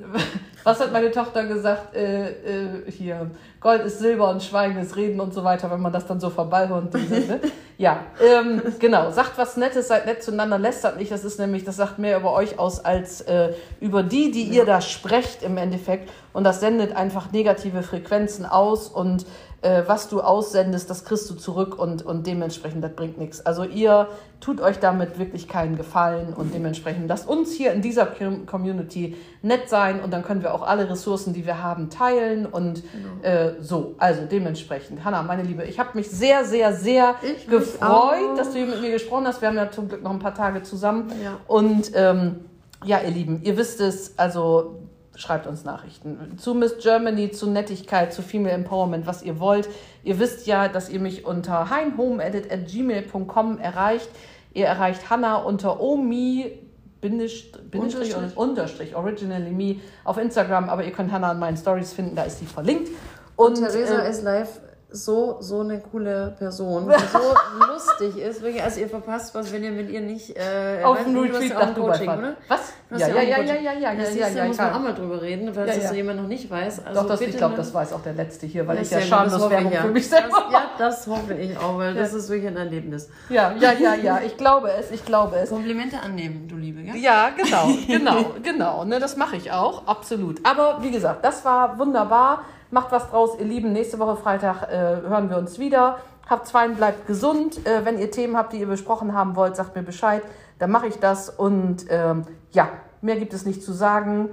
was 0.64 0.80
hat 0.80 0.92
meine 0.92 1.12
Tochter 1.12 1.46
gesagt? 1.46 1.96
Äh, 1.96 2.30
äh, 2.30 2.92
hier, 2.92 3.32
Gold 3.60 3.84
ist 3.84 4.00
Silber 4.00 4.30
und 4.30 4.44
Schweigen 4.44 4.78
ist 4.80 4.96
Reden 4.96 5.20
und 5.20 5.34
so 5.34 5.44
weiter, 5.44 5.70
wenn 5.72 5.82
man 5.82 5.92
das 5.92 6.06
dann 6.06 6.20
so 6.20 6.30
verballhornt. 6.30 6.94
Ne? 6.94 7.40
Ja, 7.80 8.04
ähm, 8.22 8.62
genau. 8.78 9.10
Sagt 9.10 9.38
was 9.38 9.56
Nettes, 9.56 9.88
seid 9.88 10.06
nett 10.06 10.22
zueinander, 10.22 10.60
lästert 10.60 10.98
nicht. 10.98 11.14
Das 11.14 11.24
ist 11.24 11.40
nämlich, 11.40 11.64
das 11.64 11.78
sagt 11.78 11.98
mehr 11.98 12.18
über 12.18 12.34
euch 12.34 12.60
aus 12.60 12.84
als 12.84 13.22
äh, 13.22 13.54
über 13.80 14.04
die, 14.04 14.32
die 14.32 14.44
ihr 14.44 14.66
da 14.66 14.82
sprecht 14.82 15.44
im 15.44 15.56
Endeffekt. 15.56 16.10
Und 16.34 16.44
das 16.44 16.60
sendet 16.60 16.94
einfach 16.94 17.32
negative 17.32 17.82
Frequenzen 17.82 18.46
aus 18.46 18.90
und 18.90 19.26
äh, 19.62 19.84
was 19.88 20.08
du 20.10 20.22
aussendest, 20.22 20.90
das 20.90 21.04
kriegst 21.04 21.30
du 21.30 21.36
zurück 21.36 21.78
und, 21.78 22.06
und 22.06 22.26
dementsprechend, 22.26 22.84
das 22.84 22.94
bringt 22.94 23.18
nichts. 23.18 23.46
Also 23.46 23.64
ihr 23.64 24.08
tut 24.40 24.62
euch 24.62 24.80
damit 24.80 25.20
wirklich 25.20 25.48
keinen 25.50 25.76
Gefallen 25.76 26.34
und 26.34 26.54
dementsprechend 26.54 27.10
lasst 27.10 27.28
uns 27.28 27.52
hier 27.52 27.74
in 27.74 27.82
dieser 27.82 28.06
Com- 28.06 28.46
Community 28.46 29.18
nett 29.42 29.68
sein 29.70 30.02
und 30.02 30.12
dann 30.12 30.24
können 30.24 30.42
wir 30.42 30.54
auch 30.54 30.64
alle 30.64 30.90
Ressourcen, 30.90 31.34
die 31.34 31.46
wir 31.46 31.62
haben, 31.62 31.90
teilen 31.90 32.46
und 32.46 32.84
äh, 33.22 33.52
so. 33.60 33.96
Also 33.98 34.22
dementsprechend. 34.30 35.04
Hanna, 35.04 35.24
meine 35.24 35.44
Liebe, 35.44 35.64
ich 35.64 35.78
habe 35.78 35.90
mich 35.94 36.10
sehr, 36.10 36.46
sehr, 36.46 36.74
sehr 36.74 37.16
Ich 37.22 37.48
gefreut, 37.48 38.38
dass 38.38 38.52
du 38.52 38.60
hier 38.60 38.68
mit 38.68 38.82
mir 38.82 38.92
gesprochen 38.92 39.28
hast. 39.28 39.42
Wir 39.42 39.50
haben 39.50 39.58
ja 39.58 39.70
zum 39.72 39.90
Glück 39.90 40.02
noch 40.04 40.12
ein 40.12 40.20
paar 40.20 40.36
Tage 40.36 40.64
zusammen. 40.64 41.12
Ja. 41.24 41.38
Und 41.48 41.92
ähm, 41.96 42.46
ja, 42.86 43.00
ihr 43.02 43.12
Lieben, 43.12 43.42
ihr 43.44 43.58
wisst 43.58 43.82
es, 43.82 44.18
also 44.18 44.84
schreibt 45.20 45.48
uns 45.48 45.66
Nachrichten 45.66 46.38
zu 46.38 46.54
Miss 46.54 46.78
Germany, 46.80 47.32
zu 47.32 47.50
Nettigkeit, 47.50 48.14
zu 48.14 48.22
Female 48.22 48.54
Empowerment, 48.56 49.06
was 49.06 49.22
ihr 49.22 49.40
wollt. 49.40 49.68
Ihr 50.04 50.18
wisst 50.20 50.48
ja, 50.48 50.68
dass 50.68 50.90
ihr 50.90 51.00
mich 51.00 51.26
unter 51.26 51.70
heinhomeedit.gmail.com 51.70 53.60
erreicht. 53.60 54.10
Ihr 54.54 54.66
erreicht 54.66 55.10
Hannah 55.10 55.38
unter 55.38 55.80
omi 55.80 56.60
Bindestrich, 57.02 57.74
Unterstrich. 57.74 58.16
und 58.16 58.36
Unterstrich, 58.36 58.96
originally 58.96 59.52
me 59.52 59.76
auf 60.04 60.18
Instagram, 60.18 60.70
aber 60.70 60.84
ihr 60.84 60.92
könnt 60.92 61.12
Hannah 61.12 61.32
an 61.32 61.40
meinen 61.40 61.56
Stories 61.56 61.94
finden, 61.94 62.16
da 62.16 62.24
ist 62.24 62.40
sie 62.40 62.46
verlinkt. 62.46 62.90
Und, 63.36 63.56
Theresa 63.56 64.00
äh, 64.00 64.10
ist 64.10 64.24
live 64.24 64.60
so, 64.92 65.38
so 65.40 65.62
eine 65.62 65.80
coole 65.80 66.36
Person, 66.38 66.90
die 66.90 67.08
so 67.08 67.20
lustig 67.72 68.22
ist. 68.22 68.42
Wirklich, 68.42 68.64
also 68.64 68.80
ihr 68.80 68.90
verpasst 68.90 69.34
was, 69.36 69.52
wenn 69.54 69.64
ihr 69.64 69.72
mit 69.72 69.90
ihr 69.90 70.02
nicht... 70.02 70.36
Äh, 70.36 70.84
auf 70.84 71.04
dem 71.04 71.18
Retreat 71.18 71.54
nach 71.54 71.74
Dubai 71.74 71.92
Coaching, 71.92 72.06
fahren. 72.08 72.20
oder? 72.20 72.38
Was? 72.48 72.74
Ja, 72.92 73.08
ja, 73.08 73.22
ja, 73.22 73.22
ja, 73.22 73.42
ja, 73.42 73.54
ja, 73.54 73.74
Ja, 73.74 73.94
ja, 73.94 74.10
ja, 74.10 74.28
ja, 74.30 74.46
muss 74.46 74.58
man 74.58 74.74
auch 74.74 74.80
mal 74.80 74.94
drüber 74.94 75.22
reden, 75.22 75.54
falls 75.54 75.70
Ja, 75.70 75.76
das 75.76 75.92
ja. 75.92 75.94
jemand 75.94 76.22
noch 76.22 76.28
nicht 76.28 76.50
weiß. 76.50 76.86
Also 76.86 77.02
Doch, 77.02 77.08
das, 77.08 77.22
ich 77.22 77.38
glaube, 77.38 77.56
das 77.56 77.72
weiß 77.72 77.94
auch 77.94 78.02
der 78.02 78.14
Letzte 78.14 78.48
hier, 78.48 78.66
weil 78.68 78.78
Ja, 78.78 78.82
ich 78.82 78.90
ja 78.90 78.98
das 78.98 79.08
schamlos 79.08 79.50
Werbung 79.50 79.72
ja. 79.72 79.82
für 79.82 79.90
mich 79.90 80.10
selber 80.10 80.30
Das, 80.30 80.52
ja, 80.52 80.62
das 80.78 81.08
hoffe 81.08 81.34
ich 81.36 81.56
auch, 81.58 81.78
weil 81.78 81.94
das 81.94 82.14
ist 82.14 82.30
wirklich 82.30 82.48
ein 82.48 82.58
Erlebnis. 82.58 83.10
Ja, 83.30 83.54
ja, 83.60 83.74
ja, 83.74 83.94
ja, 83.94 84.20
ich 84.26 84.38
glaube 84.38 84.72
es, 84.72 84.90
ich 84.90 85.06
glaube 85.06 85.36
es. 85.36 85.50
Komplimente 85.50 86.00
annehmen, 86.00 86.48
du 86.48 86.56
Liebe, 86.56 86.82
gell? 86.82 86.96
Ja, 86.96 87.30
genau, 87.30 87.70
genau, 87.88 88.34
genau. 88.42 88.86
Ne, 88.86 89.00
das 89.00 89.18
mache 89.18 89.36
ich 89.36 89.52
auch, 89.52 89.86
absolut. 89.88 90.44
Aber 90.44 90.80
wie 90.82 90.92
gesagt, 90.92 91.24
das 91.24 91.46
war 91.46 91.78
wunderbar. 91.78 92.44
Macht 92.72 92.92
was 92.92 93.10
draus, 93.10 93.32
ihr 93.40 93.46
Lieben. 93.46 93.72
Nächste 93.72 94.00
Woche 94.00 94.16
Freitag 94.16 94.64
äh, 94.72 95.08
hören 95.08 95.30
wir 95.30 95.38
uns 95.38 95.60
wieder. 95.60 96.00
Habt 96.30 96.48
fein, 96.50 96.76
bleibt 96.76 97.08
gesund. 97.08 97.66
Äh, 97.66 97.86
wenn 97.86 97.98
ihr 98.00 98.12
Themen 98.12 98.38
habt, 98.38 98.54
die 98.54 98.58
ihr 98.58 98.68
besprochen 98.68 99.14
haben 99.16 99.36
wollt, 99.36 99.56
sagt 99.56 99.76
mir 99.76 99.82
Bescheid. 99.84 100.22
dann 100.60 100.70
mache 100.72 100.88
ich 100.88 101.00
das. 101.00 101.30
Und 101.30 101.86
ähm, 101.90 102.26
ja, 102.52 102.70
mehr 103.02 103.18
gibt 103.18 103.34
es 103.34 103.46
nicht 103.46 103.64
zu 103.64 103.74
sagen. 103.74 104.30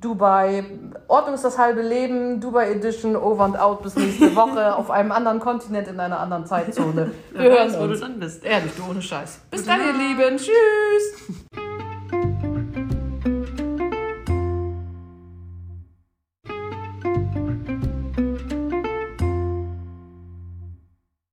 Dubai, 0.00 0.64
Ordnung 1.08 1.34
ist 1.34 1.44
das 1.44 1.56
halbe 1.56 1.80
Leben, 1.80 2.40
Dubai 2.40 2.70
Edition, 2.70 3.16
over 3.16 3.44
and 3.44 3.58
out 3.58 3.82
bis 3.82 3.96
nächste 3.96 4.36
Woche 4.36 4.76
auf 4.76 4.90
einem 4.90 5.10
anderen 5.10 5.40
Kontinent 5.40 5.88
in 5.88 5.98
einer 5.98 6.20
anderen 6.20 6.44
Zeitzone. 6.44 7.12
Wir 7.32 7.50
hören 7.50 7.68
uns. 7.68 7.78
Wo 7.78 7.86
du 7.86 7.98
dann 7.98 8.20
bist. 8.20 8.44
Ehrlich, 8.44 8.72
du 8.76 8.90
ohne 8.90 9.00
Scheiß. 9.00 9.40
Bis 9.50 9.64
dann, 9.64 9.80
ihr 9.80 9.92
Lieben. 9.94 10.36
Tschüss. 10.36 11.64